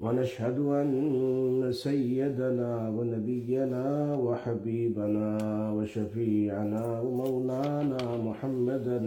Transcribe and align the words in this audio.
ونشهد 0.00 0.58
أن 0.58 1.72
سيدنا 1.72 2.88
ونبينا 2.88 4.14
وحبيبنا 4.16 5.28
وشفيعنا 5.72 7.00
ومولانا 7.00 8.16
محمدا 8.16 8.98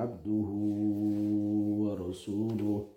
عبده 0.00 0.48
ورسوله. 1.82 2.88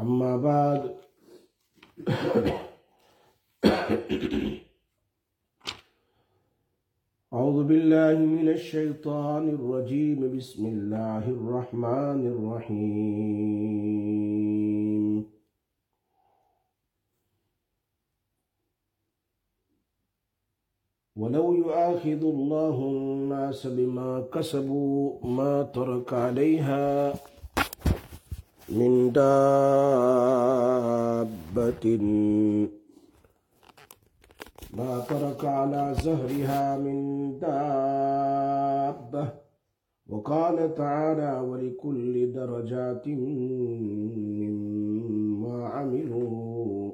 أما 0.00 0.36
بعد 0.36 0.82
أعوذ 7.34 7.58
بالله 7.66 8.16
من 8.18 8.48
الشيطان 8.48 9.44
الرجيم. 9.58 10.18
بسم 10.38 10.62
الله 10.66 11.24
الرحمن 11.36 12.20
الرحيم. 12.34 13.74
ولو 21.16 21.46
يؤاخذ 21.54 22.22
الله 22.34 22.76
الناس 22.94 23.66
بما 23.66 24.30
كسبوا 24.34 25.26
ما 25.38 25.62
ترك 25.74 26.14
عليها 26.14 27.14
من 28.68 28.92
دابة 29.12 29.34
ما 34.76 35.00
ترك 35.00 35.44
على 35.44 35.94
زهرها 35.94 36.78
من 36.78 36.98
دابة 37.38 39.28
وقال 40.06 40.74
تعالى 40.74 41.40
ولكل 41.40 42.32
درجات 42.32 43.08
مما 43.08 44.68
عملوا. 45.68 46.92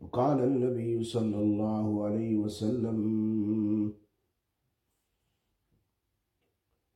وقال 0.00 0.40
النبي 0.40 1.04
صلى 1.04 1.36
الله 1.36 2.04
عليه 2.04 2.36
وسلم 2.36 2.98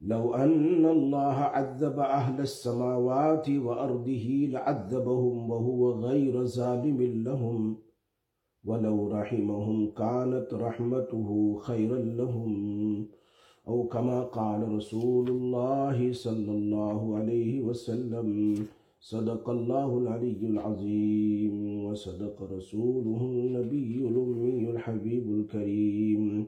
لو 0.01 0.35
أن 0.35 0.87
الله 0.87 1.35
عذب 1.35 1.99
أهل 1.99 2.41
السماوات 2.41 3.51
وأرضه 3.51 4.49
لعذبهم 4.51 5.51
وهو 5.51 5.91
غير 5.91 6.45
ظالم 6.45 7.03
لهم. 7.03 7.86
ولو 8.67 9.09
رحمهم 9.09 9.91
كانت 9.91 10.55
رحمته 10.55 11.59
خيرا 11.63 11.99
لهم 11.99 13.07
أو 13.69 13.85
كما 13.85 14.23
قال 14.23 14.73
رسول 14.73 15.29
الله 15.29 16.13
صلى 16.13 16.53
الله 16.53 17.17
عليه 17.17 17.61
وسلم 17.61 18.55
صدق 19.01 19.51
الله 19.51 19.99
العلي 19.99 20.47
العظيم 20.47 21.85
وصدق 21.85 22.43
رسوله 22.53 23.21
النبي 23.21 24.09
الأمي 24.09 24.71
الحبيب 24.71 25.31
الكريم. 25.41 26.47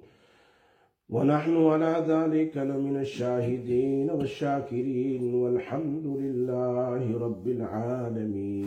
ونحن 1.10 1.56
على 1.56 2.04
ذلك 2.08 2.56
لمن 2.56 2.96
الشاهدين 2.96 4.10
والشاكرين 4.10 5.34
والحمد 5.34 6.06
لله 6.06 7.18
رب 7.18 7.48
العالمين. 7.48 8.58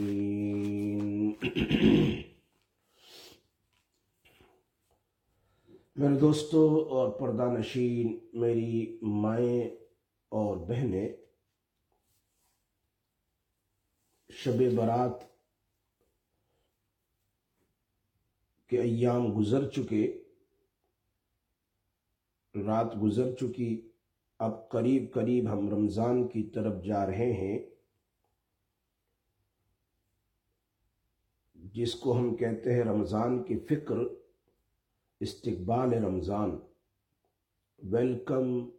میرے 6.02 6.20
دوستو 6.20 6.88
اور 6.90 7.10
پردہ 7.20 7.44
نشین، 7.44 8.20
میری 8.34 9.00
مائیں 9.02 9.64
اور 10.30 10.58
بہنیں، 10.58 11.10
شب 14.30 14.76
برات 14.76 15.20
کے 18.68 18.82
ایام 18.82 19.40
گزر 19.40 19.70
چکے، 19.70 20.24
رات 22.56 22.96
گزر 23.02 23.36
چکی، 23.36 23.90
اب 24.38 24.70
قریب 24.70 25.14
قریب 25.14 25.54
ہم 25.54 25.70
رمضان 25.70 26.28
کی 26.28 26.44
طرف 26.44 26.84
جا 26.84 27.06
رہے 27.06 27.32
ہیں، 27.34 27.60
جس 31.56 31.96
کو 31.96 32.18
ہم 32.18 32.36
کہتے 32.36 32.74
ہیں 32.74 32.84
رمضان 32.84 33.44
کی 33.44 33.60
فکر۔ 33.60 34.21
استقبال 35.22 35.94
رمضان 35.94 36.60
ویلکم 37.84 38.70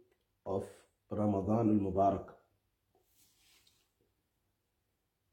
آف 0.45 0.63
رمضان 1.11 1.69
المبارک۔ 1.69 2.31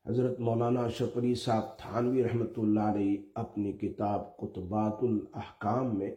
حضرت 0.06 0.41
مولانا 0.41 0.88
شپری 0.88 1.34
صاحب 1.34 1.78
تھانوی 1.78 2.22
رحمۃ 2.25 2.54
اللہ 2.56 2.81
علیہ 2.81 3.22
اپنی 3.34 3.72
کتاب 3.72 4.37
قطبات 4.37 4.99
الاحکام 5.03 5.99
میں 5.99 6.15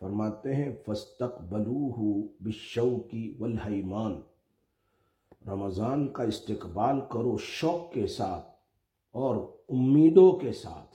فرماتے 0.00 0.54
ہیں 0.54 0.72
فستقبلوہ 0.86 2.22
بالشوق 2.40 3.14
والحیمان 3.38 4.20
رمضان 5.46 6.12
کا 6.12 6.22
استقبال 6.22 7.00
کرو 7.12 7.36
شوق 7.38 7.92
کے 7.92 8.06
ساتھ 8.06 8.46
اور 9.10 9.36
امیدوں 9.68 10.32
کے 10.32 10.52
ساتھ۔ 10.52 10.85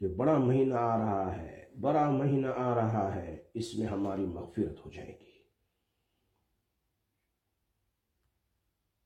کہ 0.00 0.08
بڑا 0.08 0.38
مہینہ 0.38 0.74
آ 0.74 0.98
رہا 0.98 1.42
ہے، 1.42 1.66
بڑا 1.80 2.10
مہینہ 2.10 2.46
آ 2.46 2.74
رہا 2.74 3.14
ہے، 3.14 3.36
اس 3.54 3.74
میں 3.74 3.86
ہماری 3.86 4.26
مغفرت 4.26 4.86
ہو 4.86 4.90
جائے 4.90 5.18
گی۔ 5.20 5.36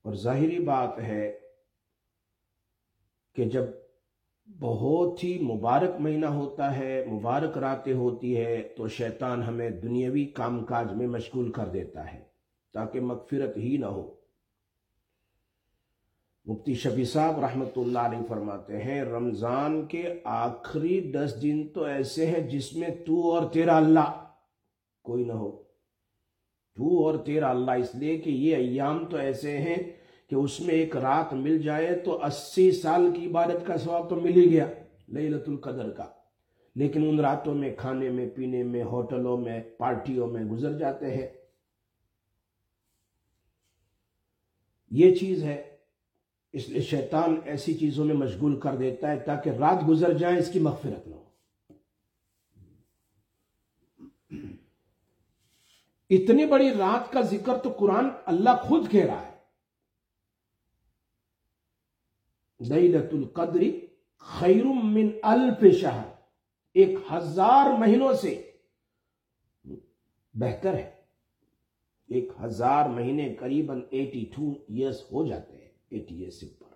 اور 0.02 0.14
ظاہری 0.14 0.58
بات 0.58 0.98
ہے 0.98 1.38
کہ 3.34 3.44
جب 3.44 3.64
بہت 4.58 5.24
ہی 5.24 5.38
مبارک 5.38 6.00
مہینہ 6.00 6.26
ہوتا 6.26 6.76
ہے، 6.76 7.04
مبارک 7.04 7.58
راتیں 7.58 7.92
ہوتی 7.92 8.36
ہے 8.36 8.74
تو 8.76 8.88
شیطان 8.88 9.42
ہمیں 9.42 9.70
دنیاوی 9.70 10.24
کام 10.24 10.64
کاج 10.64 10.92
میں 10.92 11.06
مشغول 11.06 11.52
کر 11.52 11.68
دیتا 11.68 12.14
ہے 12.14 12.24
تاکہ 12.72 13.00
مغفرت 13.00 13.56
ہی 13.56 13.76
نہ 13.76 13.86
ہو۔ 13.86 14.19
مفتی 16.50 16.74
شفیع 16.74 17.04
صاحب 17.04 17.44
رحمۃ 17.44 17.72
اللہ 17.76 17.98
علیہ 17.98 18.18
فرماتے 18.28 18.82
ہیں، 18.82 19.02
رمضان 19.02 19.86
کے 19.86 20.14
آخری 20.24 21.12
دس 21.12 21.34
دن 21.42 21.68
تو 21.68 21.84
ایسے 21.84 22.26
ہیں 22.26 22.48
جس 22.48 22.76
میں 22.76 22.88
تو 23.06 23.30
اور 23.30 23.48
تیرا 23.48 23.76
اللہ 23.76 24.24
کوئی 25.02 25.24
نہ 25.24 25.32
ہو۔ 25.32 25.62
تو 26.76 27.06
اور 27.06 27.18
تیرا 27.18 27.50
اللہ، 27.50 27.70
اس 27.70 27.94
لیے 27.94 28.18
کہ 28.18 28.30
یہ 28.30 28.56
ایام 28.56 29.06
تو 29.06 29.16
ایسے 29.16 29.58
ہیں 29.58 29.76
کہ 30.28 30.34
اس 30.34 30.60
میں 30.60 30.74
ایک 30.74 30.96
رات 30.96 31.32
مل 31.32 31.62
جائے 31.62 31.96
تو 31.96 32.24
اسی 32.24 32.72
سال 32.72 33.10
کی 33.16 33.26
عبادت 33.26 33.66
کا 33.66 33.76
ثواب 33.76 34.10
تو 34.10 34.16
مل 34.16 34.36
ہی 34.36 34.50
گیا 34.50 34.66
لیلت 35.08 35.48
القدر 35.48 35.90
کا۔ 35.90 36.04
لیکن 36.74 37.08
ان 37.08 37.20
راتوں 37.20 37.54
میں 37.54 37.74
کھانے 37.76 38.10
میں، 38.10 38.28
پینے 38.34 38.62
میں، 38.62 38.82
ہوٹلوں 38.82 39.36
میں، 39.36 39.62
پارٹیوں 39.78 40.26
میں 40.26 40.44
گزر 40.44 40.78
جاتے 40.78 41.14
ہیں۔ 41.14 41.28
یہ 44.90 45.14
چیز 45.14 45.44
ہے 45.44 45.69
اس 46.52 46.68
لیے 46.68 46.82
شیطان 46.82 47.40
ایسی 47.44 47.74
چیزوں 47.74 48.04
میں 48.04 48.14
مشغول 48.14 48.60
کر 48.60 48.76
دیتا 48.76 49.10
ہے 49.10 49.20
تاکہ 49.20 49.50
رات 49.50 49.88
گزر 49.88 50.18
جائے، 50.18 50.38
اس 50.38 50.52
کی 50.52 50.58
مغفرت 50.58 51.06
نہ 51.06 51.14
ہو۔ 51.14 51.24
اتنی 56.10 56.46
بڑی 56.46 56.70
رات 56.70 57.12
کا 57.12 57.20
ذکر 57.20 57.58
تو 57.58 57.72
قرآن 57.78 58.04
اللہ 58.24 58.50
خود 58.62 58.90
کہہ 58.90 59.04
رہا 59.04 59.26
ہے۔ 59.26 59.30
لیلت 62.60 63.14
القدر 63.14 63.60
خیر 64.18 64.64
من 64.64 65.08
الف 65.22 65.76
شہر۔ 65.76 66.08
ایک 66.74 66.98
ہزار 67.12 67.78
مہینوں 67.78 68.12
سے 68.12 68.50
بہتر 70.34 70.74
ہے۔ 70.74 70.90
ایک 72.08 72.32
ہزار 72.42 72.88
مہینے 72.88 73.34
قریباً 73.34 73.80
ایٹی 73.90 74.24
ٹو 74.36 74.52
ایئرس 74.68 75.02
ہو 75.12 75.26
جاتے 75.26 75.52
ہیں۔ 75.56 75.69
ایٹی 75.90 76.18
ایئرس 76.18 76.40
سے 76.40 76.46
اوپر 76.46 76.70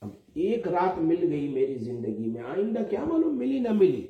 اب 0.00 0.08
ایک 0.34 0.68
رات 0.68 0.98
مل 0.98 1.32
گئی 1.32 1.48
میری 1.48 1.78
زندگی 1.78 2.26
میں، 2.26 2.42
آئندہ 2.42 2.78
کیا 2.90 3.04
معلوم 3.04 3.38
ملی 3.38 3.58
نہ 3.58 3.72
ملی۔ 3.72 4.06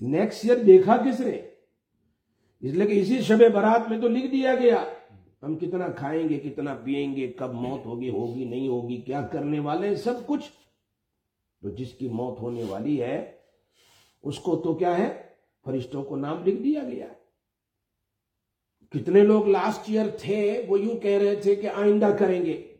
نیکسٹ 0.00 0.44
ایئر 0.44 0.64
دیکھا 0.64 0.96
کس 0.96 1.20
نے؟ 1.20 1.48
اس 2.60 2.72
لیے 2.72 2.86
کہ 2.86 3.00
اسی 3.00 3.22
شب 3.22 3.38
برات 3.54 3.90
میں 3.90 4.00
تو 4.00 4.08
لکھ 4.08 4.26
دیا 4.26 4.54
گیا۔ 4.54 4.84
ہم 5.42 5.58
کتنا 5.58 5.88
کھائیں 5.88 6.28
گے، 6.28 6.38
کتنا 6.38 6.74
پیئیں 6.74 7.16
گے، 7.16 7.32
کب 7.32 7.52
موت 7.52 7.86
ہوگی 7.86 8.10
ہوگی، 8.10 8.44
نہیں 8.44 8.68
ہوگی، 8.68 8.96
کیا 8.96 9.22
کرنے 9.22 9.60
والے 9.60 9.88
ہیں؟ 9.88 9.94
سب 9.94 10.14
کچھ۔ 10.26 10.44
تو 11.62 11.70
جس 11.70 11.92
کی 11.92 12.08
موت 12.08 12.40
ہونے 12.40 12.62
والی 12.68 13.02
ہے، 13.02 13.32
اس 14.22 14.38
کو 14.38 14.56
تو 14.56 14.74
کیا 14.74 14.98
ہے؟ 14.98 15.22
فرشتوں 15.64 16.02
کو 16.02 16.16
نام 16.16 16.44
لکھ 16.44 16.62
دیا 16.62 16.82
گیا۔ 16.84 17.06
ہے 17.06 17.17
کتنے 18.90 19.20
لوگ 19.20 19.48
لاسٹ 19.48 19.80
ایئر 19.86 20.06
تھے، 20.18 20.64
وہ 20.68 20.80
یوں 20.80 20.96
کہہ 20.96 21.18
رہے 21.18 21.34
تھے 21.34 21.54
کہ 21.54 21.70
آئندہ 21.74 22.16
کریں 22.18 22.46
گے۔ 22.46 22.76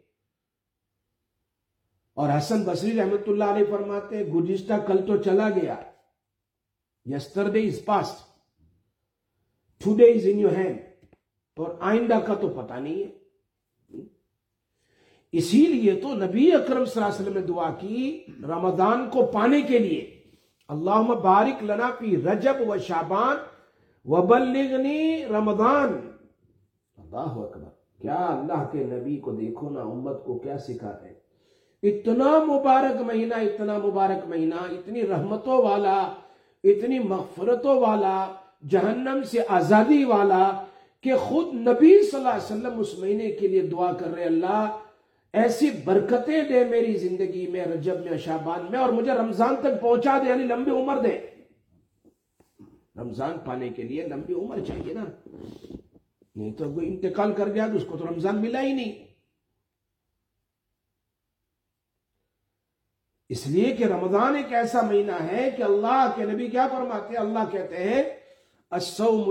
اور 2.15 2.39
حسن 2.39 2.65
بصری 2.65 2.97
رحمت 2.97 3.29
اللہ 3.29 3.45
علیہ 3.45 3.67
فرماتے 3.71 4.25
گزشتہ 4.25 4.73
کل 4.87 5.07
تو 5.07 5.17
چلا 5.17 5.49
گیا۔ 5.51 5.77
Yesterday 7.51 7.67
is 7.67 7.85
past 7.85 8.29
today 9.97 10.05
is 10.05 10.21
in 10.25 10.39
your 10.39 10.53
hand 10.53 10.79
اور 11.57 11.77
آئندہ 11.81 12.19
کا 12.27 12.35
تو 12.35 12.49
پتا 12.49 12.79
نہیں 12.79 13.03
ہے۔ 13.03 13.19
اسی 15.33 15.67
لیے 15.67 16.01
تو 16.01 16.15
نبی 16.15 16.53
اکرم 16.53 16.85
صلی 16.85 17.03
اللہ 17.03 17.15
علیہ 17.15 17.23
وسلم 17.23 17.41
نے 17.41 17.41
دعا 17.41 17.71
کی 17.81 18.25
رمضان 18.43 19.11
کو 19.11 19.27
پانے 19.27 19.63
کے 19.63 19.79
لیے۔ 19.79 20.23
اللہ 20.69 21.03
بارک 21.03 21.65
لنا 21.65 21.91
فی 21.99 22.17
رجب 22.17 22.55
و 22.69 22.79
شابان 22.79 23.37
وبلغنی 24.09 25.25
رمضان۔ 25.31 25.89
اللہ 26.97 27.35
اکبر۔ 27.45 27.79
کیا 28.01 28.15
اللہ 28.15 28.65
کے 28.73 28.79
نبی 28.79 29.17
کو 29.17 29.31
دیکھو 29.33 29.71
نا 29.71 29.81
امت 29.81 30.25
کو 30.25 30.39
کیا 30.39 30.59
سکھاتے 30.59 31.09
اتنا 31.83 32.45
مبارک 32.45 33.01
مہینہ 33.01 33.35
اتنا 33.35 33.79
مبارک 33.79 34.29
مہینہ 34.29 34.55
اتنی 34.55 35.07
رحمتوں 35.07 35.63
والا 35.63 36.13
اتنی 36.65 36.99
مغفرتوں 36.99 37.81
والا 37.81 38.33
جہنم 38.71 39.21
سے 39.31 39.39
آزادی 39.49 40.05
والا 40.05 40.65
کہ 41.03 41.17
خود 41.17 41.55
نبی 41.55 42.03
صلی 42.03 42.21
اللہ 42.21 42.29
علیہ 42.29 42.57
وسلم 42.57 42.81
اس 42.81 42.99
مہینے 42.99 43.31
کے 43.31 43.49
لیے 43.49 43.61
دعا 43.61 43.93
کر 43.93 44.15
رہے 44.15 44.25
اللہ 44.25 44.77
ایسی 45.33 45.71
برکتیں 45.85 46.43
دے 46.49 46.65
میری 46.65 46.97
زندگی 46.97 47.47
میں 47.47 47.65
رجب 47.65 47.95
میں 48.11 48.19
شابان 48.19 48.67
میں 48.71 48.79
اور 48.79 48.89
مجھے 48.89 49.13
رمضان 49.13 49.55
تک 49.61 49.81
پہنچا 49.81 50.19
دے 50.19 50.29
یعنی 50.29 50.45
لمبی 50.45 50.71
عمر 50.71 50.99
دے۔ 50.99 51.38
رمضان 52.99 53.39
پانے 53.39 53.69
کے 53.69 53.83
لیے 53.83 54.09
لمبی 54.09 54.35
عمر 54.35 54.59
چاہیے 54.61 54.95
نا۔ 54.95 55.05
نہیں 56.37 56.53
تو 56.53 56.73
کوئی 56.75 56.87
انتقال 56.87 57.33
کر 57.33 57.49
گیا 57.49 57.67
تو 57.67 57.77
اس 57.77 57.85
کو 57.89 57.97
تو 57.97 58.07
رمضان 58.07 58.41
ملا 58.41 58.63
ہی 58.63 58.73
نہیں۔ 58.73 59.07
اس 63.29 63.47
لیے 63.47 63.77
کہ 63.77 63.85
رمضان 63.85 64.37
ایک 64.37 64.53
ایسا 64.53 64.81
مہینہ 64.81 65.13
ہے 65.13 65.51
کہ 65.57 65.63
اللہ 65.63 66.13
کے 66.17 66.25
نبی 66.25 66.47
کیا 66.47 66.69
فرماتے 66.69 67.09
ہیں؟ 67.09 67.17
اللہ 67.17 67.39
کہتے 67.51 67.77
ہیں 67.77 68.03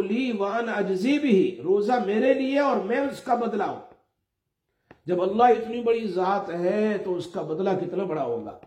لی 0.10 0.32
وان 0.32 0.70
اجزی 0.70 1.20
بھی، 1.20 1.60
روزہ 1.64 1.92
میرے 2.06 2.34
لیے 2.34 2.60
اور 2.60 2.78
میں 2.78 2.98
اس 2.98 3.22
کا 3.22 3.36
بدلہ 3.36 3.64
ہوں۔ 3.64 3.80
جب 5.06 5.22
اللہ 5.22 5.44
اتنی 5.44 5.82
بڑی 5.82 6.08
ذات 6.08 6.50
ہے 6.50 6.98
تو 6.98 7.16
اس 7.16 7.28
کا 7.28 7.42
بدلہ 7.42 7.70
کتنا 7.70 8.04
بڑا 8.04 8.24
ہوگا؟ 8.24 8.60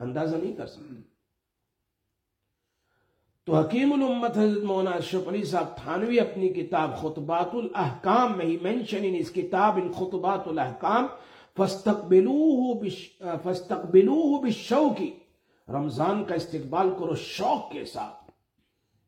اندازہ 0.00 0.36
نہیں 0.36 0.56
کر 0.56 0.66
سکتے۔ 0.66 1.11
تو 3.46 3.56
حکیم 3.56 3.92
الامت 3.92 4.38
حضرت 4.38 4.62
مولانا 4.62 4.96
اشرف 4.96 5.28
علی 5.28 5.44
صاحب 5.44 5.76
تھانوی 5.76 6.20
اپنی 6.20 6.48
کتاب 6.48 6.96
خطبات 6.96 7.54
الاحکام 7.54 8.32
میں 8.36 8.46
ہی 8.46 8.58
مینشن 8.62 8.98
ان 9.02 9.14
اس 9.18 9.30
کتاب 9.30 9.76
ان 9.76 9.92
خطبات 9.92 10.48
الاحکام 10.48 11.06
فستقبلوہ 11.58 12.74
فستقبلوہ 13.44 14.40
بالشوکی 14.40 15.12
رمضان 15.68 16.24
کا 16.24 16.34
استقبال 16.34 16.90
کرو 16.98 17.14
شوق 17.14 17.72
کے 17.72 17.84
ساتھ۔ 17.84 18.30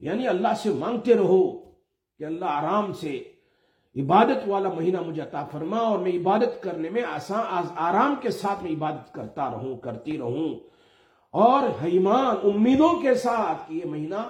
یعنی 0.00 0.28
اللہ 0.28 0.54
سے 0.62 0.70
مانگتے 0.70 1.14
رہو 1.14 1.58
کہ 2.18 2.24
اللہ 2.24 2.44
آرام 2.44 2.92
سے 2.92 3.22
عبادت 3.96 4.48
والا 4.48 4.68
مہینہ 4.68 5.00
مجھے 5.00 5.22
عطا 5.22 5.44
فرما 5.44 5.76
اور 5.76 5.98
میں 5.98 6.12
عبادت 6.12 6.62
کرنے 6.62 6.90
میں 6.90 7.02
آسان 7.02 7.66
آرام 7.76 8.14
کے 8.22 8.30
ساتھ 8.30 8.62
میں 8.62 8.72
عبادت 8.72 9.14
کرتا 9.14 9.50
رہوں، 9.50 9.76
کرتی 9.76 10.18
رہوں۔ 10.18 10.73
اور 11.34 11.84
حیمان 11.84 12.36
امیدوں 12.42 13.00
کے 13.00 13.14
ساتھ 13.14 13.68
کہ 13.68 13.74
یہ 13.74 13.84
مہینہ 13.84 14.28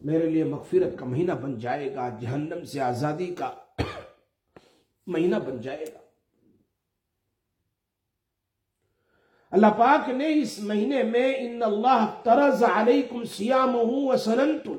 میرے 0.00 0.30
لیے 0.30 0.44
مغفرت 0.44 0.98
کا 0.98 1.04
مہینہ 1.04 1.32
بن 1.32 1.58
جائے 1.58 1.94
گا، 1.94 2.08
جہنم 2.20 2.64
سے 2.64 2.80
آزادی 2.80 3.34
کا 3.34 3.54
مہینہ 5.06 5.36
بن 5.36 5.60
جائے 5.60 5.84
گا۔ 5.94 5.98
اللہ 9.50 9.66
پاک 9.66 10.08
نے 10.08 10.42
اس 10.42 10.60
مہینے 10.60 11.02
میں 11.02 11.34
ان 11.38 11.62
اللہ 11.62 12.20
ترز 12.22 12.62
علیکم 12.62 13.24
سیامہ 13.24 13.78
وسننتم۔ 13.82 14.78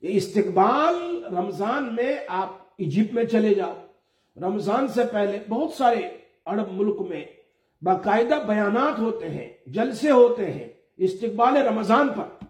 یہ 0.00 0.16
استقبال 0.16 1.24
رمضان 1.24 1.94
میں 1.94 2.16
آپ 2.28 2.48
ایجپٹ 2.78 3.14
میں 3.14 3.24
چلے 3.24 3.54
جاؤ۔ 3.54 3.74
رمضان 4.36 4.88
سے 4.88 5.02
پہلے 5.12 5.38
بہت 5.48 5.72
سارے 5.72 6.16
عرب 6.44 6.72
ملک 6.72 7.00
میں 7.08 7.24
باقاعدہ 7.82 8.38
بیانات 8.46 8.98
ہوتے 8.98 9.28
ہیں، 9.28 9.48
جلسے 9.66 10.10
ہوتے 10.10 10.50
ہیں 10.52 10.68
استقبال 10.96 11.56
رمضان 11.56 12.08
پر۔ 12.08 12.44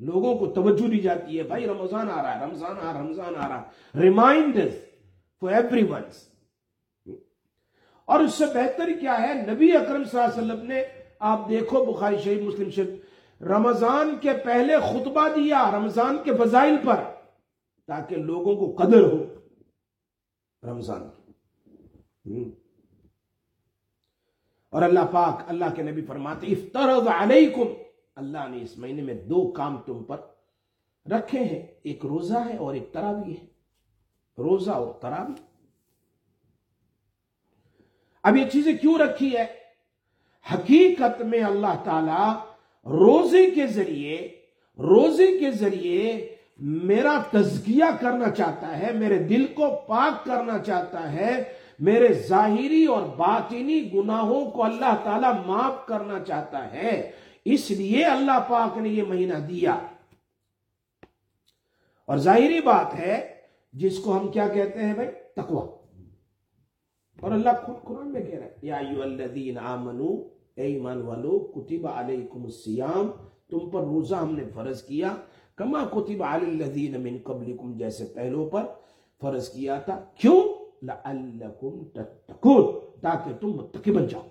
لوگوں 0.00 0.34
کو 0.38 0.46
توجہ 0.46 0.88
دی 0.88 0.98
جاتی 0.98 1.38
ہے، 1.38 1.42
بھائی 1.42 1.66
رمضان 1.66 2.10
آ 2.10 2.22
رہا 2.22 2.34
ہے، 2.34 2.44
رمضان 2.44 2.78
آ 2.78 2.92
رہا 2.92 3.00
رمضان 3.00 3.34
آ 3.36 3.48
رہا 3.48 4.00
ریمائنڈر 4.00 4.68
فور 5.42 5.52
ایوری 5.52 5.84
ونس 5.84 6.28
اور 8.08 8.20
اس 8.20 8.34
سے 8.34 8.44
بہتر 8.54 8.88
کیا 9.00 9.20
ہے، 9.22 9.34
نبی 9.52 9.70
اکرم 9.76 10.04
صلی 10.04 10.20
اللہ 10.20 10.32
علیہ 10.32 10.42
وسلم 10.42 10.66
نے، 10.66 10.82
آپ 11.18 11.48
دیکھو 11.48 11.84
بخاری 11.84 12.18
شریف، 12.18 12.42
مسلم 12.42 12.70
شریف، 12.70 13.42
رمضان 13.42 14.14
کے 14.20 14.32
پہلے 14.44 14.76
خطبہ 14.80 15.28
دیا 15.28 15.70
رمضان 15.72 16.18
کے 16.24 16.32
فضائل 16.34 16.76
پر 16.84 17.02
تاکہ 17.88 18.16
لوگوں 18.16 18.56
کو 18.56 18.74
قدر 18.82 19.02
ہو 19.02 19.24
رمضان 20.62 21.08
کی۔ 22.24 22.61
اور 24.72 24.82
اللہ 24.82 25.00
پاک 25.12 25.42
اللہ 25.46 25.64
کے 25.76 25.82
نبی 25.82 26.02
فرماتے 26.02 26.46
افطرض 26.46 27.08
علیکم۔ 27.08 27.68
اللہ 28.16 28.48
نے 28.48 28.62
اس 28.62 28.78
مہینے 28.78 29.02
میں 29.02 29.14
دو 29.14 29.50
کام 29.50 29.76
تم 29.86 30.02
پر 30.02 30.16
رکھے 31.10 31.38
ہیں، 31.38 31.66
ایک 31.82 32.06
روزہ 32.06 32.38
ہے 32.38 32.56
اور 32.56 32.74
ایک 32.74 32.92
تراوی 32.92 33.32
ہے۔ 33.32 33.46
روزہ 34.38 34.70
اور 34.70 34.94
تراوی۔ 34.94 35.32
اب 38.22 38.36
یہ 38.36 38.44
چیزیں 38.52 38.72
کیوں 38.76 38.98
رکھی 38.98 39.36
ہے؟ 39.36 39.46
حقیقت 40.54 41.22
میں 41.22 41.42
اللہ 41.42 41.82
تعالی 41.84 42.32
روزے 42.86 43.50
کے 43.50 43.66
ذریعے، 43.66 44.28
روزے 44.78 45.38
کے 45.38 45.50
ذریعے 45.50 46.36
میرا 46.58 47.22
تزکیہ 47.30 47.84
کرنا 48.00 48.30
چاہتا 48.30 48.78
ہے، 48.78 48.92
میرے 48.92 49.18
دل 49.18 49.46
کو 49.46 49.80
پاک 49.86 50.24
کرنا 50.26 50.58
چاہتا 50.58 51.12
ہے 51.12 51.61
میرے 51.78 52.12
ظاہری 52.12 52.86
اور 52.86 53.02
باطنی 53.16 53.94
گناہوں 53.94 54.50
کو 54.50 54.64
اللہ 54.64 54.96
تعالی 55.04 55.26
معاف 55.46 55.86
کرنا 55.86 56.24
چاہتا 56.26 56.72
ہے۔ 56.72 57.10
اس 57.44 57.70
لیے 57.70 58.04
اللہ 58.04 58.46
پاک 58.50 58.78
نے 58.78 58.88
یہ 58.88 59.02
مہینہ 59.02 59.38
دیا۔ 59.38 59.78
اور 62.06 62.16
ظاہری 62.16 62.60
بات 62.60 62.94
ہے، 62.98 63.34
جس 63.72 63.98
کو 63.98 64.18
ہم 64.18 64.28
کیا 64.28 64.48
کہتے 64.48 64.78
ہیں 64.78 64.94
بھائی؟ 64.94 65.08
تقوی۔ 65.36 66.02
اور 67.20 67.30
اللہ 67.30 67.48
خود 67.66 67.76
قرآن 67.84 68.12
میں 68.12 68.20
کہہ 68.20 68.38
رہا 68.38 68.46
ہے، 68.46 68.54
یا 68.62 68.76
ایو 68.76 69.02
الذین 69.02 69.58
آمنو، 69.58 70.08
اے 70.54 70.62
ایمان 70.62 71.02
والو، 71.02 71.38
کتب 71.38 71.86
علیکم 71.86 72.44
السیام 72.44 73.10
تم 73.50 73.70
پر 73.70 73.80
روزہ 73.80 74.14
ہم 74.14 74.34
نے 74.34 74.44
فرض 74.54 74.82
کیا۔ 74.82 75.16
کما 75.54 75.84
کتب 75.84 76.22
علی 76.22 76.46
الذین 76.46 77.00
من 77.00 77.16
قبلکم، 77.24 77.76
جیسے 77.76 78.04
پہلوں 78.04 78.50
پر 78.50 78.62
فرض 79.20 79.48
کیا 79.48 79.78
تھا۔ 79.78 80.04
کیوں؟ 80.14 80.51
لعلکم 80.82 81.84
تتقون، 81.84 82.80
تاکہ 83.00 83.32
تم 83.40 83.48
متقی 83.48 83.92
بن 83.92 84.06
جاؤ۔ 84.06 84.26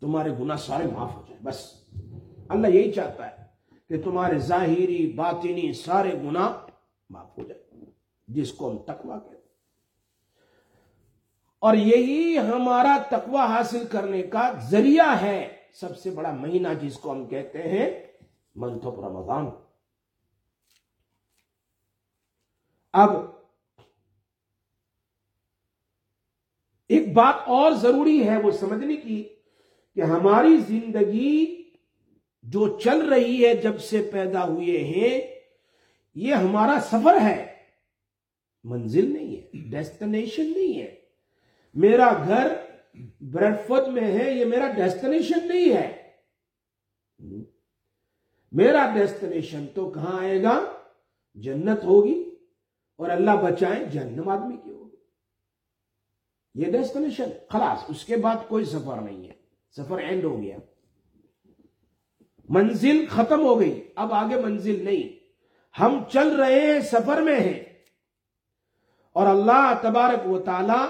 تمہارے 0.00 0.30
گناہ 0.40 0.56
سارے 0.56 0.84
معاف 0.86 1.16
ہو 1.16 1.22
جائیں، 1.28 1.42
بس۔ 1.44 1.88
اللہ 2.48 2.66
یہی 2.66 2.92
چاہتا 2.92 3.30
ہے 3.30 3.44
کہ 3.88 4.02
تمہارے 4.02 4.38
ظاہری، 4.38 5.12
باطنی 5.12 5.72
سارے 5.72 6.12
گناہ 6.12 6.66
معاف 7.10 7.38
ہو 7.38 7.44
جائیں، 7.44 7.84
جس 8.28 8.52
کو 8.52 8.70
ہم 8.70 8.78
تقوی 8.78 9.18
کہتے 9.28 9.34
اور 11.58 11.74
یہی 11.74 12.38
ہمارا 12.38 12.96
تقوی 13.08 13.36
حاصل 13.36 13.86
کرنے 13.86 14.22
کا 14.22 14.52
ذریعہ 14.70 15.20
ہے، 15.22 15.56
سب 15.72 15.96
سے 15.96 16.10
بڑا 16.10 16.30
مہینہ 16.30 16.68
جس 16.80 16.98
کو 16.98 17.12
ہم 17.12 17.26
کہتے 17.26 17.62
ہیں 17.62 18.06
منتھ 18.54 18.86
رمضان 18.86 19.46
اب 22.92 23.10
ایک 26.94 27.12
بات 27.12 27.34
اور 27.46 27.72
ضروری 27.72 28.28
ہے 28.28 28.36
وہ 28.36 28.50
سمجھنے 28.50 28.96
کی 28.96 29.28
کہ 29.94 30.00
ہماری 30.00 30.58
زندگی 30.68 31.64
جو 32.42 32.78
چل 32.78 33.08
رہی 33.08 33.46
ہے، 33.46 33.54
جب 33.54 33.80
سے 33.80 34.08
پیدا 34.12 34.46
ہوئے 34.46 34.78
ہیں، 34.78 35.20
یہ 36.14 36.34
ہمارا 36.34 36.78
سفر 36.80 37.20
ہے۔ 37.20 37.56
منزل 38.64 39.12
نہیں 39.12 39.36
ہے 39.36 39.70
ڈیسٹینیشن 39.70 40.52
نہیں 40.56 40.82
ہے۔ 40.82 40.94
میرا 41.74 42.24
گھر 42.26 42.52
بریڈ 43.20 43.88
میں 43.88 44.18
ہے، 44.18 44.32
یہ 44.32 44.44
میرا 44.44 44.70
ڈیسٹینیشن 44.70 45.48
نہیں 45.48 45.72
ہے۔ 45.72 46.04
میرا 48.52 48.90
ڈیسٹینیشن 48.94 49.66
تو 49.74 49.90
کہاں 49.90 50.20
آئے 50.20 50.42
گا؟ 50.42 50.64
جنت 51.34 51.84
ہوگی 51.84 52.34
اور 52.96 53.10
اللہ 53.10 53.30
بچائیں 53.30 53.84
جہنم 53.84 54.28
آدمی 54.28 54.56
کی 54.56 54.73
یہ 56.54 56.70
ڈیسٹینیشن 56.72 57.30
خلاص، 57.50 57.84
اس 57.88 58.04
کے 58.04 58.16
بعد 58.16 58.48
کوئی 58.48 58.64
سفر 58.64 59.00
نہیں 59.00 59.28
ہے. 59.28 59.32
سفر 59.76 59.98
اینڈ 59.98 60.24
ہو 60.24 60.40
گیا. 60.42 60.56
منزل 62.48 63.04
ختم 63.10 63.40
ہو 63.40 63.60
گئی. 63.60 63.80
اب 63.96 64.12
آگے 64.12 64.40
منزل 64.40 64.84
نہیں. 64.84 65.08
ہم 65.80 65.98
چل 66.12 66.34
رہے 66.36 66.60
ہیں، 66.60 66.80
سفر 66.80 67.22
میں 67.22 67.38
ہیں. 67.40 67.60
اور 69.16 69.26
اللہ 69.26 69.72
تبارک 69.82 70.26
و 70.26 70.38
تعالی 70.38 70.82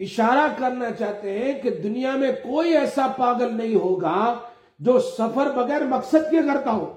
اشارہ 0.00 0.46
کرنا 0.58 0.90
چاہتے 0.90 1.38
ہیں 1.38 1.60
کہ 1.60 1.70
دنیا 1.70 2.16
میں 2.16 2.32
کوئی 2.42 2.76
ایسا 2.76 3.06
پاگل 3.16 3.56
نہیں 3.56 3.74
ہوگا 3.74 4.18
جو 4.78 4.98
سفر 4.98 5.50
بغیر 5.56 5.86
مقصد 5.86 6.30
کے 6.30 6.42
کرتا 6.46 6.72
ہو. 6.72 6.92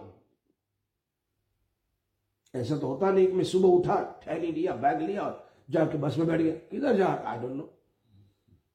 ایسا 2.54 2.76
تو 2.78 2.88
ہوتا 2.88 3.12
نہیں 3.12 3.28
کہ 3.28 3.34
میں 3.34 3.44
صبح 3.44 3.78
اٹھا 3.78 4.04
ٹھہری 4.20 4.52
لیا، 4.52 4.76
بیگ 4.76 5.02
لیا 5.02 5.22
اور 5.22 5.32
جا 5.72 5.86
کے 5.86 5.98
بس 5.98 6.18
میں 6.18 6.26
بیٹھ 6.26 6.42
گیا. 6.42 6.54
کدھر 6.72 6.98
جا 6.98 7.06
آئی 7.06 7.40
ڈونٹ 7.40 7.56
نو 7.56 7.66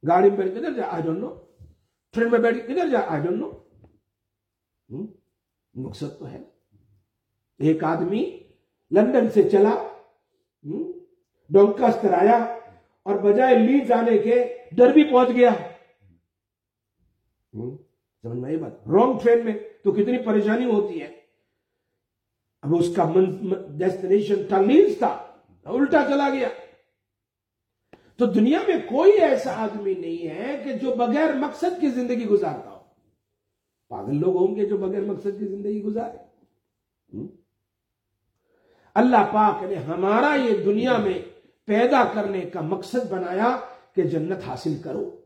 گاڑی 0.03 0.31
میں 0.31 0.37
بیٹھ 0.39 0.55
کدھر 0.55 0.73
جا 0.73 0.87
آئی 0.91 1.03
ڈونٹ 1.03 1.19
نو 1.19 1.35
ٹرین 2.15 2.31
میں 2.31 2.39
بیٹھ 2.39 2.59
کدھر 2.67 2.89
جا 2.89 3.01
آئی 3.09 3.23
ڈونٹ 3.23 3.39
نو 3.39 3.51
مقصد 5.75 6.19
تو 6.19 6.29
ہے 6.29 6.43
ایک 7.61 7.85
آدمی 7.85 8.25
لندن 8.91 9.31
سے 9.31 9.49
چلا 9.49 9.75
ڈونکسٹر 11.51 12.13
آیا 12.13 12.39
اور 13.07 13.17
بجائے 13.21 13.57
لیڈ 13.57 13.87
جانے 13.89 14.19
کے 14.19 14.43
ڈر 14.73 14.93
بھی 14.93 15.05
پہنچ 15.05 15.35
گیا 15.37 15.51
سمجھ 17.55 18.39
میں 18.39 18.53
یہ 18.53 18.57
بات 18.57 18.89
رونگ 18.89 19.19
ٹرین 19.19 19.45
میں 19.45 19.53
تو 19.85 19.93
کتنی 19.93 20.19
پریشانی 20.25 20.65
ہوتی 20.65 21.01
ہے 21.03 21.11
اب 22.63 22.75
اس 22.77 22.95
کا 22.97 23.13
ڈیسٹینیشن 23.79 24.47
تھا 24.49 24.61
لیڈز 24.61 24.99
تھا 24.99 25.09
الٹا 25.67 26.03
چلا 26.09 26.29
گیا 26.33 26.49
تو 28.23 28.27
دنیا 28.27 28.59
میں 28.69 28.77
کوئی 28.77 29.13
ایسا 29.13 29.53
آدمی 29.57 29.95
نہیں 29.95 30.29
ہے 30.29 30.63
کہ 30.65 30.73
جو 30.73 30.95
بغیر 30.95 31.35
مقصد 31.35 31.81
کی 31.81 31.89
زندگی 31.91 32.27
گزارتا 32.27 32.71
ہو۔ 32.71 32.79
پاگل 33.89 34.21
لوگ 34.21 34.37
ہوں 34.37 34.57
گے 34.57 34.67
جو 34.67 34.77
بغیر 34.77 35.01
مقصد 35.01 35.39
کی 35.39 35.47
زندگی 35.47 35.83
گزارے۔ 35.83 36.17
اللہ 38.95 39.17
پاک 39.33 39.63
نے 39.63 39.75
ہمارا 39.75 40.35
یہ 40.35 40.65
دنیا 40.65 40.97
میں 40.97 41.19
پیدا 41.65 42.05
کرنے 42.05 42.41
کا 42.41 42.61
مقصد 42.61 43.13
بنایا 43.13 43.57
کہ 43.95 44.03
جنت 44.03 44.39
حاصل 44.47 44.75
کرو۔ 44.85 45.21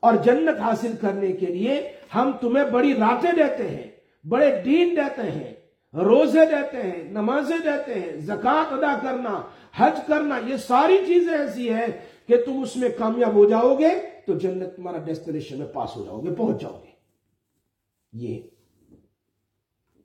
اور 0.00 0.14
جنت 0.14 0.60
حاصل 0.60 0.92
کرنے 1.00 1.32
کے 1.32 1.46
لیے 1.46 1.92
ہم 2.14 2.32
تمہیں 2.40 2.64
بڑی 2.64 2.94
راتیں 2.94 3.32
دیتے 3.32 3.68
ہیں، 3.68 3.90
بڑے 4.28 4.62
دین 4.64 4.96
دیتے 4.96 5.22
ہیں، 5.22 5.54
روزے 5.94 6.46
دیتے 6.46 6.82
ہیں، 6.82 7.10
نمازیں 7.10 7.58
دیتے 7.58 7.94
ہیں 7.94 8.16
زکات 8.16 8.72
ادا 8.72 8.98
کرنا، 9.02 9.42
حج 9.76 10.00
کرنا، 10.06 10.38
یہ 10.46 10.56
ساری 10.56 10.98
چیزیں 11.06 11.38
ایسی 11.38 11.72
ہیں 11.72 11.86
کہ 12.30 12.42
تم 12.44 12.60
اس 12.60 12.76
میں 12.76 12.88
کامیاب 12.98 13.34
ہو 13.34 13.48
جاؤ 13.48 13.78
گے 13.78 13.88
تو 14.26 14.38
جنت 14.38 14.76
تمہارا 14.76 14.98
ڈیسٹینیشن 14.98 15.58
میں 15.58 15.66
پاس 15.66 15.96
ہو 15.96 16.04
جاؤ 16.04 16.20
گے، 16.20 16.34
پہنچ 16.34 16.62
جاؤ 16.62 16.82
گے۔ 16.84 16.90
یہ 18.12 18.42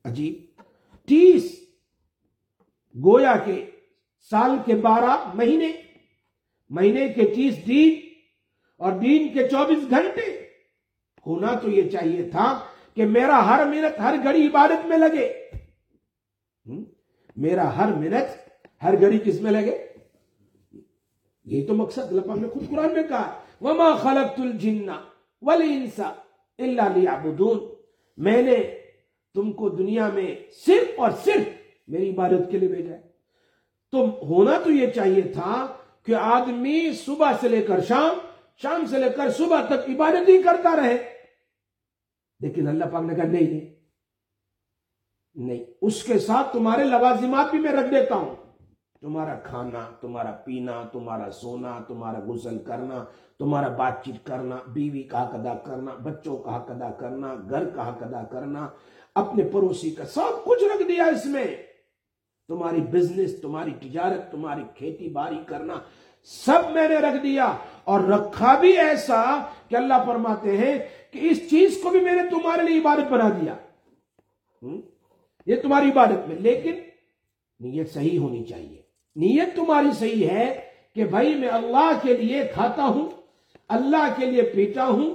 عجیب۔ 0.03 0.61
تیس۔ 1.07 1.69
گویا 2.95 3.35
کے 3.45 3.69
سال 4.29 4.51
کے 4.65 4.75
بارہ 4.75 5.31
مہینے 5.33 5.71
مہینے 6.69 7.13
کے 7.13 7.33
تیس 7.35 7.67
دن 7.67 8.07
اور 8.77 8.91
دن 8.91 9.27
کے 9.33 9.47
چوبیس 9.47 9.89
گھنٹے۔ 9.89 10.47
ہونا 11.27 11.55
تو 11.55 11.69
یہ 11.69 11.89
چاہیے 11.89 12.29
تھا 12.29 12.65
کہ 12.93 13.05
میرا 13.05 13.45
ہر 13.45 13.65
منٹ، 13.67 13.99
ہر 13.99 14.15
گھڑی 14.23 14.47
عبادت 14.47 14.85
میں 14.85 14.97
لگے۔ 14.97 15.33
میرا 17.35 17.77
ہر 17.77 17.93
منٹ، 17.93 18.49
ہر 18.83 19.01
گھڑی 19.01 19.19
کس 19.19 19.41
میں 19.41 19.51
لگے؟ 19.51 19.84
یہ 21.45 21.67
تو 21.67 21.73
مقصد 21.73 21.99
اللہ 21.99 22.21
پاک 22.21 22.37
نے 22.37 22.47
خود 22.47 22.69
قرآن 22.69 22.93
میں 22.93 23.03
کہا 23.03 23.39
وما 23.61 23.95
خلقت 23.95 24.39
الجن 24.39 24.89
والانس 25.41 25.99
الا 26.57 26.87
ليعبدون۔ 26.95 27.59
میں 28.17 28.41
نے 28.41 28.79
تم 29.33 29.51
کو 29.51 29.69
دنیا 29.69 30.09
میں 30.13 30.35
صرف 30.65 30.99
اور 30.99 31.11
صرف 31.23 31.49
میری 31.87 32.09
عبادت 32.09 32.51
کے 32.51 32.59
لیے 32.59 32.69
بھیجا 32.69 32.95
ہے۔ 32.95 33.01
تو 33.91 34.05
ہونا 34.05 34.59
تو 34.63 34.71
یہ 34.71 34.87
چاہیے 34.87 35.21
تھا 35.21 35.77
کہ 36.03 36.15
آدمی 36.15 36.93
صبح 36.93 37.31
سے 37.41 37.49
لے 37.49 37.61
کر 37.61 37.81
شام 37.81 38.17
شام 38.57 38.85
سے 38.85 38.97
لے 38.97 39.09
کر 39.09 39.29
صبح 39.29 39.65
تک 39.65 39.89
عبادت 39.89 40.29
ہی 40.29 40.41
کرتا 40.41 40.75
رہے۔ 40.75 40.97
لیکن 42.39 42.67
اللہ 42.67 42.85
پاک 42.85 43.03
نے 43.03 43.15
کہا 43.15 43.23
نہیں 43.23 43.47
نہیں 43.47 43.75
نہیں۔ 45.35 45.65
اس 45.81 46.03
کے 46.03 46.19
ساتھ 46.19 46.53
تمہارے 46.53 46.83
لوازمات 46.83 47.51
بھی 47.51 47.59
میں 47.59 47.71
رکھ 47.71 47.93
دیتا 47.93 48.15
ہوں۔ 48.15 48.35
تمہارا 49.01 49.39
کھانا، 49.39 49.89
تمہارا 50.01 50.31
پینا، 50.31 50.83
تمہارا 50.91 51.31
سونا، 51.31 51.79
تمہارا 51.87 52.19
غسل 52.19 52.57
کرنا، 52.59 53.05
تمہارا 53.39 53.67
بات 53.67 54.05
چیت 54.05 54.25
کرنا، 54.25 54.57
بیوی 54.67 55.03
کا 55.03 55.23
حق 55.23 55.35
ادا 55.35 55.53
کرنا، 55.53 55.91
بچوں 55.93 56.37
کا 56.37 56.55
حق 56.55 56.71
ادا 56.71 56.91
کرنا، 56.91 57.35
گھر 57.49 57.69
کا 57.69 57.89
حق 57.89 58.03
ادا 58.03 58.23
کرنا، 58.23 58.67
اپنے 59.15 59.43
پڑوسی 59.43 59.89
کا 59.89 60.05
سب 60.05 60.45
کچھ 60.45 60.63
رکھ 60.63 60.87
دیا 60.87 61.05
اس 61.05 61.25
میں۔ 61.25 61.45
تمہاری 62.47 62.81
بزنس 62.81 63.41
تمہاری 63.41 63.71
تجارت، 63.79 64.31
تمہاری 64.31 64.63
کھیتی 64.75 65.09
باری 65.09 65.43
کرنا 65.45 65.73
سب 66.23 66.71
میں 66.71 66.89
نے 66.89 66.95
رکھ 66.95 67.23
دیا۔ 67.23 67.57
اور 67.83 67.99
رکھا 67.99 68.59
بھی 68.59 68.77
ایسا 68.77 69.23
کہ 69.67 69.75
اللہ 69.75 69.93
فرماتے 70.05 70.57
ہیں 70.57 70.79
کہ 71.11 71.19
اس 71.21 71.49
چیز 71.49 71.79
کو 71.83 71.89
بھی 71.89 71.99
میں 71.99 72.13
نے 72.13 72.29
تمہارے 72.29 72.63
لیے 72.63 72.81
عبادت 72.81 73.11
بنا 73.11 73.29
دیا۔ 73.29 73.55
یہ 75.45 75.55
تمہاری 75.61 75.89
عبادت 75.89 76.27
میں، 76.27 76.35
لیکن 76.35 76.73
نیت 77.59 77.93
صحیح 77.93 78.19
ہونی 78.19 78.43
چاہیے۔ 78.43 78.84
نیت 79.15 79.55
تمہاری 79.55 79.89
صحیح 79.99 80.27
ہے 80.27 80.53
کہ 80.95 81.03
بھائی 81.03 81.33
میں 81.35 81.49
اللہ 81.49 81.91
کے 82.01 82.13
لیے 82.13 82.43
کھاتا 82.53 82.83
ہوں، 82.83 83.07
اللہ 83.67 84.13
کے 84.17 84.25
لیے 84.25 84.41
پیتا 84.41 84.85
ہوں 84.85 85.13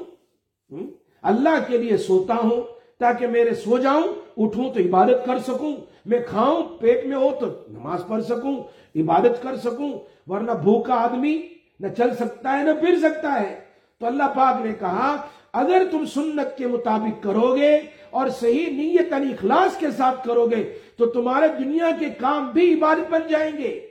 اللہ 1.23 1.59
کے 1.69 1.79
لیے 1.79 1.97
سوتا 1.97 2.35
ہوں 2.43 2.63
تاکہ 2.99 3.27
میرے 3.27 3.55
سو 3.55 3.79
جاؤں، 3.79 4.03
اٹھوں 4.37 4.73
تو 4.73 4.81
عبادت 4.81 5.27
کر 5.27 5.39
سکوں، 5.39 5.73
میں 6.07 6.19
کھاؤں، 6.29 6.63
پیٹ 6.81 7.07
میں 7.07 7.17
ہو 7.17 7.31
تو 7.41 7.47
نماز 7.69 8.01
پڑھ 8.09 8.23
سکوں، 8.25 8.55
عبادت 9.01 9.43
کر 9.43 9.57
سکوں، 9.57 9.93
ورنہ 10.27 10.53
بھوکا 10.53 10.95
آدمی 10.95 11.41
نہ 11.81 11.89
چل 11.97 12.15
سکتا 12.15 12.59
ہے، 12.59 12.65
نہ 12.65 12.71
پھر 12.81 12.99
سکتا 12.99 13.41
ہے۔ 13.41 13.61
تو 14.01 14.07
اللہ 14.07 14.33
پاک 14.35 14.65
نے 14.67 14.73
کہا، 14.81 15.17
اگر 15.53 15.83
تم 15.91 16.05
سنت 16.05 16.57
کے 16.59 16.67
مطابق 16.67 17.23
کرو 17.23 17.55
گے 17.57 17.77
اور 18.11 18.29
صحیح 18.29 18.67
نیت 18.67 19.13
یعنی 19.13 19.33
اخلاص 19.33 19.79
کے 19.79 19.91
ساتھ 19.97 20.25
کرو 20.25 20.47
گے 20.47 20.63
تو 20.97 21.07
تمہارے 21.07 21.49
دنیا 21.59 21.91
کے 22.01 22.07
کام 22.19 22.51
بھی 22.53 22.73
عبادت 22.75 23.11
بن 23.11 23.21
جائیں 23.29 23.53
گے۔ 23.59 23.90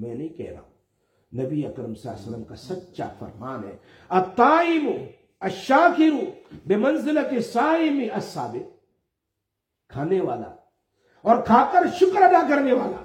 میں 0.00 0.14
نہیں 0.14 0.28
کہہ 0.28 0.50
رہا 0.50 0.60
ہوں۔ 0.60 0.68
نبی 1.32 1.66
اکرم 1.66 1.94
صلی 1.94 2.08
اللہ 2.08 2.18
علیہ 2.18 2.28
وسلم 2.28 2.44
کا 2.44 2.56
سچا 2.56 3.08
فرمان 3.18 3.64
ہے، 3.64 3.76
الطائم 4.08 4.86
الشاکر 5.40 6.14
بمنزلت 6.66 7.44
سائم 7.44 7.98
الصابر، 8.12 8.68
کھانے 9.88 10.20
والا 10.20 10.54
اور 11.24 11.42
کھا 11.42 11.70
کر 11.72 11.86
شکر 12.00 12.22
ادا 12.22 12.42
کرنے 12.48 12.72
والا۔ 12.72 13.02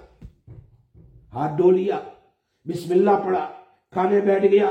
ہاتھ 1.33 1.53
ڈو 1.57 1.71
لیا، 1.71 1.99
بسم 2.65 2.91
اللہ 2.91 3.23
پڑھا، 3.25 3.47
کھانے 3.91 4.19
بیٹھ 4.21 4.45
گیا۔ 4.45 4.69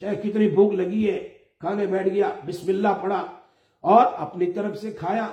چاہے 0.00 0.16
کتنی 0.16 0.48
بھوک 0.48 0.72
لگی 0.72 1.10
ہے، 1.10 1.18
کھانے 1.60 1.86
بیٹھ 1.86 2.08
گیا، 2.08 2.28
بسم 2.46 2.68
اللہ 2.68 2.94
پڑھا۔ 3.02 3.26
اور 3.80 4.06
اپنی 4.16 4.52
طرف 4.52 4.78
سے 4.78 4.92
کھایا، 4.92 5.28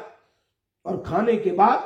اور 0.83 0.97
کھانے 1.05 1.35
کے 1.37 1.51
بعد 1.51 1.77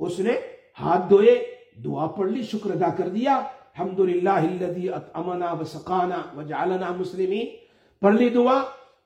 اس 0.00 0.18
نے 0.18 0.32
ہاتھ 0.80 1.10
دھوئے۔ 1.10 1.59
دعا 1.84 2.06
پڑھ 2.06 2.30
لی، 2.30 2.42
شکر 2.42 2.70
ادا 2.70 2.88
کر 2.96 3.08
دیا۔ 3.08 3.36
الحمد 3.36 4.00
للہ 4.00 4.94
امنا 5.14 5.52
و 5.52 5.64
سکانا 5.64 6.22
و 6.36 6.42
جالنا 6.42 6.92
مسلمین۔ 6.98 7.46
پڑھ 8.00 8.14
لی 8.14 8.28
دعا۔ 8.28 8.62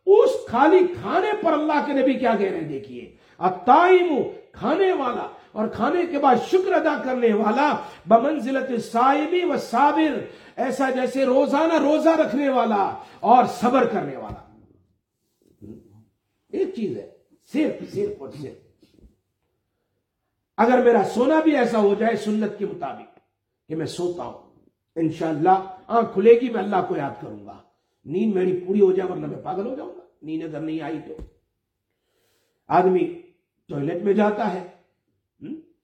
اس 0.06 0.30
خالی 0.48 0.78
کھانے 1.00 1.32
پر 1.42 1.52
اللہ 1.52 1.86
کے 1.86 1.92
نبی 1.92 2.14
کیا 2.14 2.34
کہہ 2.38 2.50
رہے 2.50 2.60
ہیں؟ 2.60 2.68
دیکھیے۔ 2.68 3.16
اتائم 3.38 4.22
کھانے 4.52 4.92
والا۔ 4.92 5.26
اور 5.52 5.68
کھانے 5.68 6.06
کے 6.06 6.18
بعد 6.18 6.34
شکر 6.50 6.72
ادا 6.72 7.02
کرنے 7.04 7.32
والا۔ 7.32 7.76
بمنزلت 8.08 8.84
سائبی 8.84 9.44
و 9.44 9.56
صابر 9.56 10.18
ایسا 10.56 10.90
جیسے 10.90 11.24
روزانہ 11.24 11.78
روزہ 11.78 12.08
رکھنے 12.08 12.48
والا 12.48 12.94
اور 13.20 13.44
صبر 13.44 13.84
کرنے 13.84 14.16
والا۔ 14.16 14.56
ایک 16.52 16.74
چیز 16.74 16.96
ہے، 16.96 17.10
صرف 17.52 17.94
صرف 17.94 18.22
اور 18.22 18.28
صرف۔ 18.42 18.63
اگر 20.56 20.82
میرا 20.84 21.02
سونا 21.14 21.40
بھی 21.40 21.56
ایسا 21.56 21.78
ہو 21.78 21.94
جائے 21.98 22.16
سنت 22.16 22.58
کے 22.58 22.66
مطابق 22.66 23.18
کہ 23.68 23.76
میں 23.76 23.86
سوتا 23.86 24.22
ہوں، 24.22 24.42
انشاءاللہ، 24.96 25.76
آنکھ 25.86 26.12
کھلے 26.12 26.38
گی، 26.40 26.48
میں 26.48 26.62
اللہ 26.62 26.76
کو 26.88 26.96
یاد 26.96 27.22
کروں 27.22 27.46
گا۔ 27.46 27.58
نیند 28.04 28.34
میری 28.34 28.64
پوری 28.66 28.80
ہو 28.80 28.92
جائے، 28.92 29.12
ورنہ 29.12 29.26
میں 29.26 29.42
پاگل 29.42 29.66
ہو 29.66 29.74
جاؤں 29.74 29.92
گا۔ 29.96 30.00
نیند 30.22 30.54
اگر 30.54 30.60
نہیں 30.60 30.80
آئی 30.80 30.98
تو۔ 31.08 31.16
آدمی 32.68 33.22
ٹوائلٹ 33.68 34.02
میں 34.02 34.12
جاتا 34.12 34.54
ہے 34.54 34.66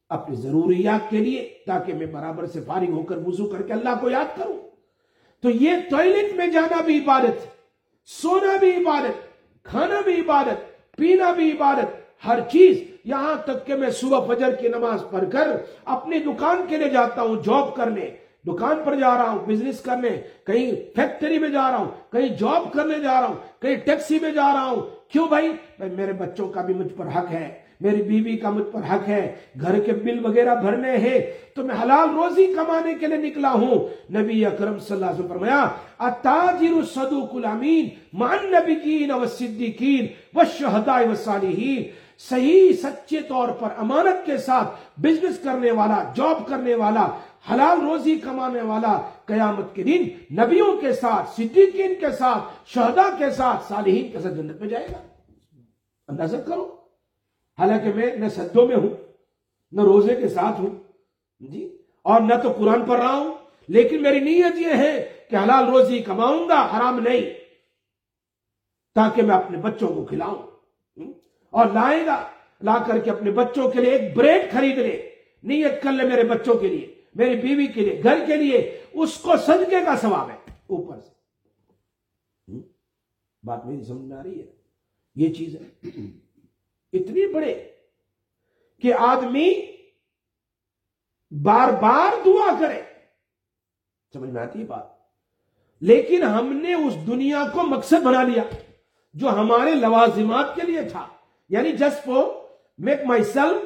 اپنی 0.09 0.37
ضروریات 0.37 1.11
کے 1.11 1.19
لیے، 1.19 1.59
تاکہ 1.67 1.95
میں 1.95 2.07
برابر 2.07 2.47
سے 2.47 2.61
فارغ 2.61 2.91
ہو 2.91 3.03
کر 3.03 3.17
وضو 3.17 3.47
کر 3.47 3.63
کے 3.63 3.73
اللہ 3.73 3.89
کو 4.01 4.11
یاد 4.11 4.37
کروں۔ 4.37 4.59
تو 5.41 5.51
یہ 5.51 5.71
ٹوائلٹ 5.91 6.37
میں 6.37 6.47
جانا 6.47 6.81
بھی 6.81 6.99
عبادت، 6.99 7.47
سونا 8.07 8.57
بھی 8.57 8.71
عبادت، 8.77 9.15
کھانا 9.65 10.01
بھی 10.05 10.21
عبادت، 10.21 10.91
پینا 10.97 11.33
بھی 11.33 11.53
عبادت، 11.53 11.87
ہر 12.27 12.39
چیز 12.53 12.90
یہاں 13.05 13.35
تک 13.45 13.67
کہ 13.67 13.75
میں 13.75 13.91
صبح 13.91 14.27
فجر 14.27 14.55
کی 14.55 14.69
نماز 14.69 15.05
پڑھ 15.11 15.25
کر 15.33 15.49
اپنی 15.85 16.19
دکان 16.19 16.63
کے 16.69 16.77
لیے 16.77 16.89
جاتا 16.89 17.23
ہوں 17.23 17.43
جاب 17.45 17.75
کرنے، 17.77 18.09
دکان 18.47 18.77
پر 18.85 18.95
جا 18.95 19.15
رہا 19.15 19.31
ہوں 19.31 19.47
بزنس 19.47 19.81
کرنے، 19.81 20.11
کہیں 20.47 20.71
فیکٹری 20.97 21.39
میں 21.39 21.49
جا 21.49 21.71
رہا 21.71 21.77
ہوں، 21.77 21.91
کہیں 22.13 22.29
جاب 22.41 22.73
کرنے 22.73 22.99
جا 23.03 23.21
رہا 23.21 23.27
ہوں، 23.27 23.63
کہیں 23.63 23.77
ٹیکسی 23.77 24.19
میں 24.23 24.31
جا 24.31 24.53
رہا 24.53 24.65
ہوں۔ 24.65 24.81
کیوں 25.13 25.27
بھائی؟ 25.29 25.49
میرے 25.79 26.13
بچوں 26.13 26.49
کا 26.49 26.61
بھی 26.61 26.75
مجھ 26.75 26.93
پر 26.97 27.07
حق 27.17 27.31
ہے، 27.31 27.49
میری 27.81 28.03
بیوی 28.03 28.37
کا 28.37 28.51
مجھ 28.51 28.67
پر 28.73 28.81
حق 28.91 29.09
ہے، 29.09 29.21
گھر 29.61 29.79
کے 29.81 29.93
بل 29.93 30.25
وغیرہ 30.25 30.55
بھرنے 30.55 30.97
ہیں 30.97 31.19
تو 31.55 31.63
میں 31.65 31.75
حلال 31.83 32.09
روزی 32.15 32.47
کمانے 32.55 32.95
کے 33.01 33.07
لیے 33.07 33.19
نکلا 33.19 33.53
ہوں۔ 33.53 33.89
نبی 34.13 34.45
اکرم 34.47 34.79
صلی 34.79 34.95
اللہ 34.95 35.07
علیہ 35.07 35.15
وسلم 35.15 35.29
فرمایا، 35.29 35.63
اتاجر 35.99 36.77
الصدوق 36.77 37.35
الامین 37.35 37.89
مان 38.13 38.47
نبیین 38.53 39.11
و 39.13 39.25
صدیقین 39.39 40.07
و 40.35 40.43
شہداء 40.59 41.01
و 41.11 41.15
صالحین 41.15 41.83
صحیح 42.29 42.73
سچے 42.73 43.21
طور 43.21 43.49
پر 43.49 43.69
امانت 43.77 44.27
کے 44.27 44.39
ساتھ 44.39 45.01
بزنس 45.01 45.39
کرنے 45.45 45.71
والا 45.71 46.13
جاب 46.15 46.49
کرنے 46.49 46.75
والا، 46.75 47.09
حلال 47.53 47.81
روزی 47.81 48.19
کمانے 48.19 48.61
والا، 48.61 49.11
قیامت 49.25 49.75
کے 49.75 49.83
دن 49.83 50.09
نبیوں 50.35 50.77
کے 50.77 50.93
ساتھ، 50.93 51.31
صدیقین 51.31 51.95
کے 52.01 52.11
ساتھ، 52.11 52.43
شہداء 52.67 53.17
کے 53.19 53.31
ساتھ 53.31 53.65
صالحین 53.69 54.13
کے 54.13 54.21
ساتھ 54.21 54.35
جنت 54.35 54.61
میں 54.61 54.69
جائے 54.69 54.87
گا۔ 54.87 55.03
اندازہ 56.09 56.37
کرو۔ 56.37 56.77
حالانکہ 57.59 57.93
میں 57.95 58.17
نہ 58.17 58.29
سدوں 58.29 58.67
میں 58.67 58.77
ہوں، 58.77 58.91
نہ 59.73 59.81
روزے 59.81 60.15
کے 60.15 60.29
ساتھ 60.29 60.61
ہوں 60.61 60.71
جی 61.41 61.83
اور 62.03 62.21
نہ 62.21 62.35
تو 62.43 62.53
قرآن 62.53 62.85
پڑھ 62.85 63.01
رہا 63.01 63.17
ہوں۔ 63.17 63.35
لیکن 63.69 64.03
میری 64.03 64.21
نیت 64.21 64.59
یہ 64.59 64.75
ہے 64.75 65.13
کہ 65.31 65.37
حلال 65.37 65.65
روزی 65.69 65.99
کماؤں 65.99 66.49
گا، 66.49 66.77
حرام 66.77 67.01
نہیں، 67.01 67.31
تاکہ 68.95 69.23
میں 69.23 69.37
اپنے 69.37 69.59
بچوں 69.59 69.89
کو 69.89 70.05
کھلاؤں۔ 70.05 70.51
اور 71.51 71.67
لائے 71.67 72.07
گا 72.07 72.31
لا 72.63 72.85
کر 72.87 72.99
کے 72.99 73.11
اپنے 73.11 73.31
بچوں 73.31 73.71
کے 73.71 73.81
لیے 73.81 73.91
ایک 73.91 74.17
بریڈ 74.17 74.53
خرید 74.53 74.79
لے۔ 74.79 75.15
نیت 75.43 75.83
کر 75.83 75.93
لے 75.93 76.05
میرے 76.05 76.25
بچوں 76.25 76.55
کے 76.55 76.69
لیے، 76.69 77.03
میری 77.15 77.37
بیوی 77.37 77.67
کے 77.67 77.81
لیے، 77.81 78.01
گھر 78.03 78.27
کے 78.27 78.37
لیے۔ 78.37 78.83
اس 78.93 79.15
کو 79.15 79.37
صدقے 79.37 79.85
کا 79.85 79.97
ثواب 79.97 80.31
ہے، 80.31 80.37
اوپر 80.67 81.01
سے۔ 81.01 81.11
بات 83.43 83.67
میری 83.67 83.85
سمجھ 83.85 84.03
میں 84.03 84.17
آ 84.17 84.23
رہی 84.23 84.41
ہے؟ 84.41 84.47
یہ 85.15 85.35
چیز 85.35 85.57
ہے۔ 85.57 85.89
اتنی 86.93 87.33
بڑے 87.33 87.69
کہ 88.83 88.95
آدمی 88.95 89.77
بار 91.31 91.73
بار 91.73 92.25
دعا 92.25 92.57
کرے۔ 92.61 92.83
سمجھ 94.13 94.31
میں 94.31 94.43
آتی 94.43 94.61
ہے 94.61 94.65
بات؟ 94.65 94.87
لیکن 95.81 96.23
ہم 96.23 96.53
نے 96.53 96.75
اس 96.75 97.07
دنیا 97.07 97.45
کو 97.53 97.63
مقصد 97.63 98.03
بنا 98.05 98.23
لیا 98.23 98.43
جو 99.15 99.29
ہمارے 99.29 99.75
لوازمات 99.75 100.55
کے 100.55 100.61
لیے 100.67 100.83
تھا۔ 100.83 101.09
یعنی 101.51 101.73
just 101.73 102.05
for 102.05 102.25
make 102.79 103.01
myself 103.25 103.63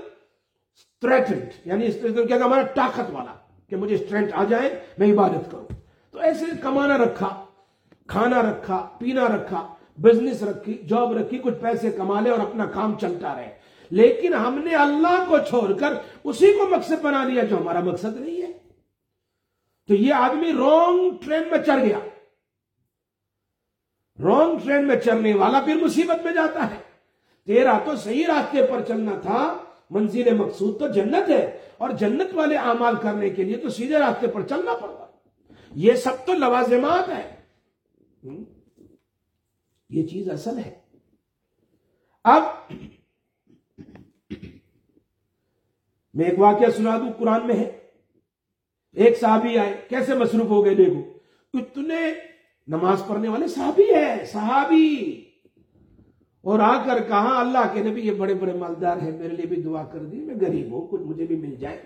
straightened 0.74 1.52
یعنی 1.64 1.92
کیا 2.28 2.36
ہمارا 2.36 2.62
طاقت 2.62 3.10
والا، 3.10 3.34
کہ 3.68 3.76
مجھے 3.76 3.94
اسٹرینٹ 3.94 4.30
آ 4.32 4.44
جائے، 4.44 4.80
میں 4.98 5.12
عبادت 5.12 5.50
کروں۔ 5.50 5.66
تو 6.10 6.18
ایسے 6.18 6.44
کمانا 6.62 6.98
رکھا، 6.98 7.44
کھانا 8.06 8.42
رکھا، 8.42 8.96
پینا 8.98 9.24
رکھا 9.24 9.74
بزنس 9.96 10.42
رکھی 10.42 10.74
جاب 10.74 11.12
رکھی، 11.12 11.38
کچھ 11.38 11.54
پیسے 11.54 11.90
کما 11.90 12.20
لے 12.20 12.30
اور 12.30 12.38
اپنا 12.38 12.66
کام 12.66 12.98
چلتا 12.98 13.34
رہے۔ 13.34 13.58
لیکن 13.90 14.34
ہم 14.34 14.58
نے 14.64 14.74
اللہ 14.74 15.24
کو 15.28 15.38
چھوڑ 15.38 15.78
کر 15.78 15.94
اسی 16.24 16.52
کو 16.52 16.68
مقصد 16.68 17.02
بنا 17.02 17.24
لیا 17.24 17.44
جو 17.44 17.58
ہمارا 17.58 17.80
مقصد 17.80 18.20
نہیں 18.20 18.42
ہے۔ 18.42 18.52
تو 19.88 19.94
یہ 19.94 20.14
آدمی 20.14 20.52
رونگ 20.52 21.10
ٹرین 21.24 21.42
میں 21.50 21.58
چڑھ 21.66 21.84
گیا۔ 21.84 21.98
رونگ 24.18 24.58
ٹرین 24.58 24.88
میں 24.88 24.96
چلنے 24.96 25.34
والا 25.34 25.60
پھر 25.60 25.74
مصیبت 25.74 26.24
میں 26.24 26.32
جاتا 26.32 26.70
ہے۔ 26.70 26.83
تیرا 27.46 27.78
تو 27.84 27.96
صحیح 27.96 28.26
راستے 28.26 28.66
پر 28.66 28.82
چلنا 28.88 29.20
تھا۔ 29.20 29.64
منزل 29.90 30.34
مقصود 30.34 30.78
تو 30.78 30.88
جنت 30.88 31.30
ہے۔ 31.30 31.58
اور 31.78 31.90
جنت 31.90 32.28
والے 32.32 32.56
اعمال 32.56 32.94
کرنے 33.02 33.30
کے 33.30 33.44
لیے 33.44 33.56
تو 33.56 33.68
سیدھے 33.68 33.98
راستے 33.98 34.26
پر 34.26 34.42
چلنا 34.42 34.74
پڑتا 34.74 35.06
یہ 35.74 35.92
سب 35.92 36.26
تو 36.26 36.34
لوازمات 36.34 37.08
ہے 37.08 37.36
یہ 39.90 40.06
چیز 40.06 40.30
اصل 40.30 40.58
ہے۔ 40.58 40.74
اب 42.24 42.42
میں 46.14 46.24
ایک 46.24 46.38
واقعہ 46.38 46.70
سنا 46.70 46.98
دوں۔ 46.98 47.12
قرآن 47.18 47.46
میں 47.46 47.56
ہے۔ 47.56 47.78
ایک 48.92 49.18
صحابی 49.18 49.58
آئے۔ 49.58 49.80
کیسے 49.88 50.14
مصروف 50.14 50.46
ہو 50.46 50.64
گئے؟ 50.64 50.74
دیکھو۔ 50.74 51.18
اتنے 51.54 52.14
نماز 52.66 53.02
پڑھنے 53.08 53.28
والے 53.28 53.48
صحابی 53.48 53.94
ہے 53.94 54.24
صحابی۔ 54.24 55.23
اور 56.44 56.58
آ 56.58 56.84
کر 56.84 57.02
کہا، 57.08 57.40
اللہ 57.40 57.72
کے 57.72 57.82
نبی، 57.82 58.00
یہ 58.00 58.12
بڑے 58.12 58.34
بڑے 58.34 58.52
مالدار 58.52 58.96
ہیں، 58.96 59.10
میرے 59.10 59.28
لیے 59.28 59.46
بھی 59.46 59.56
دعا 59.56 59.84
کر 59.84 59.98
دی، 59.98 60.16
میں 60.16 60.34
غریب 60.40 60.72
ہوں، 60.72 60.88
کچھ 60.88 61.00
مجھے 61.00 61.26
بھی 61.26 61.36
مل 61.36 61.54
جائے۔ 61.54 61.82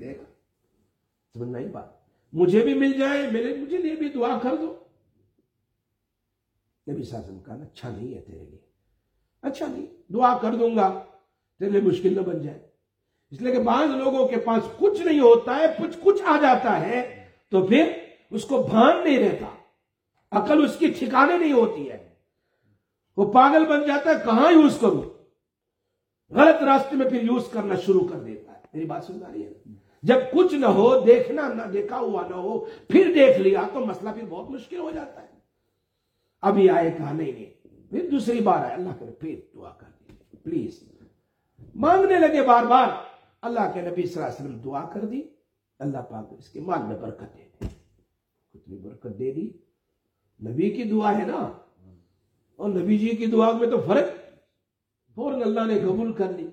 دیکھا 0.00 0.24
سمجھنا 1.34 1.58
ہی 1.58 1.66
بات؟ 1.66 1.84
مجھے 2.32 2.60
بھی 2.60 2.74
مل 2.74 2.92
جائے، 2.98 3.30
میرے، 3.30 3.56
مجھے 3.56 3.78
لیے 3.78 3.96
بھی 3.96 4.08
دعا 4.08 4.38
کر 4.38 4.56
دو۔ 4.56 4.74
نبی 6.92 7.02
صلی 7.02 7.38
کہا 7.46 7.54
اچھا 7.54 7.90
نہیں 7.90 8.14
ہے 8.14 8.20
تیرے 8.20 8.44
لیے۔ 8.44 8.58
اچھا 9.42 9.66
نہیں، 9.66 10.12
دعا 10.12 10.38
کر 10.38 10.54
دوں 10.54 10.76
گا، 10.76 11.04
تیرے 11.58 11.70
لیے 11.70 11.80
مشکل 11.80 12.14
نہ 12.14 12.20
بن 12.20 12.42
جائے۔ 12.42 12.58
اس 13.30 13.40
لیے 13.40 13.52
کہ 13.52 13.62
بعض 13.62 13.90
لوگوں 13.90 14.28
کے 14.28 14.36
پاس 14.36 14.62
کچھ 14.78 15.02
نہیں 15.02 15.20
ہوتا 15.20 15.56
ہے، 15.56 15.64
کچھ 15.78 15.98
کچھ 16.02 16.22
آ 16.26 16.36
جاتا 16.42 16.80
ہے، 16.80 17.26
تو 17.48 17.66
پھر 17.66 17.92
اس 18.30 18.44
کو 18.44 18.62
بھان 18.62 19.04
نہیں 19.04 19.18
رہتا۔ 19.18 19.46
عقل 20.30 20.64
اس 20.64 20.76
کی 20.78 20.86
ٹھکانے 20.86 21.38
نہیں 21.38 21.52
ہوتی 21.52 21.90
ہے۔ 21.90 22.11
وہ 23.16 23.32
پاگل 23.32 23.64
بن 23.66 23.86
جاتا 23.86 24.10
ہے، 24.10 24.14
کہاں 24.24 24.52
یوز 24.52 24.78
کروں؟ 24.80 25.02
غلط 26.30 26.62
راستے 26.62 26.96
میں 26.96 27.10
پھر 27.10 27.22
یوز 27.22 27.48
کرنا 27.48 27.74
شروع 27.74 28.08
کر 28.08 28.18
دیتا 28.18 28.52
ہے۔ 28.52 28.58
میری 28.72 28.86
بات 28.86 29.04
سن 29.04 29.18
رہی 29.22 29.44
ہے؟ 29.44 29.52
جب 30.02 30.16
کچھ 30.32 30.54
نہ 30.54 30.66
ہو، 30.66 31.00
دیکھنا 31.00 31.48
نہ 31.48 31.62
دیکھا 31.72 31.98
ہوا 31.98 32.28
نہ 32.30 32.34
ہو، 32.34 32.64
پھر 32.64 33.12
دیکھ 33.14 33.40
لیا 33.40 33.62
تو 33.72 33.80
مسئلہ 33.80 34.10
پھر 34.10 34.24
بہت 34.28 34.50
مشکل 34.50 34.78
ہو 34.78 34.90
جاتا 34.90 35.22
ہے۔ 35.22 35.26
ابھی 36.40 36.70
آئے 36.70 36.90
کہا، 36.90 37.12
نہیں 37.12 37.32
نہیں، 37.32 37.66
پھر 37.90 38.08
دوسری 38.10 38.40
بار 38.40 38.64
آئے۔ 38.64 38.74
اللہ 38.74 38.88
کرے، 38.98 39.10
پھر 39.10 39.40
دعا 39.54 39.70
کر 39.70 39.86
دی۔ 39.86 40.36
پلیز 40.36 40.84
مانگنے 41.74 42.18
لگے 42.18 42.42
بار 42.42 42.64
بار۔ 42.64 42.88
اللہ 43.42 43.70
کے 43.74 43.80
نبی 43.80 44.06
صلی 44.06 44.22
اللہ 44.22 44.26
علیہ 44.26 44.46
وسلم 44.46 44.58
دعا 44.58 44.88
کر 44.88 45.04
دی۔ 45.04 45.22
اللہ 45.78 45.98
پاک 45.98 46.28
اس 46.38 46.48
کے 46.48 46.60
مال 46.60 46.82
میں 46.82 46.96
برکت 46.96 47.38
دے 47.38 47.44
دی 47.44 47.66
کتنی 48.52 48.76
برکت 48.76 49.18
دے 49.18 49.32
دی۔ 49.32 49.50
نبی 50.48 50.70
کی 50.70 50.84
دعا 50.84 51.18
ہے 51.18 51.26
نا۔ 51.26 51.52
اور 52.56 52.68
نبی 52.68 52.98
جی 52.98 53.08
کی 53.08 53.26
دعا 53.26 53.52
میں 53.52 53.70
تو 53.70 53.80
فرق 53.86 54.06
فوراً 55.14 55.42
اللہ 55.42 55.60
نے 55.60 55.80
قبول 55.80 56.12
کر 56.12 56.32
لی۔ 56.36 56.46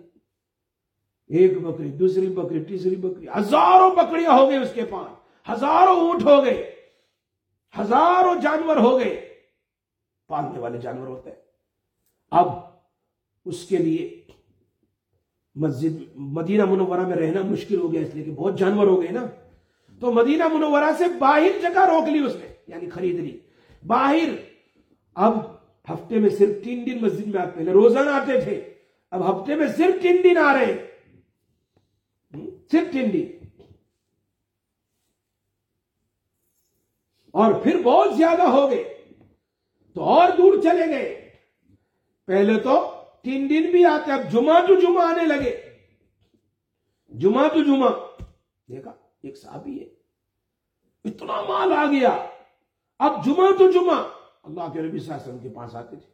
ایک 1.27 1.61
بکری، 1.61 1.91
دوسری 1.91 2.27
بکری، 2.27 2.63
تیسری 2.63 2.95
بکری، 2.95 3.27
ہزاروں 3.27 3.95
بکریاں 3.95 4.39
ہو 4.39 4.49
گئی 4.49 4.57
اس 4.57 4.73
کے 4.73 4.85
پاس۔ 4.85 5.19
ہزاروں 5.49 5.95
اونٹ 5.95 6.23
ہو 6.23 6.45
گئے۔ 6.45 6.75
ہزاروں 7.79 8.41
جانور 8.41 8.77
ہو 8.77 8.99
گئے۔ 8.99 9.29
پالنے 10.27 10.59
والے 10.59 10.77
جانور 10.77 11.07
ہوتے 11.07 11.29
ہیں۔ 11.29 11.37
اب 12.31 12.47
اس 13.45 13.65
کے 13.65 13.77
لیے 13.77 14.23
مسجد، 15.55 16.03
مدینہ 16.15 16.65
منورہ 16.65 17.07
میں 17.07 17.15
رہنا 17.15 17.41
مشکل 17.41 17.79
ہو 17.79 17.93
گیا، 17.93 18.01
اس 18.01 18.15
لیے 18.15 18.23
کہ 18.23 18.31
بہت 18.31 18.59
جانور 18.59 18.87
ہو 18.87 19.01
گئے 19.01 19.11
نا۔ 19.11 19.25
تو 19.99 20.11
مدینہ 20.11 20.43
منورہ 20.47 20.89
سے 20.97 21.03
باہر 21.19 21.61
جگہ 21.61 21.79
روک 21.79 22.09
لی 22.09 22.19
اس 22.19 22.35
نے 22.35 22.53
یعنی 22.67 22.89
خرید 22.89 23.15
لی۔ 23.15 23.39
باہر، 23.87 24.29
اب 25.15 25.48
ہفتے 25.93 26.19
میں 26.19 26.29
صرف 26.29 26.63
تین 26.63 26.85
دن 26.85 27.01
مسجد 27.01 27.27
میں 27.27 27.41
آتے 27.41 27.51
پہلے 27.55 27.71
روزانہ 27.71 28.09
آتے 28.09 28.41
تھے۔ 28.41 28.73
اب 29.11 29.29
ہفتے 29.29 29.55
میں 29.55 29.67
صرف 29.67 30.01
تین 30.01 30.17
دن 30.23 30.37
آ 30.37 30.53
رہے 30.53 30.85
صرف 32.71 32.91
تین 32.91 33.13
دن۔ 33.13 33.47
اور 37.31 37.53
پھر 37.53 37.81
بہت 37.83 38.17
زیادہ 38.17 38.41
ہو 38.41 38.69
گئے۔ 38.69 39.05
تو 39.93 40.03
اور 40.03 40.29
دور 40.37 40.53
چلے 40.63 40.87
گئے۔ 40.87 41.29
پہلے 42.25 42.59
تو 42.59 43.03
تین 43.23 43.49
دن 43.49 43.71
بھی 43.71 43.85
آتے، 43.85 44.11
اب 44.11 44.31
جمعہ 44.31 44.67
تو 44.67 44.79
جمعہ 44.79 45.07
آنے 45.07 45.25
لگے۔ 45.25 45.79
جمعہ 47.09 47.47
تو 47.47 47.63
جمعہ۔ 47.63 48.23
دیکھا، 48.69 48.91
ایک 49.23 49.37
صحابی 49.37 49.79
ہے۔ 49.79 49.85
اتنا 51.05 51.41
مال 51.41 51.73
آ 51.73 51.85
گیا۔ 51.85 52.25
اب 52.99 53.25
جمعہ 53.25 53.51
تو 53.57 53.71
جمعہ۔ 53.71 54.18
اللہ 54.43 54.61
کے 54.73 54.81
ربی 54.81 54.99
صلی 54.99 55.13
اللہ 55.13 55.23
علیہ 55.23 55.33
وسلم 55.33 55.49
کے 55.49 55.49
پاس 55.49 55.75
آتے 55.75 55.95
تھے۔ 55.95 56.11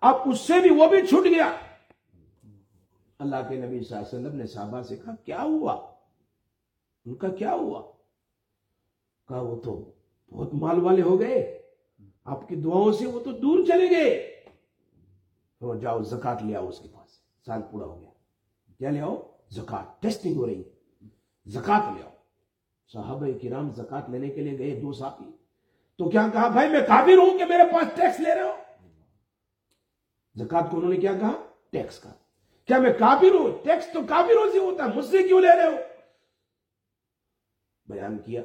اب 0.00 0.14
اس 0.26 0.40
سے 0.40 0.52
بھی 0.60 0.70
وہ 0.70 0.86
بھی 0.86 1.06
چھٹ 1.06 1.24
گیا۔ 1.24 1.56
اللہ 3.18 3.36
کے 3.48 3.56
نبی 3.56 3.80
صلی 3.80 3.96
اللہ 3.96 4.08
علیہ 4.08 4.18
وسلم 4.18 4.36
نے 4.36 4.46
صحابہ 4.46 4.82
سے 4.82 4.96
کہا، 4.96 5.14
کیا 5.24 5.42
ہوا؟ 5.42 5.94
ان 7.04 7.14
کا 7.14 7.28
کیا 7.28 7.54
ہوا؟ 7.54 7.82
کہا، 9.28 9.40
وہ 9.40 9.56
تو 9.56 9.92
بہت 10.30 10.54
مال 10.54 10.82
والے 10.82 11.02
ہو 11.02 11.20
گئے۔ 11.20 11.62
آپ 12.24 12.48
کی 12.48 12.56
دعاؤں 12.56 12.92
سے 12.92 13.06
وہ 13.06 13.20
تو 13.20 13.32
دور 13.32 13.64
چلے 13.64 13.90
گئے۔ 13.90 14.40
تو 15.60 15.74
جاؤ 15.74 16.02
زکات 16.02 16.42
لے 16.42 16.56
آؤ 16.56 16.68
اس 16.68 16.78
کے 16.78 16.88
پاس۔ 16.88 17.10
سال 17.46 17.62
پورا 17.70 17.84
ہو 17.84 18.00
گیا۔ 18.00 18.10
کیا 18.78 18.90
لے 18.90 19.00
آؤ؟ 19.00 19.16
زکات 19.50 20.02
ٹیسٹنگ 20.02 20.36
ہو 20.36 20.46
رہی۔ 20.46 20.62
ہے 20.62 21.08
زکات 21.46 21.96
لے 21.96 22.02
آؤ۔ 22.02 22.10
صحابہ 22.92 23.26
کرام 23.42 23.70
زکات 23.70 24.10
لینے 24.10 24.28
کے 24.28 24.40
لیے 24.40 24.58
گئے، 24.58 24.80
دو 24.80 24.92
ساتھی 24.92 25.43
تو 25.98 26.10
کیا 26.10 26.28
کہا، 26.32 26.48
بھائی 26.48 26.68
میں 26.68 26.80
کافر 26.86 27.18
ہوں 27.18 27.38
کہ 27.38 27.44
میرے 27.44 27.62
پاس 27.72 27.86
ٹیکس 27.94 28.20
لے 28.20 28.34
رہے 28.34 28.42
ہو؟ 28.42 28.56
زکات 30.34 30.70
کو 30.70 30.76
انہوں 30.76 30.90
نے 30.90 30.96
کیا 30.96 31.12
کہا 31.20 31.32
ٹیکس 31.70 31.98
کا. 31.98 32.10
کیا 32.66 32.78
میں 32.78 32.92
کافر 32.98 33.34
ہوں؟ 33.34 33.64
ٹیکس 33.64 33.92
تو 33.92 34.00
کافروں 34.08 34.52
سے 34.52 34.58
ہوتا 34.58 34.84
ہے، 34.84 34.88
مجھ 34.94 35.04
سے 35.04 35.22
کیوں 35.22 35.40
لے 35.40 35.56
رہے 35.56 35.66
ہو؟ 35.66 35.76
بیان 37.86 38.18
کیا، 38.18 38.42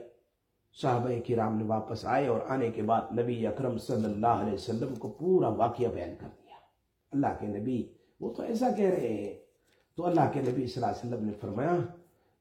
صحابہ 0.81 1.09
کرام 1.27 1.57
نے 1.57 1.63
واپس 1.63 2.05
آئے 2.05 2.27
اور 2.27 2.39
آنے 2.47 2.71
کے 2.71 2.81
بعد 2.81 3.01
نبی 3.19 3.47
اکرم 3.47 3.77
صلی 3.77 4.05
اللہ 4.05 4.27
علیہ 4.27 4.53
وسلم 4.53 4.95
کو 4.95 5.09
پورا 5.11 5.47
واقعہ 5.47 5.87
بیان 5.87 6.15
کر 6.19 6.27
دیا۔ 6.27 6.55
اللہ 7.11 7.27
کے 7.39 7.47
نبی، 7.47 7.93
وہ 8.19 8.33
تو 8.33 8.43
ایسا 8.43 8.67
کہہ 8.77 8.89
رہے 8.89 9.07
ہیں۔ 9.07 9.39
تو 9.95 10.05
اللہ 10.05 10.31
کے 10.33 10.39
نبی 10.41 10.67
صلی 10.67 10.83
اللہ 10.83 10.85
علیہ 10.85 11.09
وسلم 11.09 11.25
نے 11.25 11.33
فرمایا، 11.41 11.77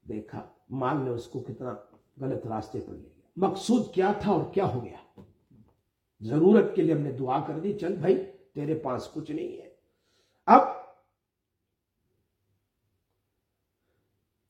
دیکھا، 0.09 0.47
مال 0.69 0.97
نے 0.97 1.09
اس 1.09 1.27
کو 1.27 1.39
کتنا 1.39 1.75
غلط 2.21 2.47
راستے 2.47 2.79
پر 2.79 2.93
لے 2.93 3.09
مقصود 3.39 3.93
کیا 3.93 4.11
تھا 4.11 4.31
اور 4.31 4.53
کیا 4.53 4.65
ہو 4.65 4.85
گیا؟ 4.85 5.21
ضرورت 6.21 6.75
کے 6.75 6.81
لیے 6.81 6.93
ہم 6.93 7.01
نے 7.01 7.11
دعا 7.11 7.43
کر 7.47 7.59
دی، 7.59 7.73
چل 7.73 7.95
بھائی، 7.95 8.31
تیرے 8.53 8.75
پاس 8.75 9.09
کچھ 9.13 9.31
نہیں 9.31 9.61
ہے۔ 9.61 9.69
اب 10.45 10.61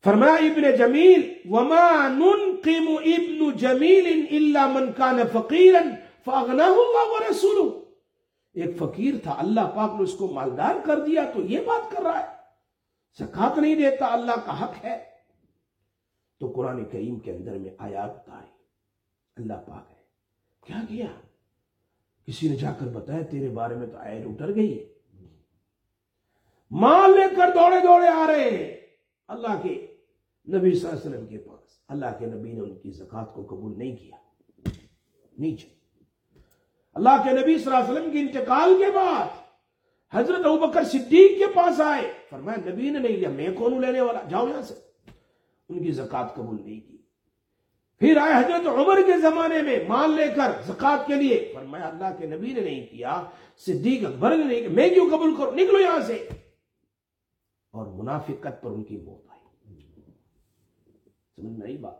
فرمایا، 0.03 0.33
ابن 0.33 0.75
جمیل، 0.77 1.33
وما 1.49 2.07
ننقم 2.07 2.87
ابن 2.89 3.57
جمیل 3.57 4.25
الا 4.31 4.67
من 4.67 4.91
كان 4.91 5.19
فقيرا 5.33 5.79
فاغناه 6.25 6.73
الله 6.73 7.11
ورسوله 7.11 7.79
ایک 8.53 8.77
فقیر 8.77 9.15
تھا، 9.23 9.35
اللہ 9.37 9.61
پاک 9.75 9.91
نے 9.93 10.03
اس 10.03 10.13
کو 10.13 10.27
مالدار 10.27 10.75
کر 10.85 10.99
دیا، 10.99 11.31
تو 11.33 11.41
یہ 11.41 11.59
بات 11.65 11.91
کر 11.91 12.01
رہا 12.01 12.19
ہے۔ 12.19 12.35
زکات 13.19 13.57
نہیں 13.57 13.75
دیتا، 13.75 14.05
اللہ 14.05 14.45
کا 14.45 14.63
حق 14.63 14.85
ہے۔ 14.85 15.05
تو 16.39 16.51
قرآن 16.55 16.85
کریم 16.85 17.19
کے 17.19 17.31
اندر 17.31 17.57
میں 17.57 17.71
آیات 17.77 18.29
آئی 18.29 18.58
اللہ 19.39 19.53
پاک 19.53 19.91
ہے۔ 19.91 19.95
کیا 20.65 20.81
کیا؟ 20.89 21.05
کسی 22.25 22.49
نے 22.49 22.55
جا 22.55 22.71
کر 22.71 22.85
بتایا 22.87 23.21
تیرے 23.21 23.49
بارے 23.49 23.75
میں 23.75 23.87
تو 23.87 23.97
آئے 23.97 24.23
اتر 24.23 24.55
گئی 24.55 24.93
مال 26.71 27.11
لے 27.11 27.35
کر 27.35 27.49
دوڑے 27.53 27.75
دوڑے 27.83 28.07
آ 28.07 28.27
رہے 28.27 28.49
ہیں۔ 28.49 28.77
اللہ 29.27 29.61
کے 29.63 29.87
نبی 30.57 30.71
صلی 30.71 30.89
اللہ 30.89 30.99
علیہ 30.99 31.09
وسلم 31.09 31.25
کے 31.25 31.37
پاس۔ 31.37 31.79
اللہ 31.87 32.05
کے 32.19 32.25
نبی 32.25 32.51
نے 32.51 32.59
ان 32.59 32.79
کی 32.79 32.91
زکات 32.91 33.33
کو 33.33 33.45
قبول 33.45 33.77
نہیں 33.77 33.95
کیا۔ 33.95 34.15
نیچے۔ 35.37 35.67
اللہ 36.93 37.23
کے 37.23 37.41
نبی 37.41 37.57
صلی 37.57 37.75
اللہ 37.75 37.89
علیہ 37.89 37.93
وسلم 37.93 38.11
کے 38.11 38.19
انتقال 38.19 38.83
کے 38.85 38.91
بعد 38.91 39.27
حضرت 40.13 40.45
ابکر 40.45 40.83
صدیق 40.83 41.39
کے 41.39 41.53
پاس 41.55 41.81
آئے۔ 41.81 42.11
فرمایا، 42.29 42.69
نبی 42.69 42.89
نے 42.89 42.99
نہیں 42.99 43.17
لیا، 43.17 43.29
میں 43.29 43.49
کون 43.57 43.81
لینے 43.81 44.01
والا؟ 44.01 44.19
جاؤ 44.29 44.47
یہاں 44.47 44.61
سے۔ 44.61 44.73
ان 45.69 45.83
کی 45.83 45.91
زکات 45.91 46.35
قبول 46.35 46.61
نہیں 46.65 46.79
کی۔ 46.79 46.98
پھر 47.99 48.17
آئے 48.17 48.33
حضرت 48.33 48.67
عمر 48.67 49.01
کے 49.05 49.19
زمانے 49.21 49.61
میں 49.61 49.79
مال 49.87 50.11
لے 50.11 50.27
کر 50.35 50.51
زکات 50.67 51.07
کے 51.07 51.15
لیے۔ 51.15 51.51
فرمایا 51.55 51.87
اللہ 51.87 52.17
کے 52.17 52.27
نبی 52.27 52.53
نے 52.53 52.61
نہیں 52.61 52.87
کیا، 52.87 53.23
صدیق 53.57 54.07
اکبر 54.07 54.37
نے 54.37 54.43
نہیں 54.43 54.59
کیا۔ 54.59 54.69
میں 54.69 54.89
کیوں 54.89 55.09
قبول 55.09 55.35
کروں؟ 55.35 55.51
نکلو 55.51 55.79
یہاں 55.79 55.99
سے۔ 55.99 56.29
اور 57.71 57.85
منافقت 57.85 58.61
پر 58.61 58.71
ان 58.71 58.83
کی 58.83 58.97
موت 58.97 59.25
سمجھ 61.35 61.59
نہیں 61.59 61.77
بات؟ 61.77 61.97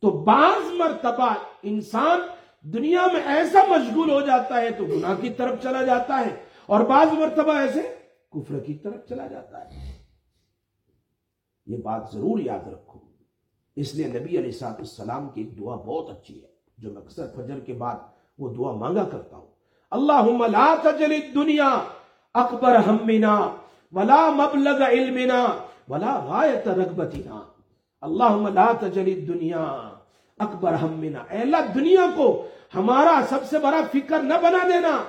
تو 0.00 0.10
بعض 0.10 0.72
مرتبہ 0.72 1.34
انسان 1.62 2.20
دنیا 2.60 3.06
میں 3.12 3.20
ایسا 3.20 3.64
مشغول 3.68 4.10
ہو 4.10 4.20
جاتا 4.20 4.60
ہے 4.60 4.70
تو 4.70 4.84
گناہ 4.84 5.14
کی 5.20 5.30
طرف 5.30 5.62
چلا 5.62 5.82
جاتا 5.84 6.20
ہے، 6.26 6.44
اور 6.66 6.80
بعض 6.80 7.12
مرتبہ 7.12 7.54
ایسے 7.54 7.96
کفر 8.30 8.58
کی 8.60 8.74
طرف 8.74 9.08
چلا 9.08 9.26
جاتا 9.26 9.64
ہے۔ 9.64 9.92
یہ 11.66 11.76
بات 11.76 12.02
ضرور 12.12 12.38
یاد 12.38 12.68
رکھو۔ 12.68 13.11
اس 13.76 13.94
لیے 13.94 14.06
نبی 14.06 14.38
علیہ 14.38 14.50
سات 14.50 14.78
السلام 14.78 15.28
کی 15.28 15.40
ایک 15.40 15.58
دعا 15.58 15.76
بہت 15.76 16.10
اچھی 16.10 16.42
ہے، 16.42 16.48
جو 16.78 16.92
میں 16.92 17.02
اکثر 17.02 17.26
فجر 17.36 17.60
کے 17.60 17.72
بعد 17.72 17.94
وہ 18.38 18.54
دعا 18.54 18.72
مانگا 18.72 19.04
کرتا 19.04 19.36
ہوں۔ 19.36 19.46
اللہ 19.90 20.46
لا 20.46 20.74
تجل 20.82 21.20
دنیا 21.34 21.78
اکبر 22.34 22.76
ہمنا 22.76 23.56
ولا 23.92 24.30
مبلغ 24.30 24.82
علمنا 24.82 25.46
ولا 25.88 26.24
غایت 26.26 26.68
رغبتنا۔ 26.68 27.40
اللہ 28.00 28.48
لا 28.54 28.72
تجلی 28.80 29.20
دنیا 29.20 29.88
اکبر 30.38 30.72
ہمنا۔ 30.72 31.24
اے 31.30 31.38
اللہ، 31.38 31.56
دنیا 31.74 32.06
کو 32.16 32.46
ہمارا 32.74 33.20
سب 33.28 33.44
سے 33.44 33.58
بڑا 33.58 33.80
فکر 33.92 34.18
نہ 34.18 34.34
بنا 34.34 34.68
دینا۔ 34.68 35.04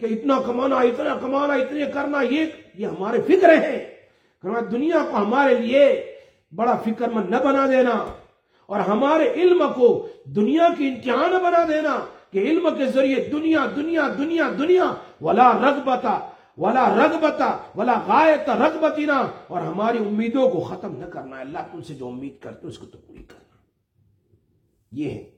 کہ 0.00 0.06
اتنا 0.06 0.40
کمانا 0.46 0.76
اتنا 0.76 1.16
کمانا، 1.20 1.54
اتنے 1.54 1.84
کرنا، 1.94 2.22
یہ 2.22 2.44
یہ 2.74 2.86
ہمارے 2.86 3.20
فکر 3.20 3.48
ہیں۔ 3.48 3.90
دنیا 4.70 4.98
کو 5.10 5.16
ہمارے 5.16 5.54
لیے 5.54 6.14
بڑا 6.52 6.76
فکر 6.84 7.08
مند 7.08 7.30
نہ 7.30 7.36
بنا 7.36 7.66
دینا 7.66 8.14
اور 8.66 8.80
ہمارے 8.80 9.30
علم 9.34 9.62
کو 9.74 10.08
دنیا 10.24 10.68
کی 10.78 10.88
امتحان 10.88 11.30
بنا 11.30 11.64
دینا 11.68 11.98
کہ 12.30 12.38
علم 12.38 12.68
کے 12.78 12.86
ذریعے 12.86 13.28
دنیا 13.32 13.66
دنیا 13.76 14.08
دنیا 14.18 14.50
دنیا، 14.58 14.94
ولا 15.20 15.52
رغبتا 15.52 16.18
ولا 16.58 16.88
رغبتا 16.96 17.56
ولا 17.76 17.94
غایت 18.06 18.48
رغبتنا 18.48 19.18
اور 19.46 19.60
ہماری 19.62 19.98
امیدوں 19.98 20.50
کو 20.50 20.60
ختم 20.60 20.96
نہ 20.96 21.04
کرنا 21.04 21.40
اللہ 21.40 21.58
تم 21.72 21.82
سے 21.82 21.94
جو 21.94 22.08
امید 22.08 22.42
کرتے 22.42 22.66
اس 22.66 22.78
کو 22.78 22.86
تو 22.86 22.98
پوری 22.98 23.22
کرنا 23.22 23.56
یہ 24.92 25.10
ہے۔ 25.10 25.30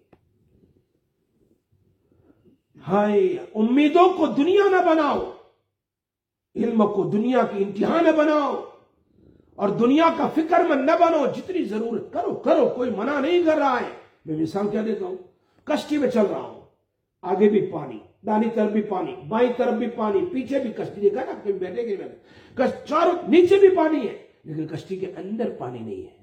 ہائے، 2.88 3.26
امیدوں 3.54 4.08
کو 4.12 4.26
دنیا 4.26 4.68
نہ 4.70 4.90
بناؤ، 4.90 5.30
علم 6.56 6.86
کو 6.94 7.10
دنیا 7.12 7.42
کی 7.42 7.64
امتحان 7.64 8.04
نہ 8.04 8.12
بناؤ۔ 8.16 8.60
اور 9.62 9.68
دنیا 9.78 10.08
کا 10.16 10.26
فکر 10.34 10.64
میں 10.68 10.76
نہ 10.76 10.94
بنو، 11.00 11.24
جتنی 11.36 11.62
ضرورت 11.64 12.12
کرو 12.12 12.34
کرو، 12.34 12.68
کوئی 12.76 12.90
منع 12.90 13.18
نہیں 13.20 13.42
کر 13.42 13.58
رہا 13.58 13.80
ہے۔ 13.80 13.90
میں 14.26 14.36
مثال 14.36 14.68
کیا 14.70 14.82
دیتا 14.86 15.04
ہوں، 15.06 15.16
کشتی 15.66 15.98
میں 15.98 16.10
چل 16.10 16.26
رہا 16.30 16.40
ہوں، 16.40 16.60
آگے 17.22 17.48
بھی 17.48 17.60
پانی 17.72 17.98
دانی 18.26 18.48
طرف 18.54 18.70
بھی 18.70 18.82
پانی، 18.82 19.14
بائیں 19.28 19.52
طرف 19.56 19.74
بھی 19.74 19.86
پانی، 19.96 20.20
پیچھے 20.32 20.58
بھی 20.58 20.72
کشتی، 20.72 21.00
دیکھا 21.00 21.24
نا 21.26 21.50
بیٹھے 21.58 21.82
گی 21.82 21.96
چاروں، 22.88 23.12
نیچے 23.28 23.58
بھی 23.58 23.68
پانی 23.76 24.00
ہے، 24.08 24.16
لیکن 24.44 24.66
کشتی 24.66 24.96
کے 24.96 25.12
اندر 25.16 25.50
پانی 25.58 25.78
نہیں 25.78 26.02
ہے۔ 26.02 26.16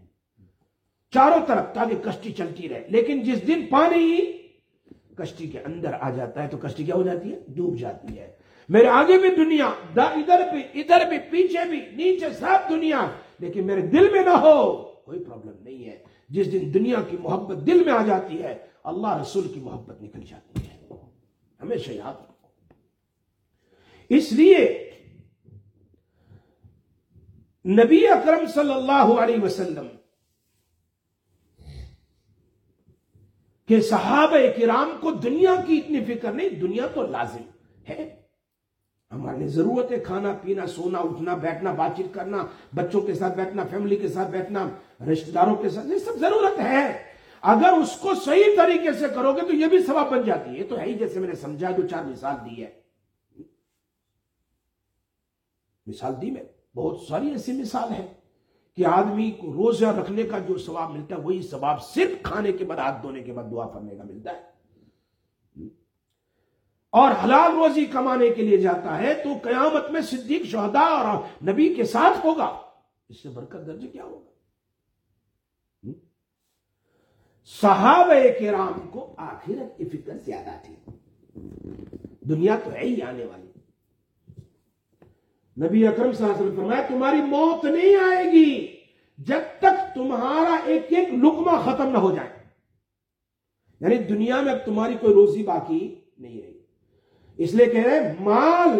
چاروں 1.13 1.45
طرف 1.47 1.73
تاکہ 1.73 1.95
کشتی 2.03 2.31
چلتی 2.31 2.69
رہے، 2.69 2.83
لیکن 2.89 3.21
جس 3.23 3.47
دن 3.47 3.65
پانی 3.69 4.03
کشتی 5.17 5.47
کے 5.47 5.59
اندر 5.65 5.93
آ 5.99 6.09
جاتا 6.09 6.43
ہے، 6.43 6.47
تو 6.47 6.57
کشتی 6.57 6.83
کیا 6.83 6.95
ہو 6.95 7.03
جاتی 7.03 7.31
ہے؟ 7.31 7.39
ڈوب 7.47 7.77
جاتی 7.77 8.17
ہے۔ 8.19 8.27
میرے 8.69 8.87
آگے 8.87 9.17
بھی 9.17 9.29
دنیا 9.35 9.65
ادھر 9.65 10.41
بھی 10.51 10.61
ادھر 10.81 11.05
بھی، 11.09 11.17
پیچھے 11.31 11.63
بھی، 11.69 11.79
نیچے 11.93 12.29
سب 12.39 12.69
دنیا 12.69 13.05
لیکن 13.39 13.67
میرے 13.67 13.81
دل 13.81 14.11
میں 14.11 14.23
نہ 14.23 14.29
ہو، 14.29 14.83
کوئی 15.05 15.23
پرابلم 15.23 15.63
نہیں 15.63 15.85
ہے۔ 15.85 16.03
جس 16.29 16.51
دن 16.51 16.71
دنیا 16.73 16.97
کی 17.09 17.17
محبت 17.17 17.67
دل 17.67 17.83
میں 17.83 17.93
آ 17.93 18.05
جاتی 18.05 18.43
ہے، 18.43 18.57
اللہ 18.83 19.17
رسول 19.21 19.47
کی 19.53 19.59
محبت 19.59 20.01
نکل 20.01 20.21
جاتی 20.21 20.67
ہے۔ 20.67 20.87
ہمیشہ 21.61 21.91
یاد 21.91 22.13
رکھو۔ 22.13 22.47
اس 24.09 24.31
لیے 24.31 24.91
نبی 27.65 28.07
اکرم 28.07 28.45
صلی 28.45 28.73
اللہ 28.73 29.21
علیہ 29.21 29.43
وسلم 29.43 29.87
کہ 33.65 33.81
صحابہ 33.81 34.37
کرام 34.57 34.91
کو 34.99 35.11
دنیا 35.11 35.55
کی 35.67 35.77
اتنی 35.77 36.05
فکر 36.05 36.31
نہیں، 36.31 36.49
دنیا 36.49 36.87
تو 36.87 37.07
لازم 37.07 37.43
ہے۔ 37.89 38.18
ہمارے 39.11 39.37
لیے 39.37 39.47
ضرورت 39.47 39.91
ہے 39.91 39.99
کھانا 39.99 40.33
پینا، 40.41 40.67
سونا، 40.67 40.99
اٹھنا، 40.99 41.35
بیٹھنا، 41.35 41.73
بات 41.73 41.97
چیت 41.97 42.13
کرنا، 42.13 42.45
بچوں 42.75 43.01
کے 43.01 43.13
ساتھ 43.13 43.35
بیٹھنا، 43.35 43.63
فیملی 43.71 43.95
کے 43.95 44.07
ساتھ 44.07 44.31
بیٹھنا، 44.31 44.69
رشتہ 45.11 45.31
داروں 45.31 45.55
کے 45.55 45.69
ساتھ، 45.69 45.87
یہ 45.87 45.97
سب 45.97 46.19
ضرورت 46.19 46.59
ہے۔ 46.59 47.03
اگر 47.41 47.73
اس 47.73 47.95
کو 47.95 48.13
صحیح 48.25 48.55
طریقے 48.57 48.93
سے 48.93 49.05
کرو 49.15 49.33
گے 49.33 49.41
تو 49.41 49.55
یہ 49.55 49.65
بھی 49.65 49.83
ثواب 49.83 50.11
بن 50.11 50.21
جاتی 50.21 50.57
ہے۔ 50.57 50.63
تو 50.63 50.79
ہے 50.79 50.85
ہی 50.85 50.93
جیسے 50.93 51.19
میں 51.19 51.27
نے 51.27 51.35
سمجھا 51.35 51.69
دو 51.77 51.87
چار 51.87 52.03
مثال 52.03 52.35
دی 52.45 52.63
ہے۔ 52.63 52.81
مثال 55.87 56.13
دی 56.21 56.31
میں، 56.31 56.43
بہت 56.75 56.97
ساری 57.07 57.29
ایسی 57.29 57.51
مثال 57.51 57.93
ہے 57.93 58.07
کہ 58.77 58.85
آدمی 58.85 59.31
کو 59.31 59.53
روزہ 59.53 59.85
رکھنے 59.85 60.23
کا 60.23 60.37
جو 60.37 60.57
ثواب 60.57 60.91
ملتا 60.91 61.15
ہے، 61.15 61.21
وہی 61.21 61.41
ثواب 61.41 61.83
صرف 61.83 62.23
کھانے 62.23 62.51
کے 62.51 62.65
بعد، 62.65 62.77
ہاتھ 62.77 63.01
دھونے 63.01 63.23
کے 63.23 63.33
بعد 63.33 63.51
دعا 63.51 63.67
کرنے 63.67 63.95
کا 63.95 64.03
ملتا 64.03 64.31
ہے۔ 64.31 64.58
اور 66.89 67.11
حلال 67.23 67.51
روزی 67.51 67.85
کمانے 67.85 68.29
کے 68.29 68.41
لیے 68.41 68.57
جاتا 68.57 68.97
ہے 68.97 69.13
تو 69.13 69.29
قیامت 69.43 69.91
میں 69.91 70.01
صدیق، 70.01 70.43
شہداء 70.43 70.81
اور 70.81 71.23
نبی 71.43 71.73
کے 71.73 71.83
ساتھ 71.83 72.25
ہوگا۔ 72.25 72.61
اس 73.09 73.23
سے 73.23 73.29
برکت 73.29 73.67
درج 73.67 73.85
کیا 73.91 74.03
ہوگا؟ 74.03 74.29
صحابہ 77.45 78.13
کرام 78.39 78.89
کو 78.89 79.13
آخرت 79.17 79.77
کی 79.77 79.85
فکر 79.85 80.17
زیادہ 80.17 80.59
تھی۔ 80.65 80.91
دنیا 82.21 82.55
تو 82.63 82.71
ہے 82.71 82.79
ہی 82.79 83.01
آنے 83.01 83.25
والی۔ 83.25 83.51
نبی 85.65 85.87
اکرم 85.87 86.11
صلی 86.11 86.25
اللہ 86.25 86.37
علیہ 86.37 86.45
وسلم 86.45 86.59
فرمایا، 86.59 86.81
تمہاری 86.87 87.21
موت 87.21 87.65
نہیں 87.65 87.95
آئے 87.95 88.31
گی 88.31 88.75
جب 89.17 89.41
تک 89.59 89.95
تمہارا 89.95 90.55
ایک 90.65 90.85
ایک 90.89 91.09
لکمہ 91.09 91.61
ختم 91.65 91.89
نہ 91.89 91.97
ہو 91.97 92.15
جائے۔ 92.15 92.29
یعنی 93.81 93.95
دنیا 93.95 94.41
میں 94.41 94.51
اب 94.51 94.65
تمہاری 94.65 94.93
کوئی 95.01 95.13
روزی 95.13 95.43
باقی 95.43 96.01
نہیں 96.17 96.41
رہی 96.41 96.58
اس 97.39 97.53
لیے 97.53 97.65
کہہ 97.65 97.83
رہے 97.83 98.13
مال 98.19 98.79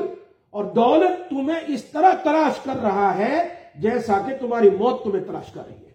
اور 0.50 0.65
دولت 0.65 1.30
تمہیں 1.30 1.60
اس 1.67 1.84
طرح 1.84 2.12
تلاش 2.24 2.60
کر 2.63 2.76
رہا 2.84 3.17
ہے 3.17 3.48
جیسا 3.76 4.22
کہ 4.28 4.36
تمہاری 4.41 4.69
موت 4.69 5.04
تمہیں 5.04 5.24
تلاش 5.24 5.52
کر 5.52 5.62
رہی 5.67 5.86
ہے۔ 5.86 5.91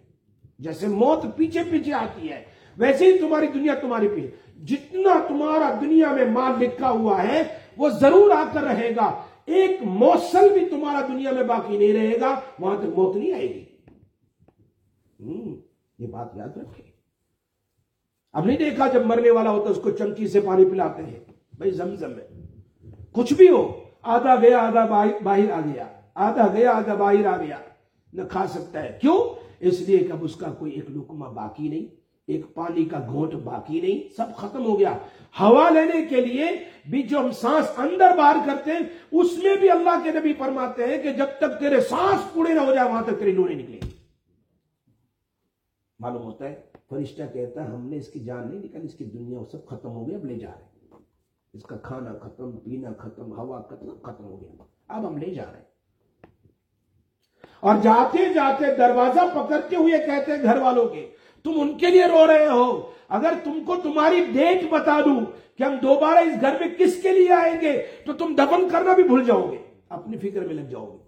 جیسے 0.59 0.87
موت 0.87 1.25
پیچھے 1.35 1.63
پیچھے 1.71 1.93
آتی 1.93 2.29
ہے، 2.31 2.43
ویسے 2.77 3.05
ہی 3.05 3.17
تمہاری 3.19 3.47
دنیا 3.47 3.75
تمہاری 3.75 4.07
پہ 4.07 4.27
جتنا 4.65 5.13
تمہارا 5.27 5.77
دنیا 5.81 6.11
میں 6.11 6.25
مال 6.25 6.63
لکھا 6.63 6.89
ہوا 6.89 7.23
ہے، 7.23 7.43
وہ 7.77 7.89
ضرور 7.89 8.31
آ 8.31 8.43
کر 8.53 8.63
رہے 8.63 8.89
گا۔ 8.95 9.21
ایک 9.45 9.83
موسل 9.83 10.59
بھی 10.59 10.65
تمہارا 10.65 11.07
دنیا 11.07 11.31
میں 11.31 11.43
باقی 11.43 11.77
نہیں 11.77 11.93
رہے 11.93 12.19
گا، 12.19 12.39
وہاں 12.59 12.75
تک 12.75 12.97
موت 12.97 13.15
نہیں 13.15 13.33
آئے 13.33 13.47
گی۔ 13.49 13.65
یہ 15.99 16.07
بات 16.07 16.35
یاد 16.35 16.57
رکھے 16.57 16.83
اب 18.33 18.45
نہیں 18.45 18.57
دیکھا 18.57 18.87
جب 18.87 19.05
مرنے 19.05 19.31
والا 19.31 19.49
ہوتا 19.49 19.69
اس 19.69 19.79
کو 19.83 19.91
چمچی 19.91 20.27
سے 20.27 20.39
پانی 20.39 20.65
پلاتے 20.65 21.03
ہیں۔ 21.03 21.19
بھائی 21.57 21.71
زمزم 21.71 22.11
ہے۔ 22.11 22.34
کچھ 23.15 23.33
بھی 23.33 23.49
ہو، 23.49 23.83
آدھا 24.01 24.35
گیا، 24.35 24.59
آدھا 24.59 24.85
باہر 25.23 25.51
آ 25.51 25.59
گیا۔ 25.59 25.87
آدھا 26.15 26.47
گیا، 26.47 26.71
آدھا 26.71 26.93
باہر 26.93 27.25
آ 27.25 27.37
گیا۔ 27.37 27.57
نہ 28.13 28.21
کھا 28.31 28.47
سکتا 28.47 28.83
ہے۔ 28.83 28.97
کیوں؟ 29.01 29.45
اس 29.59 29.81
لیے 29.81 29.97
کہ 29.97 30.11
اب 30.11 30.23
اس 30.23 30.35
کا 30.35 30.51
کوئی 30.51 30.71
ایک 30.71 30.89
لکمہ 30.89 31.25
باقی 31.25 31.67
نہیں، 31.67 31.95
ایک 32.27 32.53
پانی 32.53 32.85
کا 32.85 32.99
گھونٹ 32.99 33.33
باقی 33.33 33.81
نہیں، 33.81 34.13
سب 34.17 34.35
ختم 34.37 34.65
ہو 34.65 34.79
گیا۔ 34.79 34.97
ہوا 35.39 35.69
لینے 35.69 36.05
کے 36.05 36.21
لیے 36.21 36.45
بھی 36.89 37.03
جو 37.03 37.19
ہم 37.19 37.31
سانس 37.31 37.79
اندر 37.79 38.17
باہر 38.17 38.35
کرتے 38.45 38.71
ہیں، 38.71 38.79
اس 39.11 39.43
میں 39.43 39.57
بھی 39.57 39.69
اللہ 39.69 40.03
کے 40.03 40.11
نبی 40.11 40.33
فرماتے 40.33 40.85
ہیں 40.85 41.03
کہ 41.03 41.13
جب 41.13 41.27
تک 41.37 41.59
تیرے 41.59 41.81
سانس 41.81 42.33
پورے 42.33 42.53
نہ 42.53 42.59
ہو 42.59 42.73
جائے، 42.73 42.89
وہاں 42.89 43.01
تک 43.01 43.19
تیری 43.19 43.31
نورے 43.31 43.53
نکلے 43.53 43.79
معلوم 45.99 46.23
ہوتا 46.23 46.45
ہے، 46.45 46.61
فرشتہ 46.89 47.23
کہتا 47.33 47.63
ہے، 47.63 47.67
ہم 47.67 47.89
نے 47.89 47.97
اس 47.97 48.07
کی 48.07 48.19
جان 48.19 48.49
نہیں 48.49 48.59
نکالی، 48.59 48.85
اس 48.85 48.93
کی 48.93 49.05
دنیا 49.05 49.39
وہ 49.39 49.45
سب 49.51 49.67
ختم 49.67 49.89
ہو 49.89 50.07
گیا 50.07 50.17
اب 50.17 50.25
لے 50.25 50.35
جا 50.35 50.49
رہے 50.49 50.63
ہیں۔ 50.63 50.74
اس 51.55 51.63
کا 51.63 51.75
کھانا 51.83 52.13
ختم 52.19 52.51
پینا 52.59 52.91
ختم 52.99 53.31
ہوا 53.33 53.61
ختم 53.61 53.89
ختم 54.03 54.23
ہو 54.23 54.39
گیا 54.41 54.63
اب 54.87 55.07
ہم 55.07 55.17
لے 55.17 55.33
جا 55.33 55.43
رہے 55.43 55.63
اور 57.61 57.75
جاتے 57.83 58.33
جاتے 58.33 58.75
دروازہ 58.77 59.19
پکڑتے 59.35 59.75
ہوئے 59.75 59.97
کہتے 59.99 60.31
ہیں 60.31 60.43
گھر 60.43 60.57
والوں 60.61 60.87
کے 60.87 61.05
تم 61.45 61.59
ان 61.61 61.77
کے 61.77 61.89
لیے 61.91 62.07
رو 62.07 62.25
رہے 62.27 62.47
ہو 62.47 62.65
اگر 63.09 63.33
تم 63.43 63.63
کو 63.65 63.75
تمہاری 63.83 64.23
ڈیٹ 64.33 64.63
بتا 64.71 64.99
دوں 65.05 65.19
کہ 65.57 65.63
ہم 65.63 65.77
دوبارہ 65.81 66.25
اس 66.25 66.41
گھر 66.41 66.59
میں 66.59 66.67
کس 66.79 67.01
کے 67.01 67.13
لیے 67.13 67.31
آئیں 67.33 67.61
گے 67.61 67.77
تو 68.05 68.13
تم 68.15 68.35
دفن 68.37 68.67
کرنا 68.69 68.93
بھی 68.93 69.03
بھول 69.03 69.23
جاؤ 69.25 69.49
گے 69.51 69.57
اپنی 69.89 70.17
فکر 70.19 70.45
میں 70.47 70.55
لگ 70.55 70.69
جاؤ 70.69 70.85
گے 70.85 71.03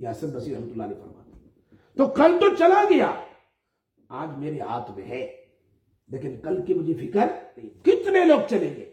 یاسر 0.00 0.34
بصیر 0.36 0.56
رحمۃ 0.56 0.70
اللہ 0.70 0.82
علیہ 0.82 0.96
فرماتے 0.96 1.92
تو 1.96 2.06
کل 2.14 2.38
تو 2.40 2.54
چلا 2.56 2.82
گیا 2.90 3.12
آج 4.14 4.38
میرے 4.38 4.60
ہاتھ 4.62 4.90
میں 4.90 5.04
ہے 5.06 5.26
لیکن 6.10 6.40
کل 6.40 6.60
کی 6.62 6.74
مجھے 6.74 6.94
فکر 6.96 7.38
کتنے 7.84 8.24
لوگ 8.24 8.40
چلے 8.50 8.74
گئے 8.76 8.92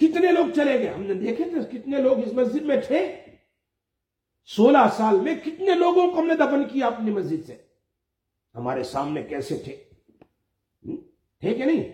کتنے 0.00 0.32
لوگ 0.32 0.46
چلے 0.56 0.78
گئے؟ 0.78 0.88
ہم 0.88 1.02
نے 1.02 1.14
دیکھے 1.14 1.44
تھے 1.44 1.78
کتنے 1.78 1.98
لوگ 1.98 2.18
اس 2.18 2.32
مسجد 2.32 2.62
میں 2.62 2.76
تھے۔ 2.86 3.16
سولہ 4.46 4.78
سال 4.96 5.20
میں 5.20 5.34
کتنے 5.44 5.74
لوگوں 5.74 6.10
کو 6.10 6.20
ہم 6.20 6.26
نے 6.26 6.34
دفن 6.34 6.68
کیا 6.72 6.86
اپنی 6.86 7.10
مسجد 7.10 7.46
سے؟ 7.46 7.56
ہمارے 8.54 8.82
سامنے 8.82 9.22
کیسے 9.22 9.56
تھے؟ 9.56 9.76
تھے 11.40 11.54
کہ 11.54 11.64
نہیں؟ 11.64 11.92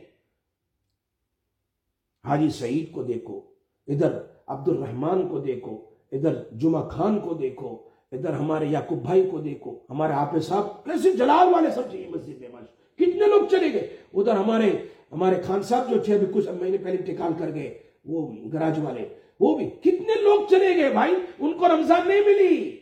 حاجی 2.24 2.50
سعید 2.50 2.92
کو 2.92 3.02
دیکھو، 3.02 3.40
ادھر 3.86 4.18
عبد 4.46 4.68
الرحمان 4.68 5.28
کو 5.28 5.38
دیکھو، 5.38 5.84
ادھر 6.12 6.42
جمعہ 6.52 6.88
خان 6.88 7.20
کو 7.20 7.34
دیکھو، 7.34 7.88
ادھر 8.12 8.30
ہمارے 8.30 8.66
یعقوب 8.66 9.02
بھائی 9.02 9.30
کو 9.30 9.40
دیکھو۔ 9.40 9.78
ہمارے 9.90 10.12
آپ 10.12 10.38
صاحب 10.42 10.84
کیسے 10.84 11.12
جلال 11.12 11.54
والے 11.54 11.70
سب 11.70 11.82
چاہیے 11.92 12.08
مسجد 12.08 12.40
میں 12.40 12.48
کتنے 12.94 13.26
لوگ 13.26 13.46
چلے 13.50 13.72
گئے؟ 13.72 13.96
ادھر 14.14 14.32
ہمارے 14.32 14.70
ہمارے 15.12 15.42
خان 15.42 15.62
صاحب 15.62 15.90
جو 15.90 15.98
تھے، 16.04 16.14
ابھی 16.14 16.26
کچھ 16.34 16.48
مہینے 16.48 16.76
پہلے 16.76 16.96
انتقال 16.96 17.32
کر 17.38 17.54
گئے۔ 17.54 17.82
وہ 18.06 18.32
بھی 18.32 18.52
گراج 18.52 18.78
والے، 18.82 19.08
وہ 19.40 19.58
بھی 19.58 19.70
کتنے 19.70 20.22
لوگ 20.22 20.46
چلے 20.50 20.76
گئے 20.76 20.90
بھائی، 20.90 21.14
ان 21.38 21.52
کو 21.52 21.68
رمضان 21.68 22.08
نہیں 22.08 22.20
ملی۔ 22.20 22.80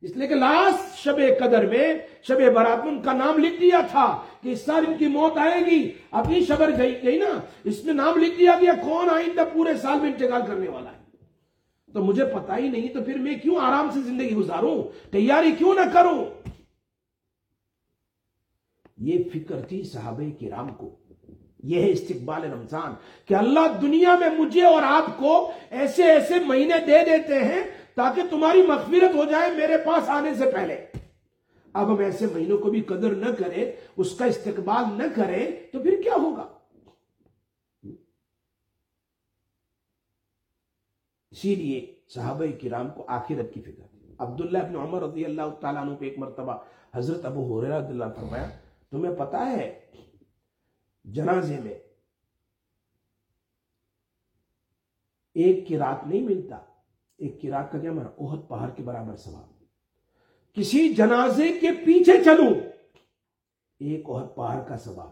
اس 0.00 0.16
لیے 0.16 0.28
کہ 0.28 0.34
لاسٹ 0.34 0.98
شب 0.98 1.16
قدر 1.38 1.66
میں، 1.66 1.94
شب 2.22 2.54
برات 2.54 2.78
ان 2.82 3.02
کا 3.02 3.12
نام 3.12 3.38
لکھ 3.38 3.60
دیا 3.60 3.80
تھا 3.90 4.24
کہ 4.42 4.48
اس 4.48 4.60
سال 4.60 4.84
ان 4.88 4.94
کی 4.98 5.06
موت 5.06 5.38
آئے 5.38 5.66
گی۔ 5.66 5.92
اب 6.10 6.32
یہ 6.32 6.44
شبر 6.44 6.70
گئی 6.78 6.94
گئی 7.02 7.18
نا۔ 7.18 7.40
اس 7.64 7.84
میں 7.84 7.94
نام 7.94 8.18
لکھ 8.18 8.38
دیا 8.38 8.58
گیا، 8.60 8.72
کون 8.82 9.10
آئندہ 9.10 9.44
پورے 9.52 9.74
سال 9.74 10.00
میں 10.00 10.12
انتقال 10.12 10.42
کرنے 10.46 10.68
والا 10.68 10.90
ہے؟ 10.90 11.02
تو 11.92 12.04
مجھے 12.04 12.24
پتا 12.24 12.56
ہی 12.56 12.68
نہیں، 12.68 12.88
تو 12.88 13.02
پھر 13.02 13.18
میں 13.18 13.34
کیوں 13.34 13.56
آرام 13.56 13.90
سے 13.90 14.00
زندگی 14.00 14.34
گزاروں؟ 14.34 14.84
تیاری 15.12 15.52
کیوں 15.58 15.74
نہ 15.74 15.80
کروں؟ 15.92 16.24
یہ 18.96 19.18
فکر 19.34 19.60
تھی 19.60 19.82
صحابہ 19.82 20.22
کرام 20.40 20.68
کو۔ 20.68 21.01
یہ 21.62 21.82
ہے 21.82 21.90
استقبال 21.90 22.44
رمضان 22.44 22.94
کہ 23.26 23.34
اللہ 23.34 23.78
دنیا 23.82 24.16
میں 24.20 24.28
مجھے 24.38 24.64
اور 24.66 24.82
آپ 24.84 25.06
کو 25.18 25.34
ایسے 25.70 26.10
ایسے 26.12 26.38
مہینے 26.46 26.78
دے 26.86 27.04
دیتے 27.04 27.38
ہیں 27.44 27.62
تاکہ 27.94 28.22
تمہاری 28.30 28.62
مغفرت 28.66 29.14
ہو 29.14 29.24
جائے 29.30 29.50
میرے 29.56 29.76
پاس 29.84 30.08
آنے 30.10 30.34
سے 30.34 30.50
پہلے۔ 30.52 30.84
اب 31.74 31.92
ہم 31.92 31.98
ایسے 32.04 32.26
مہینوں 32.32 32.58
کو 32.58 32.70
بھی 32.70 32.80
قدر 32.88 33.14
نہ 33.16 33.30
کریں، 33.38 33.64
اس 33.96 34.14
کا 34.18 34.24
استقبال 34.24 34.84
نہ 34.96 35.04
کریں 35.16 35.46
تو 35.72 35.82
پھر 35.82 36.00
کیا 36.02 36.14
ہوگا؟ 36.22 36.46
اسی 41.32 41.54
لیے 41.54 41.80
صحابہ 42.14 42.44
کرام 42.62 42.90
کو 42.96 43.04
آخرت 43.08 43.52
کی 43.54 43.60
فکر 43.60 43.82
عبداللہ 44.18 44.58
ابن 44.58 44.76
عمر 44.76 45.02
رضی 45.02 45.24
اللہ 45.24 45.54
تعالیٰ 45.60 45.82
عنہ 45.82 45.94
پہ 45.98 46.04
ایک 46.04 46.18
مرتبہ 46.18 46.56
حضرت 46.94 47.24
ابو 47.24 47.44
حریرہ 47.50 47.78
رضی 47.78 47.92
اللہ 47.92 48.12
فرمایا، 48.16 48.48
تمہیں 48.92 49.14
پتا 49.18 49.46
ہے 49.50 49.70
جنازے 51.04 51.58
میں 51.60 51.74
ایک 55.36 55.66
کی 55.68 55.78
رات 55.78 56.06
نہیں 56.06 56.22
ملتا، 56.22 56.56
ایک 57.18 57.40
کی 57.40 57.50
رات 57.50 57.70
کا 57.72 57.78
کیا 57.78 57.92
مانا 57.92 58.08
اوہد 58.08 58.48
پہاڑ 58.48 58.68
کے 58.70 58.82
برابر 58.82 59.16
سواب 59.16 59.50
کسی 60.56 60.92
جنازے 60.94 61.48
کے 61.58 61.70
پیچھے 61.84 62.22
چلوں، 62.24 62.52
ایک 63.80 64.08
اوہد 64.08 64.34
پہاڑ 64.36 64.62
کا 64.68 64.76
سواب 64.78 65.10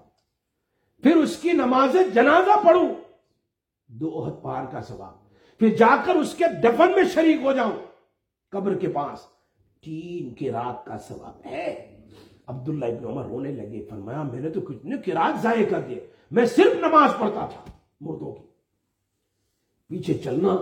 پھر 1.03 1.17
اس 1.17 1.37
کی 1.37 1.53
نماز 1.53 1.97
جنازہ 2.15 2.63
پڑھوں، 2.65 2.89
دو 3.91 4.09
اوہد 4.09 4.43
پہاڑ 4.43 4.65
کا 4.73 4.83
سواب 4.83 5.59
پھر 5.61 5.77
جا 5.77 5.97
کر 6.07 6.17
اس 6.17 6.35
کے 6.35 6.45
دفن 6.63 6.93
میں 6.95 7.05
شریک 7.15 7.41
ہو 7.43 7.53
جاؤں، 7.53 7.79
قبر 8.53 8.79
کے 8.79 8.89
پاس 8.89 9.27
تین 9.83 10.35
کی 10.35 10.51
رات 10.51 10.85
کا 10.85 10.99
سواب 10.99 11.47
ہے۔ 11.47 11.67
عبداللہ 12.51 12.85
ابن 12.85 13.05
عمر 13.05 13.25
رونے 13.25 13.53
لگے، 13.53 13.87
فرمایا، 13.91 14.23
میں 14.23 14.41
نے 14.41 14.51
تو 14.51 14.61
کتنے 14.61 14.97
کی 15.05 15.13
ضائع 15.43 15.65
کر 15.71 15.81
دیے 15.81 16.07
میں 16.31 16.47
صرف 16.47 16.77
نماز 16.77 17.11
پڑھتا 17.21 17.49
تھا، 17.53 17.65
مردوں 18.01 18.33
کی۔ 18.33 18.47
پیچھے 19.89 20.15
چلنا 20.15 20.55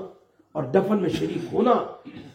اور 0.52 0.64
دفن 0.64 1.00
میں 1.00 1.10
شریک 1.10 1.44
ہونا، 1.52 1.72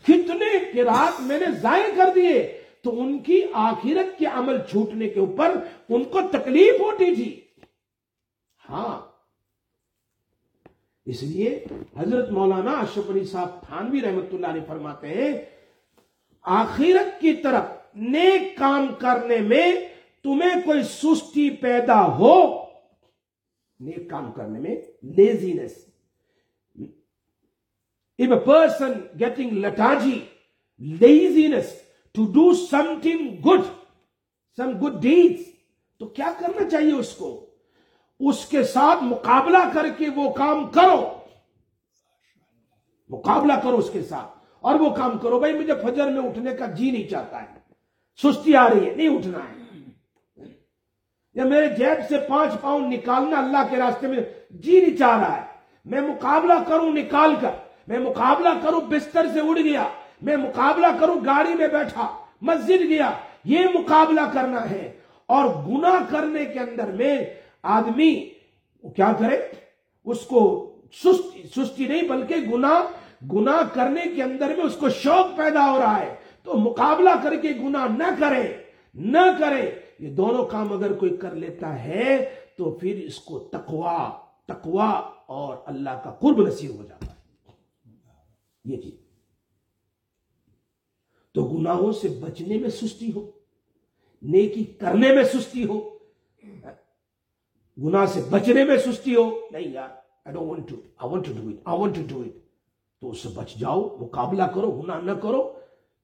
کتنے 0.04 0.72
کی 0.74 0.82
میں 1.20 1.39
نے 1.39 1.46
ضائع 1.62 1.96
کر 1.98 2.12
دیے۔ 2.16 2.60
تو 2.82 3.02
ان 3.02 3.20
کی 3.20 3.42
آخرت 3.54 4.20
کے 4.20 4.26
عمل 4.26 4.58
چھوٹنے 4.70 5.10
کے 5.10 5.20
اوپر 5.20 5.52
ان 5.89 6.04
کو 6.04 6.20
تکلیف 6.32 6.82
ہوتی 6.82 7.16
تھی۔ 7.16 7.42
ہاں۔ 8.70 9.02
اس 11.06 11.24
لیے 11.24 11.66
حضرت 11.98 12.32
مولانا 12.32 12.72
اشرف 12.72 13.10
علی 13.10 13.26
صاحب 13.26 13.50
تھانوی 13.68 14.02
رحمت 14.02 14.34
اللہ 14.34 14.48
علیہ 14.48 14.62
فرماتے 14.68 15.08
ہیں، 15.08 15.46
آخرت 16.42 17.22
کی 17.22 17.34
طرف 17.34 17.83
نیک 17.95 18.58
کام 18.58 18.88
کرنے 18.99 19.38
میں 19.38 19.75
تمہیں 20.23 20.62
کوئی 20.65 20.84
سستی 20.84 21.49
پیدا 21.49 22.08
ہو، 22.08 22.63
نیک 23.79 24.10
کام 24.10 24.32
کرنے 24.32 24.60
میں 24.60 24.82
لیزینس 25.03 25.71
if 28.19 28.32
a 28.32 28.39
person 28.49 28.91
getting 29.19 29.51
lethargy 29.51 30.17
laziness 31.01 31.69
to 32.15 32.27
do 32.34 32.45
something 32.73 33.21
good 33.47 33.63
some 34.62 34.82
good 34.82 35.01
deeds 35.03 35.41
تو 35.99 36.06
کیا 36.06 36.34
کرنا 36.39 36.69
چاہیے 36.69 36.93
اس 36.93 37.15
کو؟ 37.15 37.45
اس 38.19 38.45
کے 38.45 38.63
ساتھ 38.63 39.03
مقابلہ 39.03 39.58
کر 39.73 39.86
کے 39.97 40.06
وہ 40.15 40.34
کام 40.34 40.67
کرو۔ 40.67 41.17
مقابلہ 43.10 43.53
کرو 43.63 43.77
اس 43.77 43.89
کے 43.93 44.03
ساتھ 44.03 44.45
اور 44.62 44.75
وہ 44.75 44.95
کام 44.95 45.17
کرو۔ 45.17 45.39
بھائی، 45.39 45.53
مجھے 45.53 45.73
فجر 45.84 46.10
میں 46.10 46.29
اٹھنے 46.29 46.56
کا 46.56 46.65
جی 46.65 46.91
نہیں 46.91 47.10
چاہتا 47.10 47.41
ہے۔ 47.41 47.62
سستی 48.21 48.56
آ 48.56 48.69
رہی 48.69 48.89
ہے، 48.89 48.95
نہیں 48.95 49.10
اٹھنا 49.10 49.38
ہے۔ 49.38 49.54
یا 51.34 51.43
میرے 51.43 51.67
جیب 51.67 52.10
سے 52.10 52.17
پانچ 52.30 52.62
پاؤنڈ 52.62 52.93
نکالنا 52.93 53.39
اللہ 53.39 53.58
کے 53.69 53.76
راستے 53.76 54.08
میں 54.08 54.17
جی 54.49 54.82
نہیں 54.82 54.97
چاہ 54.97 55.19
رہا 55.19 55.41
ہے۔ 55.41 55.45
میں 55.86 56.02
مقابلہ 56.02 56.54
کروں 56.67 56.93
نکال 56.93 57.36
کر، 57.41 57.49
میں 57.88 57.99
مقابلہ 57.99 58.49
کروں 58.62 58.82
بستر 58.82 59.26
سے 59.34 59.39
اڑ 59.39 59.58
گیا، 59.58 59.88
میں 60.21 60.38
مقابلہ 60.38 60.88
کروں 60.99 61.15
گاڑی 61.26 61.54
میں 61.54 61.67
بیٹھا، 61.67 62.26
مسجد 62.41 62.89
گیا، 62.89 63.12
یہ 63.43 63.60
مقابلہ 63.73 64.21
کرنا 64.34 64.69
ہے۔ 64.69 64.99
اور 65.26 65.63
گناہ 65.67 66.12
کرنے 66.12 66.45
کے 66.45 66.60
اندر 66.60 66.91
میں 66.91 67.26
آدمی 67.63 68.30
کیا 68.95 69.13
کرے؟ 69.19 69.38
اس 70.06 70.21
کو 70.21 70.69
سستی 70.93 71.43
سستی 71.56 71.88
نہیں، 71.88 72.02
بلکہ 72.02 72.36
گناہ 72.36 72.82
گناہ 73.34 73.73
کرنے 73.73 74.02
کے 74.15 74.23
اندر 74.23 74.47
میں 74.47 74.65
اس 74.65 74.76
کو 74.76 74.89
شوق 74.89 75.38
پیدا 75.38 75.71
ہو 75.71 75.80
رہا 75.80 75.99
ہے۔ 75.99 76.15
تو 76.45 76.58
مقابلہ 76.60 77.10
کر 77.23 77.36
کے 77.41 77.49
گناہ 77.62 77.88
نہ 77.97 78.10
کرے 78.19 78.43
نہ 78.95 79.25
کرے 79.39 79.69
یہ 79.99 80.10
دونوں 80.15 80.45
کام 80.51 80.71
اگر 80.73 80.93
کوئی 80.99 81.15
کر 81.17 81.36
لیتا 81.36 81.84
ہے 81.84 82.17
تو 82.58 82.71
پھر 82.79 83.01
اس 83.06 83.19
کو 83.19 83.39
تقوا 83.51 84.10
تقوا 84.47 84.89
اور 85.36 85.56
اللہ 85.67 86.01
کا 86.03 86.12
قرب 86.19 86.41
نصیب 86.47 86.77
ہو 86.77 86.84
جاتا 86.84 87.12
ہے 87.12 87.51
یہ 88.65 88.82
چیز 88.82 88.93
تو 91.36 91.43
گناہوں 91.47 91.91
سے 92.01 92.08
بچنے 92.21 92.58
میں 92.58 92.69
سستی 92.69 93.12
ہو، 93.12 93.25
نیکی 94.21 94.63
کرنے 94.79 95.13
میں 95.15 95.23
سستی 95.34 95.65
ہو 95.65 95.79
گناہ 97.77 98.06
سے 98.13 98.21
بچنے 98.29 98.63
میں 98.63 98.77
سستی 98.77 99.15
ہو 99.15 99.29
نہیں 99.51 99.71
یار، 99.73 99.89
I 100.25 100.32
don't 100.32 100.47
want 100.47 100.67
to. 100.67 100.75
I 100.99 101.06
want 101.06 101.25
to 101.25 101.34
do 101.34 101.49
it. 101.49 101.58
I 101.65 101.73
want 101.73 101.95
to 101.95 102.03
do 102.10 102.23
it. 102.23 102.36
تو 103.01 103.10
اس 103.10 103.19
سے 103.19 103.29
بچ 103.36 103.53
جاؤ، 103.60 103.82
مقابلہ 103.99 104.43
کرو، 104.53 104.71
گناہ 104.71 105.01
نہ 105.01 105.12
کرو 105.21 105.41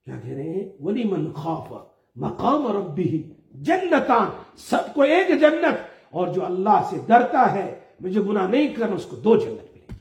کیا 0.09 0.19
کہہ 0.19 0.33
رہے 0.33 0.43
ہیں 0.43 0.69
ولی 0.79 1.03
من 1.03 1.33
خوف 1.33 1.81
مقام 2.15 2.77
ربی 2.77 3.33
جنتان، 3.51 4.29
سب 4.57 4.93
کو 4.93 5.01
ایک 5.01 5.27
جنت، 5.39 5.75
اور 6.09 6.27
جو 6.27 6.45
اللہ 6.45 6.87
سے 6.89 6.97
ڈرتا 7.07 7.53
ہے، 7.53 7.79
مجھے 7.99 8.21
گناہ 8.21 8.47
نہیں 8.47 8.73
کرنا، 8.73 8.95
اس 8.95 9.05
کو 9.05 9.15
دو 9.15 9.37
جنت 9.37 9.71
ملے 9.71 9.93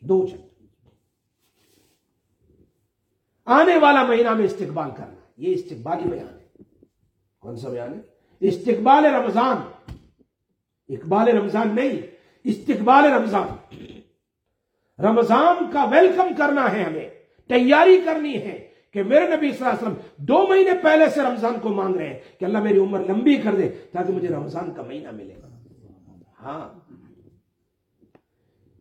دو 0.00 0.26
جنت 0.26 0.68
آنے 3.44 3.76
والا 3.76 4.02
مہینہ 4.02 4.34
میں 4.34 4.44
استقبال 4.44 4.90
کرنا، 4.96 5.14
یہ 5.36 5.54
استقبالی 5.54 6.08
بیان 6.10 6.38
ہے۔ 6.38 6.62
کون 7.38 7.56
سا 7.56 7.68
بیان 7.68 7.94
ہے؟ 7.94 8.00
استقبال 8.40 9.04
رمضان۔ 9.04 9.56
اقبال 10.88 11.28
رمضان 11.28 11.74
نہیں، 11.74 12.02
استقبال 12.44 13.04
رمضان۔ 13.04 13.76
رمضان 14.98 15.72
کا 15.72 15.84
ویلکم 15.84 16.34
کرنا 16.38 16.72
ہے 16.72 16.82
ہمیں، 16.82 17.08
تیاری 17.48 18.00
کرنی 18.04 18.36
ہے۔ 18.36 18.71
کہ 18.92 19.02
میرے 19.02 19.36
نبی 19.36 19.52
صلی 19.52 19.66
اللہ 19.66 19.68
علیہ 19.68 19.88
وسلم 19.88 19.94
دو 20.16 20.46
مہینے 20.46 20.70
پہلے 20.82 21.10
سے 21.10 21.22
رمضان 21.22 21.60
کو 21.60 21.68
مانگ 21.68 21.96
رہے 21.96 22.08
ہیں 22.08 22.20
کہ 22.38 22.44
اللہ 22.44 22.58
میری 22.58 22.78
عمر 22.78 23.00
لمبی 23.00 23.36
کر 23.36 23.54
دے 23.54 23.68
تاکہ 23.68 24.12
مجھے 24.12 24.28
رمضان 24.28 24.74
کا 24.74 24.82
مہینہ 24.82 25.10
ملے۔ 25.10 25.34
ہاں۔ 26.42 26.92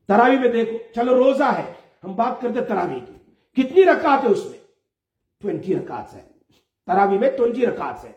تراوی 0.08 0.40
میں 0.40 0.50
دیکھو، 0.50 0.78
چلو 0.96 1.24
روزہ 1.24 1.44
ہے، 1.44 1.74
ہم 2.04 2.16
بات 2.16 2.42
کرتے 2.42 2.62
تراوی 2.62 3.00
کی۔ 3.00 3.14
کتنی 3.62 3.84
رکعت 3.84 4.24
ہے 4.24 4.30
اس 4.30 4.46
میں؟ 4.46 4.60
ٹوینٹی 5.42 5.76
رکعت 5.76 6.14
ہے۔ 6.14 6.22
تراوی 6.88 7.18
میں 7.18 7.30
ٹوینٹی 7.38 7.66
رکعت 7.66 8.06
ہے۔ 8.06 8.12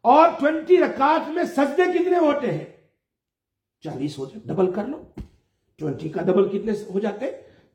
اور 0.00 0.28
ٹوینٹی 0.40 0.76
رکعت 0.76 1.28
میں 1.28 1.44
سجدے 1.44 1.98
کتنے 1.98 2.18
ہوتے 2.18 2.52
ہیں؟ 2.52 2.64
چالیس 3.80 4.18
ہوتے 4.18 4.38
ڈبل 4.44 4.72
کر 4.72 4.84
لو۔ 4.84 5.02
ٹوینٹی 5.78 6.08
کا 6.08 6.22
ڈبل 6.22 6.48
کتنے 6.48 6.72
ہو 6.94 6.98
جاتے 6.98 7.26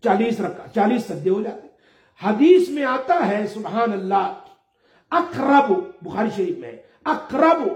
چالیس 0.04 0.40
رکھا 0.40 0.64
چالیس 0.76 1.04
سدے 1.06 1.30
ہو 1.30 1.42
جاتے 1.42 1.68
حدیث 2.22 2.70
میں 2.70 2.84
آتا 2.84 3.28
ہے، 3.28 3.48
سبحان 3.48 3.92
اللہ، 3.92 4.34
اقرب، 5.12 5.74
بخاری 6.02 6.30
شریف 6.36 6.58
میں، 6.58 6.72
اقرب 7.06 7.70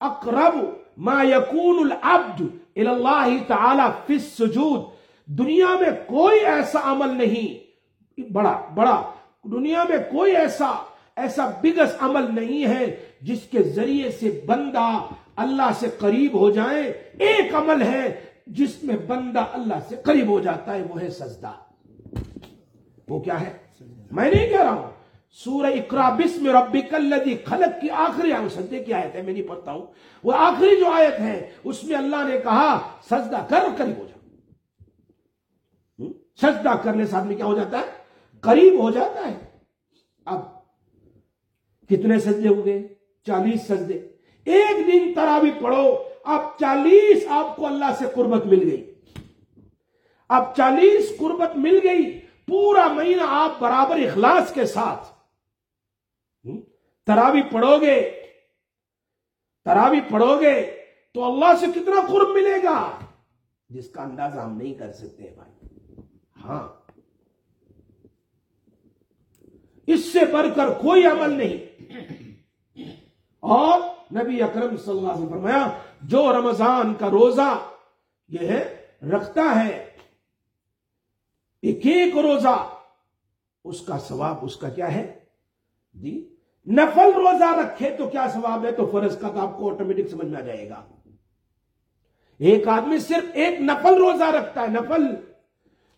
اقرب 0.00 0.58
ما 0.96 1.22
یکون 1.22 1.92
العبد 1.92 2.42
اللہ 2.76 3.36
تعالی 3.46 3.82
فی 4.06 4.14
السجود۔ 4.14 4.80
دنیا 5.26 5.66
میں 5.80 5.90
کوئی 6.06 6.40
ایسا 6.40 6.80
عمل 6.84 7.16
نہیں، 7.16 7.70
بڑا 8.32 8.62
بڑا۔ 8.74 9.02
دنیا 9.44 9.84
میں 9.88 9.96
کوئی 9.96 10.36
ایسا 10.36 10.84
ایسا 11.16 11.50
بگس 11.62 11.96
عمل 12.00 12.34
نہیں 12.34 12.64
ہے 12.64 12.96
جس 13.20 13.40
کے 13.50 13.62
ذریعے 13.62 14.10
سے 14.10 14.40
بندہ 14.46 14.98
اللہ 15.36 15.70
سے 15.80 15.86
قریب 15.98 16.40
ہو 16.40 16.50
جائے۔ 16.50 16.82
ایک 17.18 17.54
عمل 17.54 17.82
ہے 17.82 18.20
جس 18.46 18.84
میں 18.84 18.96
بندہ 18.96 19.44
اللہ 19.52 19.74
سے 19.88 19.96
قریب 19.96 20.28
ہو 20.28 20.40
جاتا 20.40 20.74
ہے، 20.74 20.82
وہ 20.90 21.00
ہے 21.00 21.10
سجدہ۔ 21.10 21.52
وہ 23.08 23.20
کیا 23.20 23.40
ہے؟ 23.40 23.69
میں 24.10 24.30
نہیں 24.30 24.48
کہہ 24.48 24.60
رہا 24.60 24.72
ہوں۔ 24.72 24.90
سورہ 25.30 25.66
اقرا، 25.66 26.08
بسم 26.08 26.46
ربک 26.46 26.94
الذی 26.94 27.36
خلق 27.44 27.80
کی 27.80 27.90
آخری 27.90 28.32
آیت، 28.32 28.52
سجدے 28.52 28.84
کی 28.84 28.92
آیت 28.94 29.14
ہے، 29.14 29.22
میں 29.22 29.32
نہیں 29.32 29.48
پڑھتا 29.48 29.72
ہوں۔ 29.72 29.86
وہ 30.24 30.32
آخری 30.36 30.76
جو 30.76 30.90
آیت 30.90 31.20
ہے، 31.20 31.50
اس 31.64 31.84
میں 31.84 31.96
اللہ 31.96 32.16
نے 32.16 32.38
کہا، 32.38 32.90
سجدہ 33.04 33.46
کر، 33.48 33.58
قریب 33.76 33.98
ہو 33.98 34.06
جا۔ 34.06 34.10
سجدہ 36.36 36.72
کرنے 36.82 37.06
سے 37.06 37.16
آدمی 37.16 37.34
کیا 37.34 37.44
ہو 37.44 37.54
جاتا 37.54 37.78
ہے؟ 37.78 37.84
قریب 38.40 38.80
ہو 38.80 38.90
جاتا 38.90 39.28
ہے۔ 39.28 39.58
اب 40.24 40.40
کتنے 41.88 42.18
سجدے 42.18 42.48
ہو 42.48 42.66
گئے؟ 42.66 42.88
چالیس 43.26 43.62
سجدے۔ 43.62 43.94
ایک 44.44 44.86
دن 44.86 45.14
تراوی 45.14 45.50
پڑھو، 45.62 45.96
اب 46.24 46.40
چالیس 46.60 47.24
آپ 47.28 47.56
کو 47.56 47.66
اللہ 47.66 47.84
سے 47.98 48.04
قربت 48.14 48.46
مل 48.46 48.70
گئی۔ 48.70 48.94
اب 50.28 50.56
چالیس 50.56 51.12
قربت 51.18 51.56
مل 51.56 51.78
گئی۔ 51.82 52.19
پورا 52.50 52.88
مہینہ 52.88 53.22
آپ 53.28 53.52
برابر 53.58 53.96
اخلاص 53.96 54.54
کے 54.54 54.66
ساتھ۔ 54.66 55.06
تراوی 57.06 57.42
پڑھو 57.42 57.80
گے۔ 57.80 58.22
تراوی 59.64 60.00
پڑھو 60.00 60.40
گے 60.40 60.84
تو 61.14 61.24
اللہ 61.24 61.60
سے 61.60 61.66
کتنا 61.66 62.06
قرب 62.06 62.28
ملے 62.28 62.62
گا؟ 62.62 62.98
جس 63.68 63.90
کا 63.90 64.02
اندازہ 64.02 64.40
ہم 64.40 64.56
نہیں 64.56 64.74
کر 64.74 64.92
سکتے 64.92 65.34
بھائی۔ 65.34 65.66
ہاں۔ 66.44 66.68
اس 69.86 70.12
سے 70.12 70.18
بڑھ 70.32 70.46
کر 70.56 70.68
کوئی 70.68 71.06
عمل 71.06 71.30
نہیں۔ 71.30 71.56
اور 73.40 73.80
نبی 74.14 74.42
اکرم 74.42 74.76
صلی 74.76 74.98
اللہ 74.98 75.12
علیہ 75.12 75.12
وسلم 75.12 75.28
فرمایا، 75.28 75.78
جو 76.02 76.32
رمضان 76.32 76.94
کا 76.94 77.10
روزہ 77.10 77.58
یہ 78.28 78.48
ہے، 78.48 78.86
رکھتا 79.12 79.64
ہے۔ 79.64 79.89
ایک 81.62 81.86
ایک 81.86 82.16
روزہ، 82.16 82.68
اس 83.64 83.80
کا 83.80 83.98
ثواب 83.98 84.36
اس 84.42 84.56
کا 84.56 84.68
کیا 84.68 84.94
ہے؟ 84.94 85.18
جی 85.94 86.34
نفل 86.66 87.10
روزہ 87.14 87.58
رکھے 87.58 87.90
تو 87.90 88.08
کیا 88.08 88.26
ثواب 88.32 88.64
ہے؟ 88.64 88.72
تو 88.72 88.86
فرض 88.92 89.18
کا 89.18 89.28
تو 89.28 89.38
آپ 89.38 89.58
کو 89.58 89.74
آٹومیٹک 89.74 90.08
سمجھ 90.10 90.26
میں 90.26 90.40
آ 90.40 90.44
جائے 90.44 90.68
گا۔ 90.68 90.84
ایک 92.38 92.68
آدمی 92.68 92.98
صرف 92.98 93.30
ایک 93.34 93.60
نفل 93.60 93.94
روزہ 93.94 94.24
رکھتا 94.24 94.60
ہے، 94.62 94.66
نفل۔ 94.66 95.02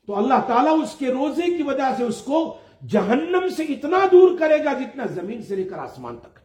تو 0.06 0.16
اللہ 0.16 0.34
تعالیٰ 0.46 0.82
اس 0.82 0.94
کے 0.98 1.06
روزے 1.06 1.56
کی 1.56 1.62
وجہ 1.62 1.94
سے 1.96 2.04
اس 2.04 2.22
کو 2.22 2.58
جہنم 2.88 3.48
سے 3.56 3.62
اتنا 3.62 3.98
دور 4.12 4.38
کرے 4.38 4.64
گا 4.64 4.72
جتنا 4.72 5.06
زمین 5.06 5.42
سے 5.42 5.56
لے 5.56 5.64
کر 5.64 5.78
آسمان 5.78 6.16
تک 6.16 6.38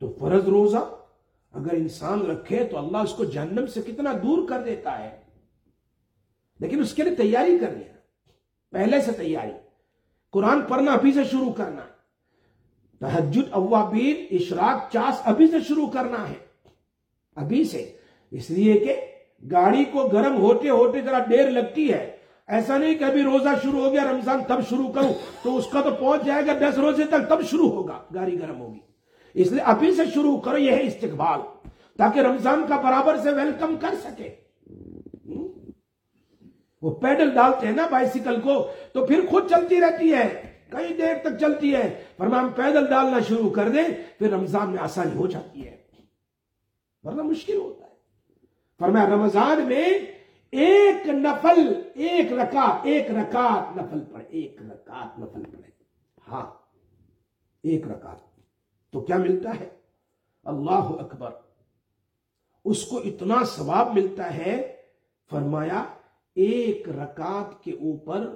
تو 0.00 0.12
فرض 0.18 0.48
روزہ 0.48 0.94
اگر 1.52 1.72
انسان 1.72 2.26
رکھے 2.26 2.64
تو 2.64 2.78
اللہ 2.78 2.96
اس 2.96 3.12
کو 3.12 3.24
جہنم 3.24 3.66
سے 3.66 3.82
کتنا 3.82 4.12
دور 4.12 4.48
کر 4.48 4.62
دیتا 4.62 4.98
ہے؟ 4.98 5.20
لیکن 6.60 6.80
اس 6.80 6.94
کے 6.94 7.02
لیے 7.02 7.14
تیاری 7.14 7.58
کرنی 7.58 7.84
ہے۔ 7.84 7.92
پہلے 8.70 9.00
سے 9.00 9.12
تیاری۔ 9.12 9.52
قرآن 10.32 10.60
پڑھنا 10.62 10.92
ابھی 10.92 11.12
سے 11.12 11.24
شروع 11.24 11.52
کرنا 11.52 11.82
تحجد 13.00 13.42
اوابین، 13.50 14.26
اشراق، 14.30 14.92
چاس 14.92 15.20
ابھی 15.24 15.46
سے 15.46 15.56
شروع 15.68 15.86
کرنا 15.86 16.28
ہے۔ 16.28 16.34
ابھی 17.36 17.64
سے۔ 17.64 17.92
اس 18.30 18.50
لیے 18.50 18.74
کہ 18.74 18.96
گاڑی 19.50 19.84
کو 19.84 20.08
گرم 20.08 20.36
ہوتے 20.36 20.68
ہوتے 20.68 21.00
ذرا 21.00 21.18
دیر 21.30 21.50
لگتی 21.50 21.92
ہے۔ 21.92 22.16
ایسا 22.46 22.78
نہیں 22.78 22.94
کہ 22.94 23.04
ابھی 23.04 23.22
روزہ 23.22 23.48
شروع 23.62 23.80
ہو 23.80 23.92
گیا، 23.92 24.04
رمضان 24.04 24.40
تب 24.48 24.60
شروع 24.70 24.88
کروں 24.88 25.12
تو 25.42 25.56
اس 25.56 25.66
کا 25.72 25.80
تو 25.80 25.90
پہنچ 25.90 26.24
جائے 26.24 26.46
گا 26.46 26.52
دس 26.58 26.78
روزے 26.78 27.04
تک، 27.04 27.28
تب 27.28 27.42
شروع 27.42 27.68
ہوگا 27.68 28.02
گاڑی 28.14 28.40
گرم 28.40 28.60
ہوگی۔ 28.60 28.78
اس 29.34 29.50
لیے 29.50 29.60
ابھی 29.60 29.94
سے 29.94 30.02
شروع 30.14 30.36
کرو 30.36 30.58
یہ 30.58 30.72
ہے 30.72 30.86
استقبال۔ 30.86 31.40
تاکہ 31.98 32.20
رمضان 32.20 32.64
کا 32.68 32.76
برابر 32.76 33.16
سے 33.16 33.30
ویلکم 33.30 33.76
کر 33.80 33.94
سکے۔ 34.04 34.47
وہ 36.82 37.00
پیڈل 37.00 37.34
ڈالتے 37.34 37.66
ہیں 37.66 37.74
نا 37.74 37.86
بائسیکل 37.90 38.40
کو، 38.40 38.68
تو 38.92 39.06
پھر 39.06 39.20
خود 39.30 39.50
چلتی 39.50 39.80
رہتی 39.80 40.14
ہے، 40.14 40.58
کئی 40.70 40.94
دیر 40.94 41.14
تک 41.22 41.38
چلتی 41.40 41.74
ہے۔ 41.74 42.04
فرما 42.16 42.40
ہم 42.40 42.48
پیدل 42.48 42.90
ڈالنا 42.90 43.20
شروع 43.20 43.50
کر 43.50 43.68
دیں، 43.68 43.84
پھر 44.18 44.30
رمضان 44.30 44.70
میں 44.70 44.78
آسانی 44.78 45.16
ہو 45.16 45.26
جاتی 45.26 45.66
ہے۔ 45.66 45.76
ورنہ 47.02 47.22
مشکل 47.22 47.56
ہوتا 47.56 47.86
ہے۔ 47.86 47.90
فرمایا 48.78 49.08
رمضان 49.08 49.60
میں 49.60 49.88
ایک 50.50 51.08
نفل، 51.08 51.82
ایک 51.94 52.32
رکعت 52.32 52.80
ایک 52.82 53.10
رکعت 53.10 53.76
نفل 53.76 54.00
پڑے 54.12 54.24
ایک 54.24 54.62
رکعت 54.62 55.18
نفل 55.18 55.42
پڑے 55.44 55.70
ہاں 56.28 56.46
ایک 57.62 57.88
رکعت۔ 57.88 58.16
تو 58.92 59.00
کیا 59.00 59.16
ملتا 59.16 59.50
ہے؟ 59.60 59.68
اللہ 60.44 60.70
اکبر۔ 60.70 61.30
اس 62.64 62.84
کو 62.84 62.96
اتنا 62.96 63.44
ثواب 63.44 63.94
ملتا 63.94 64.34
ہے، 64.34 64.76
فرمایا 65.30 65.84
ایک 66.38 66.88
رکعت 66.88 67.64
کے 67.64 67.72
اوپر 67.72 68.34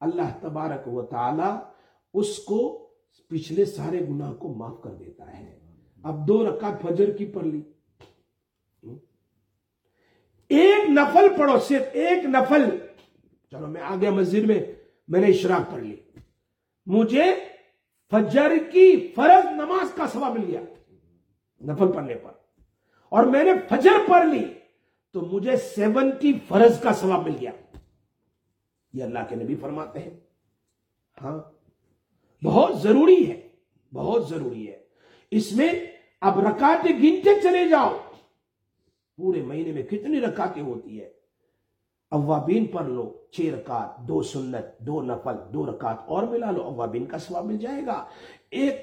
اللہ 0.00 0.38
تبارک 0.40 0.88
و 0.88 1.02
تعالی 1.02 1.58
اس 2.14 2.38
کو 2.38 2.88
پچھلے 3.28 3.64
سارے 3.64 4.00
گناہ 4.00 4.34
کو 4.34 4.54
معاف 4.54 4.80
کر 4.82 4.90
دیتا 4.90 5.38
ہے۔ 5.38 5.58
اب 6.02 6.28
دو 6.28 6.50
رکعت 6.50 6.82
فجر 6.82 7.16
کی 7.16 7.26
پڑھ 7.26 7.46
لی۔ 7.46 7.62
ایک 10.48 10.90
نفل 10.90 11.26
پڑھو، 11.38 11.58
صرف 11.58 11.82
ایک 11.92 12.24
نفل۔ 12.24 12.76
چلو، 13.50 13.66
میں 13.66 13.82
آگے 13.82 14.10
مسجد 14.10 14.46
میں 14.46 14.60
میں 15.08 15.20
نے 15.20 15.26
اشراق 15.26 15.72
پڑھ 15.72 15.82
لی۔ 15.82 15.96
مجھے 16.86 17.24
فجر 18.10 18.52
کی 18.72 19.12
فرض 19.14 19.46
نماز 19.46 19.94
کا 19.94 20.06
سوا 20.06 20.32
مل 20.32 20.44
گیا 20.46 20.60
نفل 21.60 21.92
پڑھنے 21.92 22.14
پر۔ 22.14 22.30
اور 23.08 23.24
میں 23.24 23.44
نے 23.44 23.52
فجر 23.68 24.08
پڑھ 24.08 24.26
لی۔ 24.26 24.44
تو 25.16 25.22
مجھے 25.22 25.56
سیونٹی 25.56 26.32
فرض 26.48 26.80
کا 26.80 26.92
ثواب 26.92 27.28
مل 27.28 27.34
گیا۔ 27.40 27.50
یہ 28.92 29.04
اللہ 29.04 29.18
کے 29.28 29.36
نبی 29.36 29.54
فرماتے 29.54 29.98
ہیں۔ 29.98 30.10
ہاں 31.22 31.42
بہت 32.44 32.82
ضروری 32.82 33.30
ہے، 33.30 33.48
بہت 33.94 34.28
ضروری 34.28 34.68
ہے۔ 34.68 34.82
اس 35.30 35.52
میں 35.52 35.72
اب 36.20 36.40
رکاتے 36.40 36.94
گنتے 36.94 37.40
چلے 37.42 37.68
جاؤ۔ 37.68 37.96
پورے 39.16 39.42
مہینے 39.42 39.72
میں 39.72 39.82
کتنی 39.82 40.20
رکاتیں 40.20 40.62
ہوتی 40.62 41.00
ہے 41.00 41.10
اوابین 42.10 42.66
پڑھ 42.66 42.88
لو، 42.88 43.26
چھ 43.30 43.40
رکعت، 43.40 43.98
دو 43.98 44.22
سنت، 44.22 44.78
دو 44.78 45.02
نفل، 45.02 45.54
دو 45.54 45.66
رکعت 45.66 45.96
اور 46.06 46.22
ملا 46.22 46.50
لو۔ 46.50 46.62
اوابین 46.62 47.06
کا 47.06 47.18
سواب 47.18 47.44
مل 47.44 47.56
جائے 47.56 47.86
گا۔ 47.86 48.04
ایک، 48.50 48.74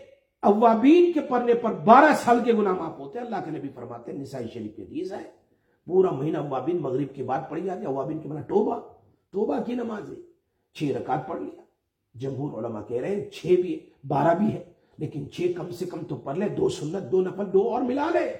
اوابین 0.42 1.14
کے 1.14 1.22
پڑھنے 1.22 1.54
پر 1.54 1.74
بارہ 1.74 2.14
سال 2.16 2.44
کے 2.46 2.54
گناہ 2.54 2.74
معاف 2.74 3.00
ہوتے 3.00 3.20
ہیں۔ 3.20 3.26
اللہ 3.26 3.38
کے 3.46 3.52
نبی 3.52 3.68
فرماتے 3.76 4.12
ہیں، 4.12 4.20
نسائی 4.20 4.48
شریف 4.54 4.76
کے 4.76 4.86
دیز 4.86 5.14
ہے۔ 5.14 5.43
پورا 5.86 6.12
مہینہ 6.12 6.38
اوابین 6.38 6.78
مغرب 6.78 7.16
کے 7.16 7.24
بعد 7.24 7.42
پڑھی 7.50 7.62
جاتی 7.62 7.82
ہے 7.82 7.86
اوابین 7.86 8.20
کے 8.20 8.28
معنی 8.28 8.42
توبہ 8.42 8.80
توبہ 9.32 9.64
کی 9.66 9.76
نماز 9.76 10.10
ہے 10.10 10.16
چھ 10.74 10.84
رکعت 10.84 11.28
پڑھ 11.28 11.42
لیا۔ 11.42 11.62
جمہور 12.16 12.64
علماء 12.64 12.82
کہہ 12.88 13.02
رہے 13.02 13.16
ہیں 13.16 13.30
چھ 13.30 13.46
بھی 13.46 13.80
بارہ 14.08 14.36
بھی 14.36 14.54
ہے، 14.54 14.64
لیکن 14.98 15.32
چھ 15.32 15.52
کم 15.58 15.72
سے 15.72 15.86
کم 15.86 16.00
تو 16.10 16.16
پڑھ 16.16 16.38
لے، 16.38 16.50
دو 16.50 16.70
سنت، 16.70 17.12
دو 17.12 17.22
نفل، 17.22 17.54
دو 17.54 17.70
اور 17.70 17.82
ملا 17.82 18.10
لے۔ 18.14 18.38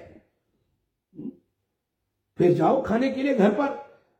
پھر 2.36 2.52
جاؤ 2.52 2.82
کھانے 2.82 3.08
کے 3.10 3.22
لیے 3.22 3.38
گھر 3.38 3.50
پر۔ 3.50 3.66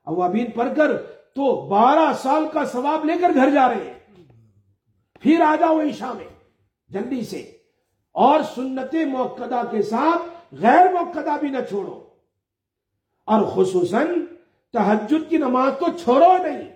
اوابین 0.02 0.50
پڑھ 0.50 0.76
کر 0.76 0.96
تو 1.34 1.68
بارہ 1.68 2.12
سال 2.22 2.44
کا 2.52 2.64
ثواب 2.64 3.04
لے 3.04 3.12
کر 3.20 3.30
گھر 3.34 3.50
جا 3.50 3.68
رہے۔ 3.68 3.84
ہیں 3.84 3.94
پھر 5.20 5.40
آ 5.40 5.56
جاؤ 5.56 5.80
عشاء 5.80 6.12
میں، 6.12 6.28
جلدی 6.88 7.24
سے۔ 7.24 7.56
اور 8.12 8.40
سنت 8.54 8.94
موقع 8.94 9.62
کے 9.70 9.82
ساتھ 9.82 10.54
غیر 10.54 10.92
موقع 10.92 11.36
بھی 11.40 11.48
نہ 11.48 11.58
چھوڑو۔ 11.68 12.13
اور 13.24 13.42
خصوصاً 13.42 14.06
تحجد 14.72 15.30
کی 15.30 15.36
نماز 15.36 15.72
تو 15.78 15.86
چھوڑو 16.04 16.36
نہیں۔ 16.42 16.68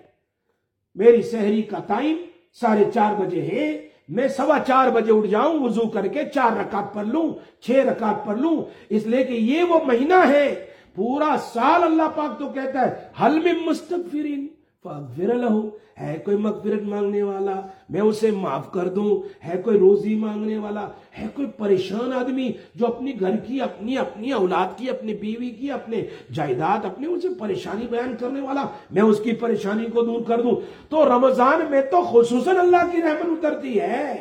میری 0.95 1.21
سحری 1.21 1.61
کا 1.61 1.77
ٹائم 1.87 2.17
ساڑھے 2.53 2.85
چار 2.93 3.21
بجے 3.21 3.41
ہے۔ 3.41 3.89
میں 4.09 4.27
سوا 4.27 4.57
چار 4.67 4.89
بجے 4.89 5.11
اٹھ 5.11 5.27
جاؤں، 5.27 5.59
وضو 5.59 5.87
کر 5.87 6.07
کے 6.07 6.23
چار 6.33 6.57
رکعت 6.57 6.93
پڑھ 6.93 7.07
لوں، 7.07 7.33
چھ 7.61 7.71
رکعت 7.71 8.25
پڑھ 8.25 8.39
لوں۔ 8.39 8.65
اس 8.89 9.07
لیے 9.07 9.23
کہ 9.23 9.33
یہ 9.33 9.63
وہ 9.63 9.79
مہینہ 9.85 10.27
ہے۔ 10.27 10.65
پورا 10.95 11.35
سال 11.53 11.83
اللہ 11.83 12.03
پاک 12.15 12.39
تو 12.39 12.47
کہتا 12.47 12.91
ہے، 12.91 13.07
حل 13.21 13.39
میں 13.39 13.53
مستقفرین 13.65 14.47
فاغفر 14.83 15.33
لہو 15.35 15.69
ہے 15.99 16.17
کوئی 16.25 16.37
مغفرت 16.37 16.83
مانگنے 16.83 17.21
والا، 17.23 17.59
میں 17.89 18.01
اسے 18.01 18.29
معاف 18.31 18.71
کر 18.71 18.87
دوں. 18.89 19.09
ہے 19.45 19.61
کوئی 19.63 19.79
روزی 19.79 20.13
مانگنے 20.15 20.57
والا، 20.57 20.87
ہے 21.17 21.25
کوئی 21.35 21.47
پریشان 21.57 22.13
آدمی 22.13 22.47
جو 22.75 22.85
اپنی 22.87 23.19
گھر 23.19 23.35
کی، 23.37 23.59
اپنی 23.61 23.97
اپنی 23.97 24.31
اولاد 24.31 24.77
کی، 24.77 24.89
اپنی 24.89 25.15
بیوی 25.15 25.49
کی، 25.49 25.71
اپنے 25.71 26.01
جائیداد 26.33 26.85
اپنے 26.85 27.07
اسے 27.07 27.27
پریشانی 27.39 27.87
بیان 27.89 28.15
کرنے 28.19 28.41
والا، 28.41 28.65
میں 28.91 29.01
اس 29.01 29.19
کی 29.23 29.33
پریشانی 29.35 29.85
کو 29.85 30.05
دور 30.05 30.21
کر 30.27 30.41
دوں. 30.41 30.55
تو 30.89 31.05
رمضان 31.05 31.65
میں 31.69 31.81
تو 31.91 32.01
خصوصاً 32.11 32.57
اللہ 32.57 32.89
کی 32.91 33.01
رحمت 33.01 33.37
اترتی 33.37 33.79
ہے. 33.79 34.15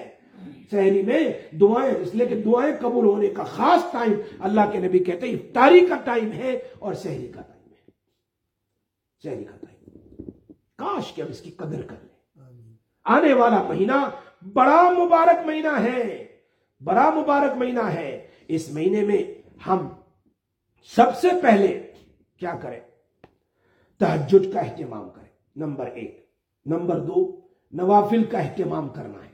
سہری 0.71 1.03
میں 1.03 1.23
دعائیں، 1.61 1.95
اس 1.95 2.15
لیے 2.15 2.27
کہ 2.27 2.43
دعائیں 2.43 2.73
قبول 2.81 3.05
ہونے 3.05 3.29
کا 3.29 3.45
خاص 3.55 3.93
ٹائم 3.93 4.13
اللہ 4.41 4.71
کے 4.73 4.79
نبی 4.79 4.99
کہتے 4.99 5.27
ہیں، 5.27 5.35
افطاری 5.35 5.87
کا 5.87 5.97
ٹائم 6.05 6.33
ہے 6.33 6.59
اور 6.79 6.95
سہری 6.95 7.27
کا 7.27 7.41
ٹائم 7.41 7.73
ہے. 7.73 7.93
سہری 9.25 9.45
کا 9.45 9.51
ٹائم 9.51 9.68
کاش 10.79 11.15
کہ 11.15 11.23
ہم 11.23 11.29
اس 11.29 11.41
کی 11.41 11.51
قدر 11.51 11.83
کر 11.83 11.97
لیں۔ 12.03 12.19
آنے 13.05 13.33
والا 13.33 13.63
مہینہ 13.63 14.11
بڑا 14.53 14.91
مبارک 14.91 15.47
مہینہ 15.47 15.81
ہے۔ 15.81 16.27
بڑا 16.85 17.11
مبارک 17.11 17.57
مہینہ 17.57 17.83
ہے۔ 17.83 18.27
اس 18.49 18.73
مہینے 18.73 19.03
میں 19.03 19.49
ہم 19.69 19.89
سب 20.97 21.17
سے 21.21 21.29
پہلے 21.43 21.93
کیا 22.37 22.55
کریں؟ 22.63 22.81
تحجد 23.99 24.53
کا 24.53 24.61
اہتمام 24.61 25.11
کریں۔ 25.11 25.29
نمبر 25.57 25.87
ایک۔ 25.87 26.31
نمبر 26.67 27.01
دو، 27.01 27.41
نوافل 27.73 28.25
کا 28.25 28.39
اہتمام 28.39 28.89
کرنا 28.89 29.25
ہے۔ 29.25 29.29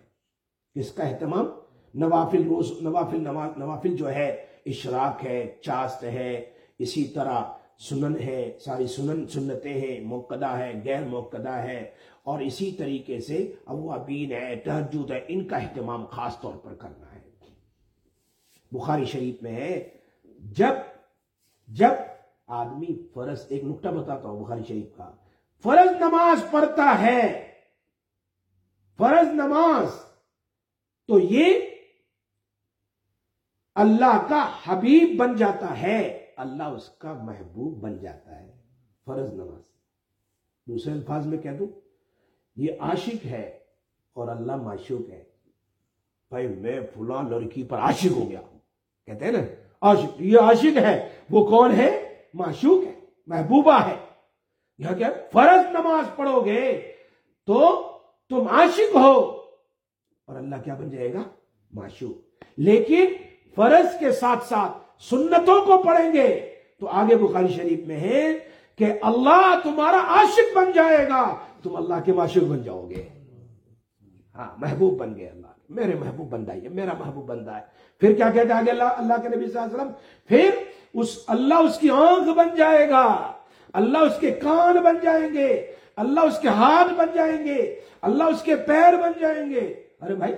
کس 0.75 0.93
کا 0.93 1.03
اہتمام 1.03 1.47
نوافل 1.95 2.43
روز، 2.43 2.83
نوافل 2.83 3.21
نوافل 3.57 3.97
جو 3.97 4.11
ہے، 4.11 4.47
اشراق 4.67 5.25
ہے، 5.25 5.57
چاست 5.63 6.05
ہے، 6.05 6.51
اسی 6.79 7.05
طرح 7.05 7.41
سنن 7.79 8.21
ہے 8.21 8.59
ساری 8.61 8.87
سنن 8.87 9.27
سنتیں 9.27 9.75
ہیں، 9.75 10.01
موقدہ 10.01 10.47
ہے، 10.47 10.81
غیر 10.85 11.05
موقدہ 11.05 11.53
ہے۔ 11.53 11.91
اور 12.23 12.41
اسی 12.41 12.73
طریقے 12.73 13.21
سے 13.21 13.53
اوابین 13.65 14.33
ہے 14.33 14.57
تحجد 14.57 15.11
ہے، 15.11 15.25
ان 15.29 15.49
کا 15.49 15.57
اہتمام 15.57 16.07
خاص 16.07 16.41
طور 16.41 16.55
پر 16.55 16.75
کرنا 16.75 17.15
ہے۔ 17.15 17.21
بخاری 18.73 19.05
شریف 19.05 19.43
میں 19.43 19.53
ہے، 19.53 19.89
جب 20.39 20.75
جب 21.69 21.91
آدمی 22.47 23.09
فرض، 23.15 23.47
ایک 23.49 23.65
نقطہ 23.65 23.89
بتاتا 23.89 24.29
ہوں 24.29 24.45
بخاری 24.45 24.63
شریف 24.69 24.97
کا۔ 24.97 25.11
فرض 25.63 25.97
نماز 26.01 26.51
پڑھتا 26.51 27.01
ہے، 27.01 27.51
فرض 28.99 29.27
نماز، 29.29 29.89
تو 31.07 31.19
یہ 31.19 31.61
اللہ 33.75 34.27
کا 34.29 34.57
حبیب 34.65 35.19
بن 35.19 35.37
جاتا 35.37 35.81
ہے۔ 35.83 36.24
اللہ 36.37 36.63
اس 36.63 36.89
کا 36.89 37.13
محبوب 37.13 37.81
بن 37.81 37.99
جاتا 37.99 38.41
ہے 38.41 38.53
فرض 39.05 39.33
نماز 39.33 39.63
دوسرے 40.69 40.93
الفاظ 40.93 41.27
میں 41.27 41.39
کہہ 41.39 41.51
دوں، 41.51 41.67
یہ 42.57 42.73
عاشق 42.81 43.27
ہے 43.27 43.59
اور 44.13 44.29
اللہ 44.29 44.57
معشوق 44.57 45.11
ہے۔ 45.11 45.25
بھائی، 46.31 46.49
میں 46.49 46.81
فلاں 46.95 47.23
لڑکی 47.23 47.63
پر 47.63 47.79
عاشق 47.79 48.13
ہو 48.17 48.31
گیا 48.31 48.41
کہتے 49.07 49.25
ہیں 49.25 49.33
نا، 49.33 49.39
عاشق، 49.81 50.23
یہ 50.23 50.39
عاشق 50.41 50.77
ہے، 50.77 51.09
وہ 51.31 51.47
کون 51.47 51.73
ہے؟ 51.73 52.23
معشوق 52.35 52.87
ہے، 52.87 53.01
محبوبہ 53.27 53.87
ہے۔ 53.87 53.95
یہاں 54.79 54.95
کیا؟ 54.95 55.11
فرض 55.33 55.67
نماز 55.71 56.17
پڑھو 56.17 56.45
گے 56.45 56.93
تو 57.47 57.91
تم 58.29 58.49
عاشق 58.49 58.97
ہو۔ 58.97 59.21
اور 60.25 60.37
اللہ 60.37 60.57
کیا 60.65 60.75
بن 60.75 60.91
جائے 60.91 61.15
گا؟ 61.15 61.23
معشوق۔ 61.73 62.45
لیکن 62.57 63.07
فرض 63.55 63.99
کے 64.01 64.13
ساتھ 64.13 64.45
ساتھ 64.45 64.84
سنتوں 65.11 65.61
کو 65.65 65.83
پڑھیں 65.83 66.13
گے، 66.13 66.29
تو 66.81 66.89
آگے 66.89 67.17
بخاری 67.17 67.49
شریف 67.49 67.87
میں 67.87 67.97
ہے 67.97 68.39
کہ 68.77 68.93
اللہ 69.03 69.59
تمہارا 69.63 70.01
عاشق 70.09 70.57
بن 70.57 70.73
جائے 70.75 71.09
گا، 71.09 71.35
تم 71.63 71.77
اللہ 71.77 71.95
کے 72.05 72.13
معشوق 72.13 72.45
بن 72.45 72.63
جاؤ 72.63 72.89
گے۔ 72.91 73.09
ہاں 74.35 74.49
محبوب 74.59 74.99
بن 74.99 75.17
گئے 75.17 75.29
اللہ 75.29 75.47
میرے 75.69 75.95
محبوب 75.95 76.29
بندہ 76.31 76.53
ہے، 76.53 76.69
میرا 76.69 76.93
محبوب 76.99 77.27
بندہ 77.27 77.55
ہے۔ 77.55 77.61
پھر 78.01 78.13
کیا 78.13 78.31
کہتے 78.31 78.53
آگے 78.53 78.71
اللہ 78.71 78.83
اللہ 78.83 79.15
کے 79.23 79.29
نبی 79.29 79.47
صلی 79.47 79.59
اللہ 79.59 79.65
علیہ 79.65 79.75
وسلم؟ 79.75 79.93
پھر 80.29 80.51
اس، 80.95 81.19
اللہ 81.27 81.55
اس 81.55 81.79
کی 81.79 81.91
آنکھ 81.91 82.29
بن 82.29 82.57
جائے 82.57 82.89
گا، 82.91 83.33
اللہ 83.73 83.99
اس 83.99 84.21
کے 84.21 84.31
کان 84.31 84.77
بن 84.77 84.97
جائیں 85.03 85.35
گے، 85.35 85.67
اللہ 85.97 86.21
اس 86.21 86.39
کے 86.39 86.49
ہاتھ 86.49 86.93
بن 86.95 87.07
جائیں 87.15 87.47
گے، 87.47 87.81
اللہ 88.03 88.25
اس 88.25 88.43
کے 88.43 88.57
پیر 88.57 88.97
بن 89.03 89.13
جائیں 89.21 89.51
گے۔ 89.51 89.75
ارے 90.03 90.15
بھائی، 90.15 90.35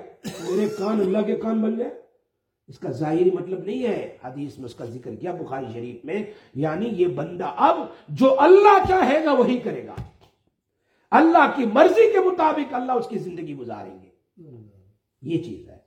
میرے 0.48 0.68
کان 0.68 1.00
اللہ 1.00 1.22
کے 1.26 1.36
کان 1.36 1.62
بن 1.62 1.78
جائے۔ 1.78 2.05
اس 2.68 2.78
کا 2.78 2.90
ظاہری 2.90 3.30
مطلب 3.30 3.64
نہیں 3.64 3.86
ہے 3.86 4.18
حدیث 4.24 4.56
میں 4.56 4.64
اس 4.64 4.74
کا 4.74 4.84
ذکر 4.84 5.14
کیا 5.14 5.32
بخاری 5.32 5.66
شریف 5.72 6.04
میں 6.04 6.22
یعنی 6.54 6.88
یہ 6.88 7.06
بندہ 7.06 7.52
اب 7.56 7.76
جو 8.08 8.40
اللہ 8.40 8.88
چاہے 8.88 9.24
گا 9.24 9.32
وہی 9.32 9.58
کرے 9.58 9.86
گا۔ 9.86 9.94
اللہ 11.10 11.52
کی 11.56 11.66
مرضی 11.66 12.12
کے 12.12 12.20
مطابق 12.20 12.74
اللہ 12.74 12.92
اس 12.92 13.08
کی 13.08 13.18
زندگی 13.18 13.54
گزاریں 13.54 14.02
گے۔ 14.02 14.08
یہ 15.22 15.42
چیز 15.42 15.68
ہے۔ 15.68 15.78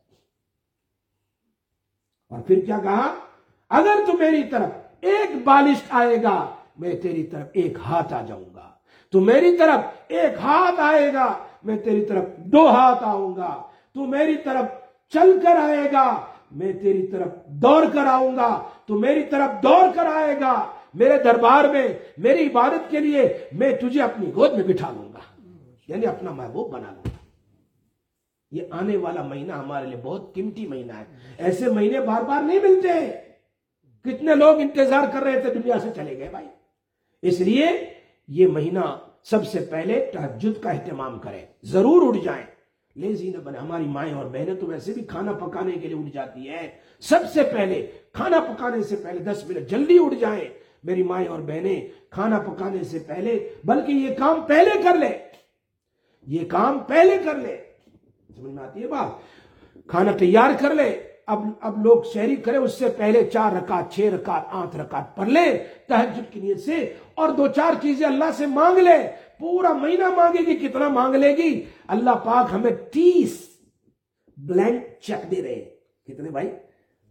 اور 2.29 2.41
پھر 2.41 2.65
کیا 2.65 2.79
کہا؟ 2.83 3.15
اگر 3.69 3.95
تو 4.07 4.17
میری 4.17 4.43
طرف 4.43 4.69
ایک 5.01 5.43
بالش 5.43 5.83
آئے 5.89 6.23
گا، 6.23 6.55
میں 6.77 6.93
تیری 6.93 7.23
طرف 7.23 7.47
ایک 7.53 7.77
ہاتھ 7.85 8.13
آ 8.13 8.21
جاؤں 8.21 8.55
گا۔ 8.55 8.71
تو 9.11 9.19
میری 9.19 9.57
طرف 9.57 9.79
ایک 10.07 10.37
ہاتھ 10.39 10.79
آئے 10.79 11.13
گا، 11.13 11.45
میں 11.63 11.77
تیری 11.77 12.05
طرف 12.05 12.23
دو 12.37 12.69
ہاتھ 12.69 13.03
آؤں 13.03 13.35
گا۔ 13.35 13.63
تو 13.93 14.05
میری 14.05 14.35
طرف 14.37 14.65
چل 15.09 15.39
کر 15.43 15.55
آئے 15.55 15.91
گا 15.91 16.25
میں 16.51 16.73
تیری 16.73 17.07
طرف 17.07 17.45
دوڑ 17.47 17.85
کر 17.93 18.05
آؤں 18.05 18.35
گا، 18.35 18.69
تو 18.85 18.95
میری 18.95 19.23
طرف 19.23 19.63
دوڑ 19.63 19.93
کر 19.95 20.05
آئے 20.05 20.39
گا۔ 20.39 20.71
میرے 20.93 21.23
دربار 21.23 21.63
میں، 21.63 21.87
میری 22.17 22.47
عبادت 22.47 22.91
کے 22.91 22.99
لیے 22.99 23.37
میں 23.51 23.71
تجھے 23.81 24.01
اپنی 24.01 24.31
گود 24.35 24.53
میں 24.53 24.63
بٹھا 24.63 24.91
لوں 24.91 25.13
گا۔ 25.13 25.19
یعنی 25.87 26.05
اپنا 26.05 26.31
محبوب 26.31 26.71
بنا 26.71 26.91
لوں 26.91 27.03
گا۔ 27.05 27.25
یہ 28.51 28.61
آنے 28.71 28.97
والا 28.97 29.23
مہینہ 29.23 29.51
ہمارے 29.51 29.87
لیے 29.87 29.99
بہت 30.03 30.35
قیمتی 30.35 30.67
مہینہ 30.67 30.91
ہے۔ 30.91 31.03
ایسے 31.37 31.69
مہینے 31.69 31.99
بار 31.99 32.21
بار 32.21 32.43
نہیں 32.43 32.59
ملتے۔ 32.59 33.11
کتنے 34.03 34.35
لوگ 34.35 34.59
انتظار 34.59 35.07
کر 35.13 35.19
رہے 35.19 35.39
تھے 35.39 35.53
دنیا 35.53 35.79
سے 35.79 35.89
چلے 35.95 36.17
گئے 36.17 36.27
بھائی۔ 36.29 36.47
اس 37.21 37.39
لیے 37.39 37.65
یہ 38.27 38.47
مہینہ 38.47 38.97
سب 39.23 39.47
سے 39.47 39.59
پہلے 39.59 40.11
تحجد 40.13 40.63
کا 40.63 40.69
اہتمام 40.69 41.19
کریں۔ 41.19 41.45
ضرور 41.63 42.07
اٹھ 42.07 42.25
جائیں۔ 42.25 42.45
لیزی 42.95 43.29
نہ 43.29 43.37
بنے 43.37 43.57
ہماری 43.57 43.85
مائیں 43.85 44.13
اور 44.13 44.25
بہنیں 44.25 44.55
تو 44.59 44.67
ویسے 44.67 44.93
بھی 44.93 45.03
کھانا 45.09 45.31
پکانے 45.39 45.71
کے 45.71 45.87
لیے 45.87 45.97
اٹھ 45.97 46.13
جاتی 46.13 46.49
ہے 46.49 46.67
سب 47.03 47.29
سے 47.33 47.43
پہلے 47.51 47.85
کھانا 48.13 48.39
پکانے 48.39 48.81
سے 48.83 48.95
پہلے 48.95 49.19
دس 49.23 49.43
منٹ 49.47 49.69
جلدی 49.69 49.97
اٹھ 50.01 50.15
جائیں۔ 50.15 50.47
میری 50.83 51.03
مائیں 51.03 51.27
اور 51.27 51.39
بہنیں 51.39 51.87
کھانا 52.11 52.39
پکانے 52.39 52.83
سے 52.83 52.99
پہلے، 53.07 53.37
بلکہ 53.63 53.91
یہ 53.91 54.15
کام 54.15 54.41
پہلے 54.47 54.81
کر 54.83 54.97
لے 54.97 55.17
یہ 56.27 56.47
کام 56.49 56.79
پہلے 56.87 57.17
کر 57.23 57.35
لے 57.35 57.57
سمجھ 58.35 58.53
میں 58.53 58.63
آتی 58.63 58.81
ہے 58.81 58.87
بات؟ 58.87 59.87
کھانا 59.87 60.11
تیار 60.19 60.51
کر 60.59 60.73
لے 60.73 60.89
اب 61.27 61.43
اب 61.61 61.83
لوگ 61.85 62.03
شہری 62.13 62.35
کرے 62.35 62.57
اس 62.57 62.77
سے 62.79 62.89
پہلے 62.97 63.23
چار 63.33 63.51
رکعت، 63.53 63.91
چھ 63.93 64.09
رکعت، 64.13 64.45
آٹھ 64.51 64.75
رکعت 64.75 65.15
پڑھ 65.15 65.29
لے 65.29 65.45
تحجد 65.87 66.31
کی 66.33 66.39
نیت 66.39 66.59
سے، 66.59 66.77
اور 67.15 67.29
دو 67.29 67.47
چار 67.47 67.73
چیزیں 67.81 68.05
اللہ 68.07 68.31
سے 68.37 68.45
مانگ 68.45 68.77
لے 68.77 68.97
پورا 69.39 69.73
مہینہ 69.73 70.09
مانگے 70.15 70.45
گی، 70.47 70.55
کتنا 70.55 70.87
مانگ 70.87 71.15
لے 71.15 71.37
گی؟ 71.37 71.63
اللہ 71.87 72.09
پاک 72.09 72.47
ہمیں 72.51 72.71
تیس 72.71 73.49
بلینک 74.37 75.01
چیک 75.01 75.31
دے 75.31 75.41
رہے 75.41 75.65
کتنے 76.07 76.29
بھائی؟ 76.29 76.49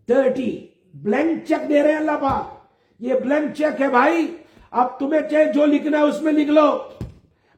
تھرٹی 0.07 0.67
بلینک 0.95 1.47
چیک 1.49 1.69
دے 1.69 1.83
رہے 1.83 1.91
ہیں 1.91 1.99
اللہ 1.99 2.11
پاک۔ 2.11 2.59
یہ 2.99 3.15
بلینک 3.15 3.55
چیک 3.57 3.81
ہے 3.81 3.89
بھائی۔ 3.89 4.37
اب 4.71 4.99
تمہیں 4.99 5.21
چاہے 5.31 5.53
جو 5.53 5.67
لکھنا 5.67 5.99
ہے 5.99 6.03
اس 6.03 6.23
میں 6.23 6.33
لکھ 6.33 6.51
لو۔ 6.51 6.79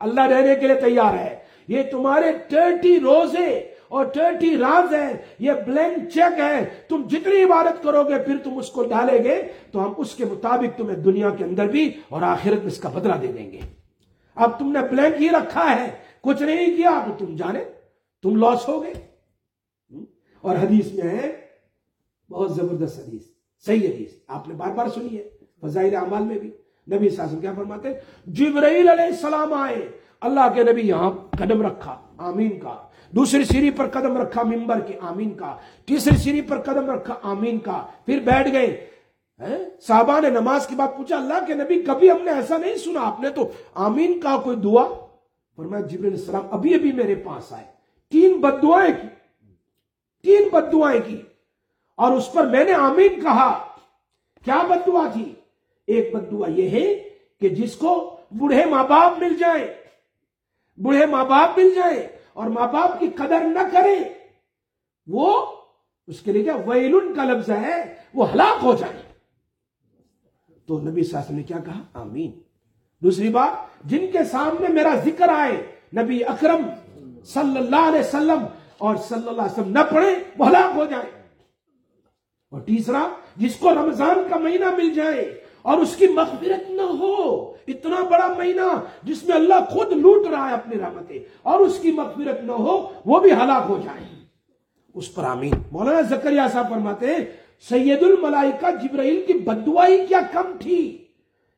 اللہ 0.01 0.21
رہنے 0.21 0.55
کے 0.55 0.67
لیے 0.67 0.81
تیار 0.81 1.15
ہے۔ 1.15 1.39
یہ 1.69 1.83
تمہارے 1.91 2.27
تھرٹی 2.49 3.01
روزے 3.01 3.71
اور 3.89 4.05
ٹرٹی 4.05 4.57
راز 4.57 4.95
ہے 4.95 5.13
یہ 5.39 5.53
بلینک 5.67 6.09
چیک 6.09 6.41
ہے۔ 6.41 6.65
تم 6.89 7.07
جتنی 7.11 7.43
عبادت 7.43 7.83
کرو 7.83 8.03
گے، 8.03 8.19
پھر 8.19 8.37
تم 8.45 8.59
اس 8.59 8.71
کو 8.71 8.83
ڈالے 8.83 9.25
گے۔ 9.25 9.43
تو 9.73 9.85
ہم 9.85 9.93
اس 9.97 10.15
کے 10.15 10.25
مطابق 10.25 10.79
تمہیں 10.79 10.97
دنیا 10.97 11.31
کے 11.31 11.45
اندر 11.45 11.67
بھی 11.67 11.93
اور 12.09 12.23
آخرت 12.23 12.59
میں 12.59 12.67
اس 12.67 12.79
کا 12.79 12.89
بدلہ 12.89 13.15
دے 13.23 13.27
دیں 13.27 13.53
گے۔ 13.53 13.80
اب 14.35 14.59
تم 14.59 14.73
نے 14.73 14.79
بلینک 14.91 15.23
ہی 15.23 15.29
رکھا 15.29 15.81
ہے۔ 15.81 15.91
کچھ 16.21 16.43
نہیں 16.43 16.77
کیا 16.77 17.05
تو 17.07 17.27
تم 17.27 17.37
جانے۔ 17.37 17.65
تم 18.23 18.37
لاس 18.37 18.69
ہو 18.69 18.83
گئے۔ 18.83 18.93
اور 20.41 20.57
حدیث 20.57 20.93
میں 20.93 21.11
ہے، 21.11 21.41
بہت 22.31 22.55
زبردست 22.55 22.99
حدیث، 22.99 23.23
صحیح 23.67 23.89
حدیث۔ 23.89 24.09
آپ 24.27 24.49
نے 24.49 24.55
بار 24.55 24.73
بار 24.73 24.87
سنی 24.87 25.19
ہے، 25.19 25.29
فضائل 25.61 25.97
اعمال 25.97 26.23
میں 26.23 26.39
بھی۔ 26.39 26.49
نبی 26.49 26.97
صلی 26.97 26.97
اللہ 26.97 27.23
علیہ 27.23 27.23
وسلم 27.23 27.41
کیا 27.41 27.53
فرماتے 27.53 27.89
ہیں؟ 27.89 27.95
جبرائیل 28.27 28.89
علیہ 28.89 29.05
السلام 29.05 29.53
آئے۔ 29.53 29.89
اللہ 30.21 30.55
کے 30.55 30.63
نبی 30.63 30.81
یہاں 30.81 31.11
قدم 31.31 31.63
رکھا، 31.63 32.01
آمین 32.19 32.61
کا 32.61 32.89
دوسری 33.11 33.45
سیری 33.45 33.71
پر 33.71 33.89
قدم 33.89 34.17
رکھا 34.17 34.43
ممبر 34.43 34.81
کے، 34.81 34.99
آمین 35.01 35.35
کا 35.35 35.57
تیسری 35.87 36.17
سیری 36.17 36.41
پر 36.41 36.61
قدم 36.61 36.91
رکھا، 36.91 37.15
آمین 37.23 37.59
کا 37.59 37.87
پھر 38.07 38.19
بیٹھ 38.19 38.53
گئے۔ 38.53 38.90
صحابہ 39.81 40.21
نے 40.21 40.31
نماز 40.31 40.67
کی 40.67 40.75
بات 40.75 40.97
پوچھا، 40.97 41.17
اللہ 41.17 41.47
کے 41.47 41.55
نبی 41.55 41.83
کبھی 41.83 42.11
ہم 42.11 42.23
نے 42.23 42.31
ایسا 42.31 42.59
نہیں 42.59 42.75
سنا، 42.75 43.01
آپ 43.01 43.21
نے 43.21 43.31
تو 43.31 43.51
آمین 43.75 44.21
کا 44.21 44.37
کوئی 44.37 44.57
دعا؟ 44.57 45.07
فرمایا 45.57 45.87
جبریل 45.87 46.13
السلام 46.13 46.47
ابھی 46.51 46.75
ابھی 46.75 46.93
میرے 46.93 47.15
پاس 47.15 47.53
آئے۔ 47.53 47.65
تین 48.11 48.41
بد 48.41 48.63
دعائیں 48.63 48.95
کی۔ 49.03 49.09
تین 50.23 50.49
بد 50.53 50.73
دعائیں 50.73 51.01
کی۔ 51.07 51.23
اور 51.95 52.13
اس 52.13 52.33
پر 52.33 52.47
میں 52.47 52.65
نے 52.65 52.73
آمین 52.73 53.21
کہا۔ 53.21 53.69
کیا 54.45 54.63
بد 54.69 54.87
دعا 54.87 55.09
تھی؟ 55.13 55.35
ایک 55.87 56.15
بد 56.15 56.31
دعا 56.31 56.51
یہ 56.51 56.71
ہے 56.71 56.95
کہ 57.41 57.49
جس 57.49 57.77
کو 57.77 58.17
بوڑھے 58.31 58.65
ماں 58.65 58.85
باپ 58.85 59.19
مل 59.19 59.37
جائے 59.37 59.77
بوڑھے 60.77 61.07
ماں 61.07 61.25
باپ 61.25 61.59
مل 61.59 61.75
جائے 61.75 62.09
اور 62.33 62.47
ماں 62.47 62.73
باپ 62.73 63.01
کی 63.01 63.09
قدر 63.09 63.41
نہ 63.41 63.59
کرے 63.73 63.97
وہ 65.07 65.47
اس 66.07 66.21
کے 66.21 66.33
لیے 66.33 66.43
کیا 66.43 66.57
ویلن 66.67 67.15
کا 67.15 67.25
لفظ 67.25 67.51
ہے، 67.51 67.95
وہ 68.15 68.33
ہلاک 68.33 68.65
ہو 68.65 68.75
جائے 68.75 69.10
تو 70.71 70.79
نبی 70.81 71.03
صلی 71.03 71.35
نے 71.37 71.43
کیا 71.43 71.59
کہا؟ 71.59 71.81
آمین۔ 72.01 72.31
دوسری 73.03 73.29
بات، 73.29 73.89
جن 73.91 74.07
کے 74.13 74.23
سامنے 74.31 74.69
میرا 74.75 74.95
ذکر 75.05 75.29
آئے، 75.29 75.57
نبی 75.97 76.23
اکرم 76.25 76.63
صلی 77.27 77.57
اللہ 77.59 77.89
علیہ 77.89 78.01
وسلم، 78.01 78.45
اور 78.79 78.97
صلی 79.09 79.29
اللہ 79.29 79.41
علیہ 79.43 79.53
وسلم 79.53 79.73
نہ 79.73 79.83
پڑھے 79.91 80.15
وہ 80.39 80.49
ہلاک 80.49 80.77
ہو 80.77 80.85
جائے 80.91 81.11
اور 82.53 82.61
تیسرا، 82.61 83.03
جس 83.37 83.57
کو 83.57 83.75
رمضان 83.75 84.23
کا 84.31 84.39
مہینہ 84.39 84.71
مل 84.77 84.95
جائے 84.95 85.25
اور 85.63 85.79
اس 85.79 85.97
کی 85.97 86.07
مغفرت 86.15 86.71
نہ 86.71 86.87
ہو، 87.01 87.17
اتنا 87.69 88.03
بڑا 88.11 88.29
مہینہ 88.39 88.69
جس 89.03 89.25
میں 89.25 89.37
اللہ 89.37 89.69
خود 89.71 89.93
لوٹ 89.97 90.27
رہا 90.27 90.49
ہے 90.49 90.55
اپنی 90.55 90.81
رحمتیں، 90.81 91.19
اور 91.43 91.67
اس 91.67 91.79
کی 91.83 91.93
مغفرت 91.93 92.45
نہ 92.45 92.63
ہو، 92.65 92.79
وہ 93.07 93.21
بھی 93.21 93.33
ہلاک 93.33 93.65
ہو 93.69 93.81
جائے 93.85 94.09
اس 94.95 95.15
پر 95.15 95.25
آمین۔ 95.25 95.53
مولانا 95.73 96.01
زکریہ 96.11 96.49
صاحب 96.53 96.69
فرماتے 96.69 97.07
ہیں 97.07 97.25
سید 97.69 98.03
الملائکہ 98.03 98.67
جبرائیل 98.83 99.25
کی 99.27 99.33
بدوائی 99.33 100.07
کیا 100.07 100.21
کم 100.33 100.53
تھی۔ 100.61 101.05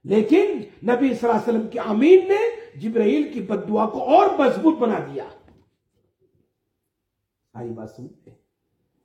لیکن 0.04 0.58
نبی 0.90 1.14
صلی 1.14 1.28
اللہ 1.28 1.32
علیہ 1.32 1.48
وسلم 1.48 1.66
کی 1.68 1.78
امین 1.78 2.28
نے 2.28 2.70
جبرائیل 2.80 3.32
کی 3.32 3.40
بدعا 3.40 3.86
کو 3.86 4.02
اور 4.02 4.38
مضبوط 4.38 4.78
بنا 4.78 4.98
دیا۔ 4.98 5.24
آئی 7.54 7.70
بات 7.70 7.90
سنتے 7.90 8.30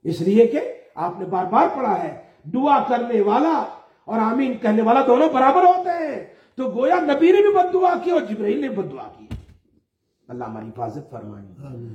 اس 0.04 0.20
لیے 0.20 0.46
کہ 0.46 0.60
آپ 0.94 1.18
نے 1.18 1.24
بار 1.24 1.44
بار 1.44 1.68
پڑھا 1.76 2.04
ہے 2.04 2.22
دعا 2.44 2.84
کرنے 2.88 3.20
والا 3.20 3.80
اور 4.04 4.20
آمین 4.20 4.58
کہنے 4.58 4.82
والا 4.82 5.04
دونوں 5.06 5.28
برابر 5.28 5.62
ہوتے 5.62 5.90
ہیں۔ 5.90 6.34
تو 6.54 6.70
گویا 6.70 7.00
نبی 7.00 7.32
نے 7.32 7.40
بھی 7.40 7.54
بد 7.54 7.72
دعا 7.72 7.94
کی 8.04 8.10
اور 8.10 8.20
جبرائیل 8.20 8.60
نے 8.60 8.68
بد 8.68 8.92
دعا 8.92 9.08
کی۔ 9.18 9.26
اللہ 10.28 10.44
ہماری 10.44 10.68
حفاظت 10.68 11.10
فرمائے۔ 11.10 11.46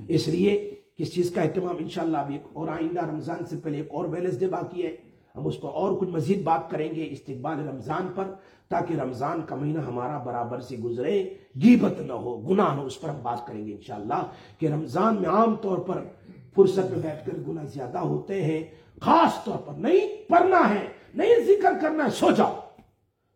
اس 0.07 0.27
لیے 0.27 0.81
کس 0.97 1.13
چیز 1.13 1.31
کا 1.31 1.41
اہتمام 1.41 1.75
انشاءاللہ 1.79 2.17
اب 2.17 2.31
ایک 2.31 2.43
اور 2.53 2.67
آئندہ 2.67 3.05
رمضان 3.05 3.45
سے 3.45 3.57
پہلے 3.63 3.77
ایک 3.77 3.87
اور 3.89 4.05
ویلس 4.05 4.39
ڈے 4.39 4.47
باقی 4.47 4.83
ہے۔ 4.83 4.95
ہم 5.35 5.47
اس 5.47 5.61
پر 5.61 5.69
اور 5.69 5.97
کچھ 5.97 6.09
مزید 6.09 6.43
بات 6.43 6.69
کریں 6.69 6.95
گے 6.95 7.07
استقبال 7.11 7.67
رمضان 7.67 8.07
پر، 8.15 8.23
تاکہ 8.69 8.93
رمضان 8.93 9.41
کا 9.41 9.55
مہینہ 9.55 9.79
ہمارا 9.79 10.17
برابر 10.17 10.59
سے 10.59 10.77
گزرے۔ 10.77 11.23
گیبت 11.55 12.01
نہ 12.01 12.13
ہو، 12.13 12.37
گناہ 12.37 12.75
ہو، 12.75 12.85
اس 12.85 13.01
پر 13.01 13.09
ہم 13.09 13.19
بات 13.21 13.47
کریں 13.47 13.67
گے 13.67 13.71
انشاءاللہ 13.71 14.21
کہ 14.59 14.65
رمضان 14.65 15.21
میں 15.21 15.29
عام 15.29 15.55
طور 15.55 15.77
پر 15.77 16.03
فرصت 16.55 16.91
میں 16.91 16.99
بیٹھ 17.01 17.25
کر 17.25 17.37
گناہ 17.47 17.65
زیادہ 17.65 17.97
ہوتے 17.97 18.43
ہیں۔ 18.43 18.63
خاص 19.01 19.43
طور 19.43 19.57
پر 19.57 19.73
نہیں، 19.73 20.29
پڑھنا 20.29 20.69
ہے، 20.69 20.87
نہیں 21.15 21.35
ذکر 21.47 21.73
کرنا 21.81 22.05
ہے 22.05 22.09
سو 22.09 22.31
جاؤ۔ 22.31 22.59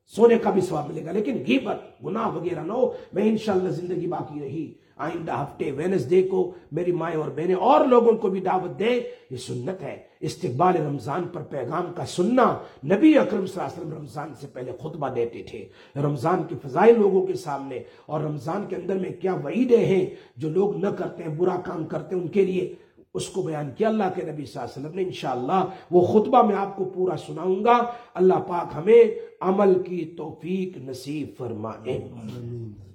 سونے 0.07 0.37
کا 0.37 0.49
بھی 0.49 0.61
سواب 0.61 0.89
ملے 0.89 1.05
گا۔ 1.05 1.11
لیکن 1.11 1.37
گیبت 1.47 2.05
گناہ 2.05 2.35
وغیرہ 2.35 2.59
نہ 2.59 2.73
ہو۔ 2.73 2.91
میں 3.13 3.23
انشاءاللہ 3.23 3.69
زندگی 3.69 4.07
باقی 4.07 4.39
رہی۔ 4.41 4.73
آئندہ 4.97 5.31
ہفتے 5.31 5.71
وینس 5.71 6.13
کو 6.29 6.51
میری 6.71 6.91
مائیں 6.91 7.17
اور 7.17 7.29
بہنیں 7.35 7.55
اور 7.55 7.85
لوگوں 7.85 8.11
کو 8.11 8.27
بھی 8.27 8.39
دعوت 8.39 8.79
دے 8.79 9.01
یہ 9.31 9.37
سنت 9.37 9.83
ہے۔ 9.83 9.97
استقبال 10.19 10.75
رمضان 10.75 11.23
پر 11.23 11.41
پیغام 11.41 11.93
کا 11.95 12.05
سننا۔ 12.05 12.57
نبی 12.83 13.17
اکرم 13.17 13.45
صلی 13.45 13.63
اللہ 13.63 13.73
علیہ 13.73 13.81
وسلم 13.81 13.93
رمضان 13.93 14.33
سے 14.41 14.47
پہلے 14.47 14.71
خطبہ 14.79 15.09
دیتے 15.09 15.43
تھے۔ 15.43 15.65
رمضان 15.95 16.43
کی 16.43 16.55
فضائل 16.63 16.99
لوگوں 16.99 17.27
کے 17.27 17.33
سامنے۔ 17.33 17.79
اور 18.05 18.21
رمضان 18.21 18.65
کے 18.69 18.75
اندر 18.75 18.95
میں 18.95 19.09
کیا 19.21 19.33
وعیدیں 19.33 19.85
ہیں 19.85 20.05
جو 20.37 20.49
لوگ 20.49 20.77
نہ 20.77 20.89
کرتے 20.89 21.23
ہیں، 21.23 21.35
برا 21.35 21.55
کام 21.65 21.85
کرتے 21.85 22.15
ہیں 22.15 22.21
ان 22.21 22.27
کے 22.27 22.45
لیے، 22.45 22.75
اس 23.13 23.29
کو 23.29 23.41
بیان 23.41 23.71
کیا 23.77 23.87
اللہ 23.87 24.03
کے 24.15 24.21
نبی 24.21 24.45
صلی 24.45 24.61
اللہ 24.61 24.71
علیہ 24.75 24.85
وسلم 24.85 24.95
نے۔ 24.95 25.03
انشاءاللہ 25.03 25.65
وہ 25.91 26.01
خطبہ 26.01 26.43
میں 26.43 26.55
آپ 26.55 26.75
کو 26.75 26.85
پورا 26.85 27.17
سناؤں 27.17 27.63
گا۔ 27.65 27.77
اللہ 28.13 28.33
پاک 28.33 28.73
ہمیں 28.75 29.03
عمل 29.41 29.83
کی 29.83 30.13
توفیق 30.17 30.77
نصیب 30.77 31.27
فرمائے۔ 31.37 32.07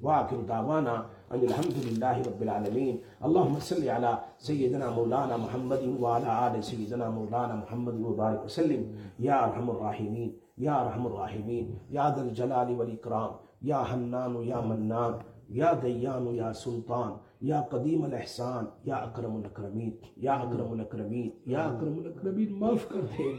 واخر 0.02 0.36
دعوانا 0.48 0.92
ان 1.30 1.40
الحمد 1.40 1.84
للہ 1.84 2.18
رب 2.28 2.40
العالمین۔ 2.40 2.96
اللہم 3.20 3.58
صلی 3.60 3.88
علی 3.88 4.06
سیدنا 4.38 4.90
مولانا 4.90 5.36
محمد 5.36 5.76
وعلى 6.00 6.24
آل 6.26 6.62
سیدنا 6.62 7.10
مولانا 7.10 7.54
محمد 7.54 7.94
مبارک 7.94 8.44
وسلم۔ 8.44 8.82
یا 9.18 9.34
ارحم 9.36 9.70
الراحمین 9.70 10.30
یا 10.56 10.74
ارحم 10.74 11.06
الراحمین۔ 11.06 11.76
یا 11.90 12.14
ذل 12.18 12.28
جلال 12.28 12.74
والاکرام 12.74 13.30
یا 13.60 13.82
حنان 13.94 14.36
یا 14.42 14.60
منان۔ 14.60 15.12
یا 15.48 15.72
دیان 15.82 16.26
یا 16.26 16.52
سلطان۔ 16.52 17.12
یا 17.40 17.60
قدیم 17.60 18.02
الاحسان۔ 18.02 18.64
یا 18.84 18.94
اکرم 18.94 19.36
الاکرمین۔ 19.36 19.90
یا 20.16 20.32
اکرم 20.32 20.70
الاکرمین۔ 20.72 21.30
یا 21.46 21.62
اکرم 21.62 21.98
الاکرمین 21.98 22.52
معاف 22.52 22.88
کر 22.88 23.00
دے 23.00 23.32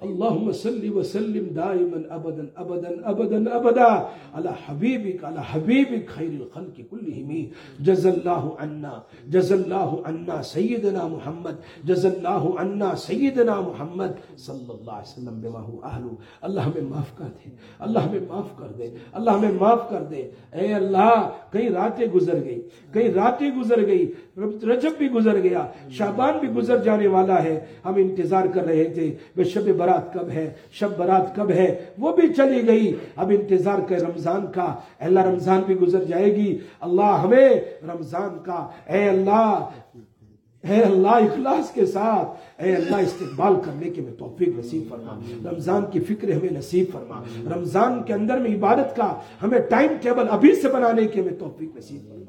اللهم 0.00 0.52
صل 0.52 0.92
وسلم 0.96 1.44
دائما 1.54 2.00
ابدا 2.10 2.46
ابدا 2.56 2.90
ابدا 3.04 3.50
ابدا 3.54 3.90
على 4.34 4.52
حبيبك 4.66 5.24
على 5.24 5.42
حبيبك 5.42 6.08
خير 6.08 6.32
الخلق 6.40 6.76
كلهم. 6.90 7.50
جزا 7.80 8.10
الله 8.10 8.42
عنا، 8.58 8.94
جزا 9.30 9.54
الله 9.54 9.90
عنا 10.06 10.42
سيدنا 10.42 11.06
محمد، 11.06 11.56
جزا 11.84 12.08
الله 12.08 12.42
عنا 12.58 12.94
سيدنا 12.94 13.60
محمد. 13.60 14.12
صلی 14.36 14.70
اللہ 14.70 14.90
علیہ 14.90 15.12
وسلم 15.12 15.40
بما 15.40 15.60
هو 15.60 15.80
اهل 15.82 16.04
اللہ 16.42 16.60
ہمیں 16.60 16.88
معاف 16.88 17.16
کر 17.18 17.24
دے، 17.24 17.50
اللہ 17.78 17.98
ہمیں 17.98 18.20
معاف 18.28 18.58
کر 18.58 18.68
دے، 18.78 18.90
اللہ 19.12 19.30
ہمیں 19.30 19.52
معاف 19.60 19.90
کر 19.90 20.02
دے۔ 20.02 20.30
اے 20.52 20.74
اللہ، 20.74 21.30
کئی 21.50 21.68
راتیں 21.68 22.06
گزر 22.06 22.44
گئی، 22.44 22.62
کئی 22.92 23.12
راتیں 23.12 23.50
گزر 23.50 23.86
گئی 23.86 24.12
رجب 24.38 24.90
بھی 24.98 25.10
گزر 25.10 25.42
گیا، 25.42 25.66
شعبان 25.90 26.38
بھی 26.38 26.48
گزر 26.48 26.82
جانے 26.82 27.06
والا 27.06 27.42
ہے۔ 27.42 27.60
ہم 27.84 27.94
انتظار 27.96 28.46
کر 28.46 28.64
رہے 28.64 28.84
تھے 28.84 29.14
بے 29.36 29.44
شب 29.44 29.68
برات 29.76 30.14
کب 30.14 30.30
ہے، 30.30 30.52
شب 30.72 30.88
برات 30.96 31.36
کب 31.36 31.50
ہے، 31.50 31.84
وہ 31.98 32.16
بھی 32.16 32.34
چلی 32.34 32.66
گئی۔ 32.66 32.94
اب 33.16 33.32
انتظار 33.40 33.78
کر 33.88 34.00
رمضان 34.00 34.46
کا، 34.54 34.74
اللہ 34.98 35.20
رمضان 35.20 35.62
بھی 35.66 35.74
گزر 35.74 36.04
جائے 36.04 36.36
گی۔ 36.36 36.58
اللہ 36.80 37.20
ہمیں 37.24 37.50
رمضان 37.82 38.38
کا، 38.44 38.68
اے 38.86 39.08
اللہ 39.08 39.68
اے 40.68 40.82
اللہ 40.82 41.08
اخلاص 41.08 41.72
کے 41.72 41.86
ساتھ، 41.86 42.62
اے 42.62 42.74
اللہ 42.74 42.96
استقبال 42.96 43.54
کرنے 43.64 43.90
کے 43.90 44.02
میں 44.02 44.12
توفیق 44.18 44.48
نصیب 44.58 44.82
فرما۔ 44.88 45.20
رمضان 45.50 45.82
کی 45.92 46.00
فکر 46.00 46.28
ہمیں 46.28 46.58
نصیب 46.58 46.86
فرما۔ 46.92 47.22
رمضان 47.54 48.02
کے 48.02 48.12
اندر 48.12 48.38
میں 48.38 48.54
عبادت 48.54 48.96
کا، 48.96 49.20
ہمیں 49.42 49.58
ٹائم 49.58 49.90
ٹیبل 50.00 50.24
ابھی 50.30 50.54
سے 50.54 50.68
بنانے 50.68 51.06
کے 51.06 51.22
میں 51.22 51.32
توفیق 51.38 51.76
نصیب 51.76 52.08
فرما۔ 52.08 52.21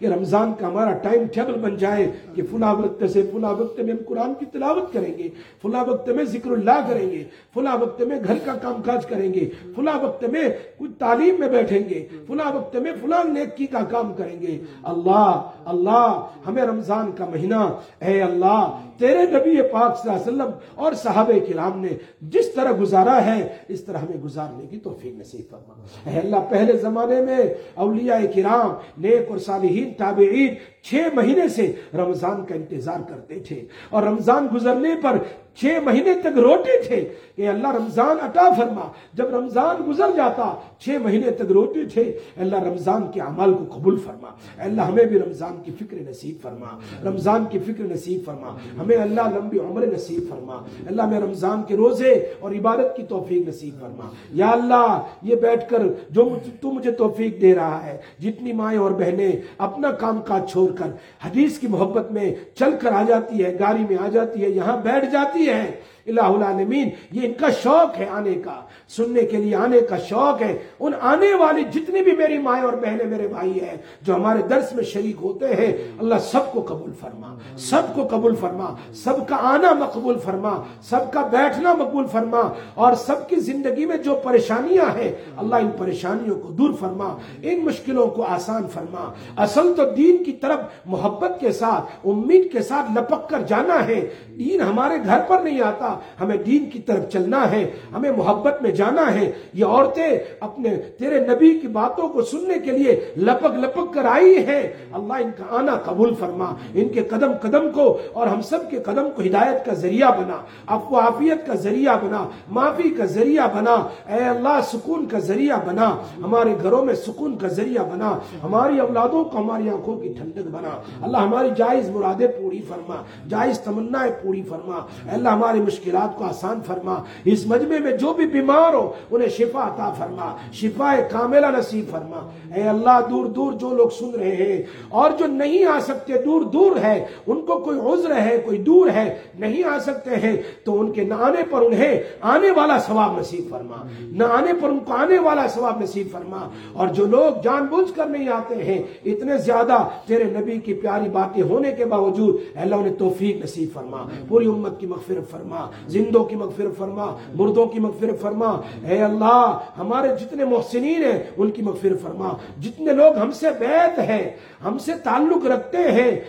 کہ 0.00 0.06
رمضان 0.06 0.52
کا 0.58 0.66
ہمارا 0.68 0.92
ٹائم 0.92 1.24
ٹیبل 1.34 1.58
بن 1.60 1.76
جائے 1.76 2.06
کہ 2.34 2.42
فلاں 2.50 2.74
وقت 2.74 3.02
سے 3.12 3.22
فلاں 3.32 3.52
وقت 3.52 3.80
میں 3.80 3.94
ہم 3.94 4.02
قرآن 4.06 4.34
کی 4.34 4.46
تلاوت 4.52 4.92
کریں 4.92 5.12
گے، 5.18 5.28
فلاں 5.62 5.84
وقت 5.84 6.08
میں 6.08 6.24
ذکر 6.24 6.50
اللہ 6.50 6.86
کریں 6.88 7.10
گے، 7.10 7.22
فلاں 7.54 7.76
وقت 7.80 8.02
میں 8.02 8.18
گھر 8.26 8.38
کا 8.44 8.54
کام 8.62 8.82
کاج 8.82 9.06
کریں 9.06 9.34
گے، 9.34 9.48
فلاں 9.76 9.98
وقت 10.02 10.24
میں 10.24 10.48
کچھ 10.78 10.90
تعلیم 10.98 11.34
میں 11.38 11.48
بیٹھیں 11.48 11.80
گے، 11.88 12.06
فلاں 12.26 12.52
وقت 12.52 12.76
میں 12.76 12.92
فلاں 13.00 13.22
نیکی 13.24 13.66
کا 13.66 13.80
کام 13.90 14.12
کریں 14.12 14.40
گے۔ 14.40 14.58
اللہ 14.82 15.50
اللہ، 15.66 16.26
ہمیں 16.46 16.62
رمضان 16.62 17.10
کا 17.12 17.24
مہینہ، 17.24 17.62
اے 18.00 18.20
اللہ، 18.22 18.78
تیرے 18.98 19.22
نبی 19.26 19.62
پاک 19.62 19.98
صلی 19.98 20.10
اللہ 20.10 20.22
علیہ 20.22 20.32
وسلم 20.32 20.50
اور 20.74 20.92
صحابہ 20.92 21.38
کرام 21.48 21.80
نے 21.80 21.88
جس 22.20 22.52
طرح 22.54 22.72
گزارا 22.80 23.24
ہے، 23.26 23.38
اس 23.68 23.80
طرح 23.84 23.98
ہمیں 23.98 24.22
گزارنے 24.24 24.66
کی 24.66 24.78
توفیق 24.78 25.18
نصیب 25.18 25.50
فرما۔ 25.50 26.10
اے 26.10 26.18
اللہ، 26.18 26.50
پہلے 26.50 26.76
زمانے 26.78 27.20
میں 27.20 27.38
اولیاء 27.74 28.20
کرام 28.34 28.74
نیک 29.02 29.30
اور 29.30 29.38
صالحین 29.38 29.85
تابعين. 29.94 30.58
چھ 30.90 30.94
مہینے 31.14 31.48
سے 31.48 31.72
رمضان 31.94 32.44
کا 32.44 32.54
انتظار 32.54 33.00
کرتے 33.08 33.34
تھے 33.34 33.64
اور 33.90 34.02
رمضان 34.02 34.48
گزرنے 34.54 34.88
پر 35.02 35.18
چھ 35.54 35.78
مہینے 35.82 36.14
تک 36.20 36.38
روتے 36.38 36.82
تھے 36.82 37.08
کہ 37.36 37.48
اللہ 37.48 37.70
رمضان 37.70 38.16
عطا 38.22 38.50
فرما۔ 38.56 38.92
جب 39.14 39.34
رمضان 39.34 39.76
گزر 39.88 40.10
جاتا، 40.16 40.54
چھ 40.78 40.88
مہینے 40.88 41.30
تک 41.30 41.52
روتے 41.52 41.84
تھے، 41.84 42.18
اللہ 42.36 42.62
رمضان 42.62 43.02
کے 43.14 43.20
عمال 43.20 43.54
کو 43.54 43.64
قبول 43.74 43.98
فرما۔ 43.98 44.28
اللہ 44.58 44.82
ہمیں 44.82 45.04
بھی 45.04 45.18
رمضان 45.18 45.62
کی 45.64 45.72
فکر 45.80 45.96
نصیب 46.10 46.42
فرما۔ 46.42 46.66
رمضان 47.08 47.44
کی 47.50 47.58
فکر 47.58 47.84
نصیب 47.84 48.20
فرما۔ 48.24 48.56
ہمیں 48.80 48.96
اللہ 48.96 49.20
لمبی 49.20 49.58
عمر 49.58 49.86
نصیب 49.86 50.22
فرما۔ 50.28 50.54
اللہ 50.86 51.06
میں 51.06 51.20
رمضان 51.20 51.62
کے 51.62 51.76
روزے 51.76 52.12
اور 52.40 52.50
عبادت 52.50 52.96
کی 52.96 53.02
توفیق 53.02 53.48
نصیب 53.48 53.80
فرما۔ 53.80 54.10
یا 54.30 54.50
اللہ، 54.50 55.02
یہ 55.22 55.36
بیٹھ 55.36 55.70
کر 55.70 55.82
جو 56.10 56.38
تو 56.60 56.72
مجھے 56.72 56.90
توفیق 56.90 57.40
دے 57.40 57.54
رہا 57.54 57.86
ہے۔ 57.86 57.98
جتنی 58.18 58.52
مائیں 58.52 58.78
اور 58.78 58.90
بہنیں 58.90 59.32
اپنا 59.58 59.92
کام 59.92 60.20
کاج 60.26 60.50
چھوڑ 60.50 60.75
کر 60.78 60.86
حدیث 61.24 61.58
کی 61.58 61.66
محبت 61.66 62.10
میں 62.12 62.34
چل 62.54 62.76
کر 62.80 62.92
آ 62.92 63.02
جاتی 63.02 63.44
ہے، 63.44 63.52
گاڑی 63.58 63.84
میں 63.88 63.96
آ 64.00 64.08
جاتی 64.08 64.42
ہے، 64.42 64.48
یہاں 64.48 64.76
بیٹھ 64.76 65.06
جاتی 65.12 65.48
ہے۔ 65.48 65.70
الہ 66.06 66.20
العالمین، 66.20 66.90
یہ 67.12 67.20
ان 67.26 67.32
کا 67.34 67.46
شوق 67.62 67.98
ہے 67.98 68.06
آنے 68.10 68.34
کا۔ 68.34 68.60
سننے 68.88 69.22
کے 69.22 69.36
لیے 69.36 69.56
آنے 69.56 69.80
کا 69.80 69.98
شوق 69.98 70.42
ہے۔ 70.42 70.58
ان 70.80 70.92
آنے 71.00 71.34
والی 71.34 71.64
جتنی 71.74 72.02
بھی 72.02 72.12
میری 72.12 72.38
مائیں 72.38 72.64
اور 72.64 72.72
بہنیں 72.72 73.06
میرے 73.06 73.28
بھائی 73.28 73.60
ہیں، 73.60 73.76
جو 74.02 74.14
ہمارے 74.14 74.42
درس 74.42 74.72
میں 74.72 74.84
شریک 74.84 75.16
ہوتے 75.22 75.46
ہیں، 75.46 75.76
اللہ 75.98 76.14
سب 76.22 76.52
کو 76.52 76.64
قبول 76.68 76.90
فرما۔ 77.00 77.34
سب 77.56 77.82
کو 77.94 78.06
قبول 78.06 78.34
فرما۔ 78.34 78.74
سب 78.94 79.28
کا 79.28 79.36
آنا 79.40 79.72
مقبول 79.72 80.18
فرما۔ 80.18 80.62
سب 80.82 81.12
کا 81.12 81.20
بیٹھنا 81.20 81.72
مقبول 81.72 82.06
فرما۔ 82.06 82.52
اور 82.74 82.94
سب 82.94 83.28
کی 83.28 83.36
زندگی 83.36 83.86
میں 83.86 83.96
جو 83.96 84.14
پریشانیاں 84.14 84.98
ہیں، 84.98 85.12
اللہ 85.36 85.54
ان 85.54 85.70
پریشانیوں 85.78 86.40
کو 86.40 86.48
دور 86.48 86.70
فرما۔ 86.80 87.18
ان 87.42 87.60
مشکلوں 87.64 88.06
کو 88.06 88.22
آسان 88.22 88.62
فرما۔ 88.74 89.12
اصل 89.36 89.74
تو 89.76 89.90
دین 89.90 90.24
کی 90.24 90.32
طرف 90.32 90.58
محبت 90.86 91.40
کے 91.40 91.52
ساتھ، 91.52 92.06
امید 92.06 92.52
کے 92.52 92.62
ساتھ 92.62 92.98
لپک 92.98 93.28
کر 93.28 93.42
جانا 93.42 93.86
ہے۔ 93.86 94.08
دین 94.38 94.60
ہمارے 94.60 94.94
گھر 95.04 95.18
پر 95.28 95.40
نہیں 95.40 95.60
آتا۔ 95.60 95.95
ہمیں 96.20 96.36
دین 96.36 96.70
کی 96.70 96.78
طرف 96.78 97.12
چلنا 97.12 97.50
ہے، 97.50 97.70
ہمیں 97.94 98.12
محبت 98.16 98.62
میں 98.62 98.70
جانا 98.70 99.14
ہے۔ 99.14 99.32
یہ 99.54 99.64
عورتیں 99.64 100.18
اپنے 100.40 100.76
تیرے 100.98 101.26
نبی 101.26 101.58
کی 101.58 101.68
باتوں 101.68 102.08
کو 102.08 102.22
سننے 102.22 102.58
کے 102.58 102.70
لیے 102.70 103.00
لپک 103.16 103.54
لپک 103.58 103.94
کر 103.94 104.04
آئی 104.04 104.38
ہیں۔ 104.46 104.62
اللہ 104.92 105.12
ان 105.12 105.30
کا 105.38 105.44
آنا 105.50 105.74
قبول 105.74 106.14
فرما۔ 106.14 106.54
ان 106.74 106.88
کے 106.88 107.02
قدم 107.02 107.32
قدم 107.42 107.70
کو 107.70 107.98
اور 108.12 108.26
ہم 108.26 108.40
سب 108.40 108.70
کے 108.70 108.76
قدم 108.76 109.10
کو 109.16 109.22
ہدایت 109.22 109.64
کا 109.64 109.74
ذریعہ 109.74 110.10
بنا۔ 110.10 110.36
افو 110.66 111.00
عافیت 111.00 111.46
کا 111.46 111.54
ذریعہ 111.54 111.96
بنا۔ 112.04 112.28
معافی 112.48 112.90
کا 112.90 113.04
ذریعہ 113.04 113.46
بنا۔ 113.56 113.74
اے 114.06 114.24
اللہ، 114.24 114.60
سکون 114.72 115.06
کا 115.06 115.18
ذریعہ 115.18 115.56
بنا۔ 115.66 115.96
ہمارے 116.24 116.54
گھروں 116.62 116.84
میں 116.84 116.94
سکون 116.94 117.36
کا 117.36 117.48
ذریعہ 117.48 117.84
بنا۔ 117.84 118.18
ہماری 118.42 118.78
اولادوں 118.78 119.24
کو 119.24 119.38
ہماری 119.38 119.68
آنکھوں 119.68 120.00
کی 120.00 120.14
ٹھنڈک 120.18 120.46
بنا۔ 120.46 120.82
اللہ 121.02 121.16
ہماری 121.16 121.48
جائز 121.56 121.90
مرادیں 121.90 122.28
پوری 122.28 122.62
فرما۔ 122.68 122.94
جائز 123.28 123.60
تمنا 123.60 124.06
پوری 124.22 124.42
فرما۔ 124.42 124.76
اے 124.76 125.10
اللہ 125.10 125.28
ہماری 125.28 125.60
مشکلات 125.86 126.18
کو 126.18 126.24
آسان 126.24 126.60
فرما۔ 126.66 127.02
اس 127.24 127.46
مجمع 127.46 127.78
میں 127.78 127.92
جو 127.92 128.12
بھی 128.12 128.26
بیمار 128.26 128.74
ہو، 128.74 128.92
انہیں 129.10 129.28
شفا 129.28 129.66
عطا 129.66 129.90
فرما 129.90 130.36
شفا 130.52 130.96
کاملہ 131.10 131.46
نصیب 131.46 131.90
فرما۔ 131.90 132.28
اے 132.54 132.62
اللہ، 132.62 132.98
دور 133.10 133.26
دور 133.26 133.52
جو 133.52 133.70
لوگ 133.70 133.88
سن 133.88 134.10
رہے 134.10 134.36
ہیں، 134.36 134.62
اور 134.88 135.10
جو 135.18 135.26
نہیں 135.26 135.64
آ 135.64 135.78
سکتے، 135.80 136.12
دور 136.24 136.40
دور 136.42 136.76
ہے، 136.76 137.04
ان 137.26 137.46
کو 137.46 137.58
کوئی 137.58 137.78
عذر 137.78 138.20
ہے، 138.20 138.38
کوئی 138.44 138.58
دور 138.58 138.88
ہے، 138.88 139.14
نہیں 139.38 139.64
آ 139.64 139.78
سکتے 139.78 140.10
ہیں، 140.16 140.36
تو 140.64 140.80
ان 140.80 140.92
کے 140.92 141.04
نہ 141.04 141.14
آنے 141.14 141.42
پر 141.50 141.60
انہیں 141.60 142.00
آنے 142.20 142.50
والا 142.50 142.78
ثواب 142.78 143.20
نصیب 143.20 143.50
فرما۔ 143.50 143.76
نہ 144.00 144.24
آنے 144.24 144.52
پر 144.60 144.68
ان 144.68 144.78
کو 144.78 144.92
آنے 144.92 145.18
والا 145.18 145.46
ثواب 145.46 145.82
نصیب 145.82 146.06
فرما۔ 146.12 146.48
اور 146.72 146.88
جو 146.88 147.06
لوگ 147.06 147.40
جان 147.42 147.66
بوجھ 147.66 147.96
کر 147.96 148.06
نہیں 148.06 148.28
آتے 148.28 148.54
ہیں، 148.54 148.78
اتنے 149.04 149.38
زیادہ 149.38 149.88
تیرے 150.06 150.24
نبی 150.24 150.58
کی 150.58 150.74
پیاری 150.74 151.08
باتیں 151.08 151.42
ہونے 151.42 151.72
کے 151.72 151.84
باوجود 151.84 152.36
اللہ، 152.54 152.74
انہیں 152.74 152.94
توفیق 152.94 153.44
نصیب 153.44 153.68
فرما۔ 153.74 154.08
پوری 154.28 154.46
امت 154.46 154.80
کی 154.80 154.86
مغفرت 154.86 155.30
فرما۔ 155.30 155.70
زندوں 155.88 156.24
کی 156.24 156.36
مغفرت 156.36 156.78
فرما، 156.78 157.16
مردوں 157.34 157.66
کی 157.66 157.80
مغفرت 157.80 158.20
فرما۔ 158.20 158.60
اے 158.88 159.02
اللہ، 159.02 159.58
ہمارے 159.78 160.08
جتنے 160.20 160.44
محسنین 160.44 161.04
ہیں، 161.04 161.24
ان 161.36 161.50
کی 161.50 161.62
مغفرت 161.62 162.02
فرما۔ 162.02 162.28
جتنے 162.60 162.92
لوگ 162.92 163.16
ہم 163.16 163.30
سے 163.30 163.46
بیت 163.58 163.98
ہیں، 163.98 164.30
ہم 164.64 164.78
سے 164.78 164.92
تعلق 165.04 165.46
رکھتے 165.46 165.78
ہیں 165.78 166.20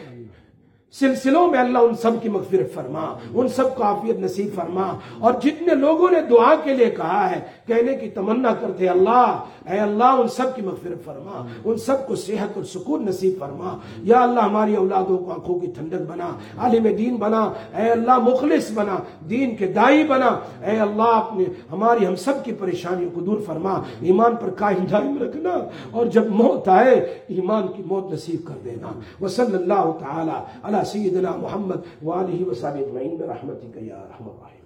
سلسلوں 0.92 1.48
میں 1.52 1.60
اللہ 1.60 1.78
ان 1.78 1.96
سب 1.96 2.12
کی 2.22 2.30
مغفرت 2.30 2.76
فرما، 2.76 3.18
ان 3.34 3.48
سب 3.48 3.76
کو 3.76 3.84
عافیت 3.84 4.20
نصیب 4.20 4.56
فرما۔ 4.56 4.98
اور 5.20 5.34
جتنے 5.44 5.76
لوگوں 5.76 6.12
نے 6.12 6.22
دعا 6.22 6.56
کے 6.64 6.74
لیے 6.74 6.90
کہا 6.90 7.32
ہے، 7.32 7.40
کہنے 7.68 7.94
کی 7.98 8.10
تمنا 8.10 8.54
کرتے 8.54 8.90
اللہ، 8.90 9.44
اے 9.72 9.80
اللہ، 9.80 10.04
ان 10.04 10.28
سب 10.28 10.56
کی 10.56 10.62
مغفرت 10.62 11.06
فرما۔ 11.06 11.48
ان 11.66 11.78
سب 11.78 12.08
کو 12.08 12.16
صحت 12.16 12.48
اور 12.56 12.64
سکون 12.64 13.06
نصیب 13.06 13.34
فرما۔ 13.40 13.78
یا 13.98 14.22
اللہ، 14.22 14.40
ہماری 14.40 14.76
اولادوں 14.76 15.18
کو 15.18 15.32
آنکھوں 15.32 15.60
کی 15.60 15.68
ٹھنڈک 15.68 16.12
بنا، 16.12 16.28
عالم 16.58 16.88
دین 16.96 17.16
بنا، 17.16 17.44
اے 17.76 17.90
اللہ، 17.90 18.18
مخلص 18.18 18.72
بنا، 18.72 18.98
دین 19.30 19.56
کے 19.56 19.68
دائی 19.68 20.04
بنا۔ 20.04 20.40
اے 20.66 20.80
اللہ، 20.80 21.02
اپنے، 21.02 21.44
ہماری، 21.72 22.08
ہم 22.08 22.16
سب 22.16 22.46
کی 22.46 22.52
پریشانیوں 22.54 23.10
کو 23.14 23.22
دور 23.22 23.38
فرما۔ 23.46 23.82
ایمان 24.02 24.36
پر 24.36 24.50
قائم 24.58 24.86
دائم 24.86 25.18
رکھنا۔ 25.22 25.58
اور 25.92 26.06
جب 26.06 26.26
موت 26.26 26.68
آئے، 26.68 27.20
ایمان 27.28 27.68
کی 27.68 27.84
موت 27.86 28.14
نصیب 28.14 28.48
کر 28.48 28.54
دینا۔ 28.66 29.00
وصلی 29.22 29.56
اللہ 29.56 29.92
تعالی 30.00 30.77
سيدنا 30.84 31.38
محمد 31.38 31.82
وآله 32.04 32.50
وصحبه 32.50 32.80
أجمعين 32.80 33.18
برحمتك 33.18 33.76
يا 33.78 34.08
أرحم 34.08 34.24
الراحمين. 34.24 34.48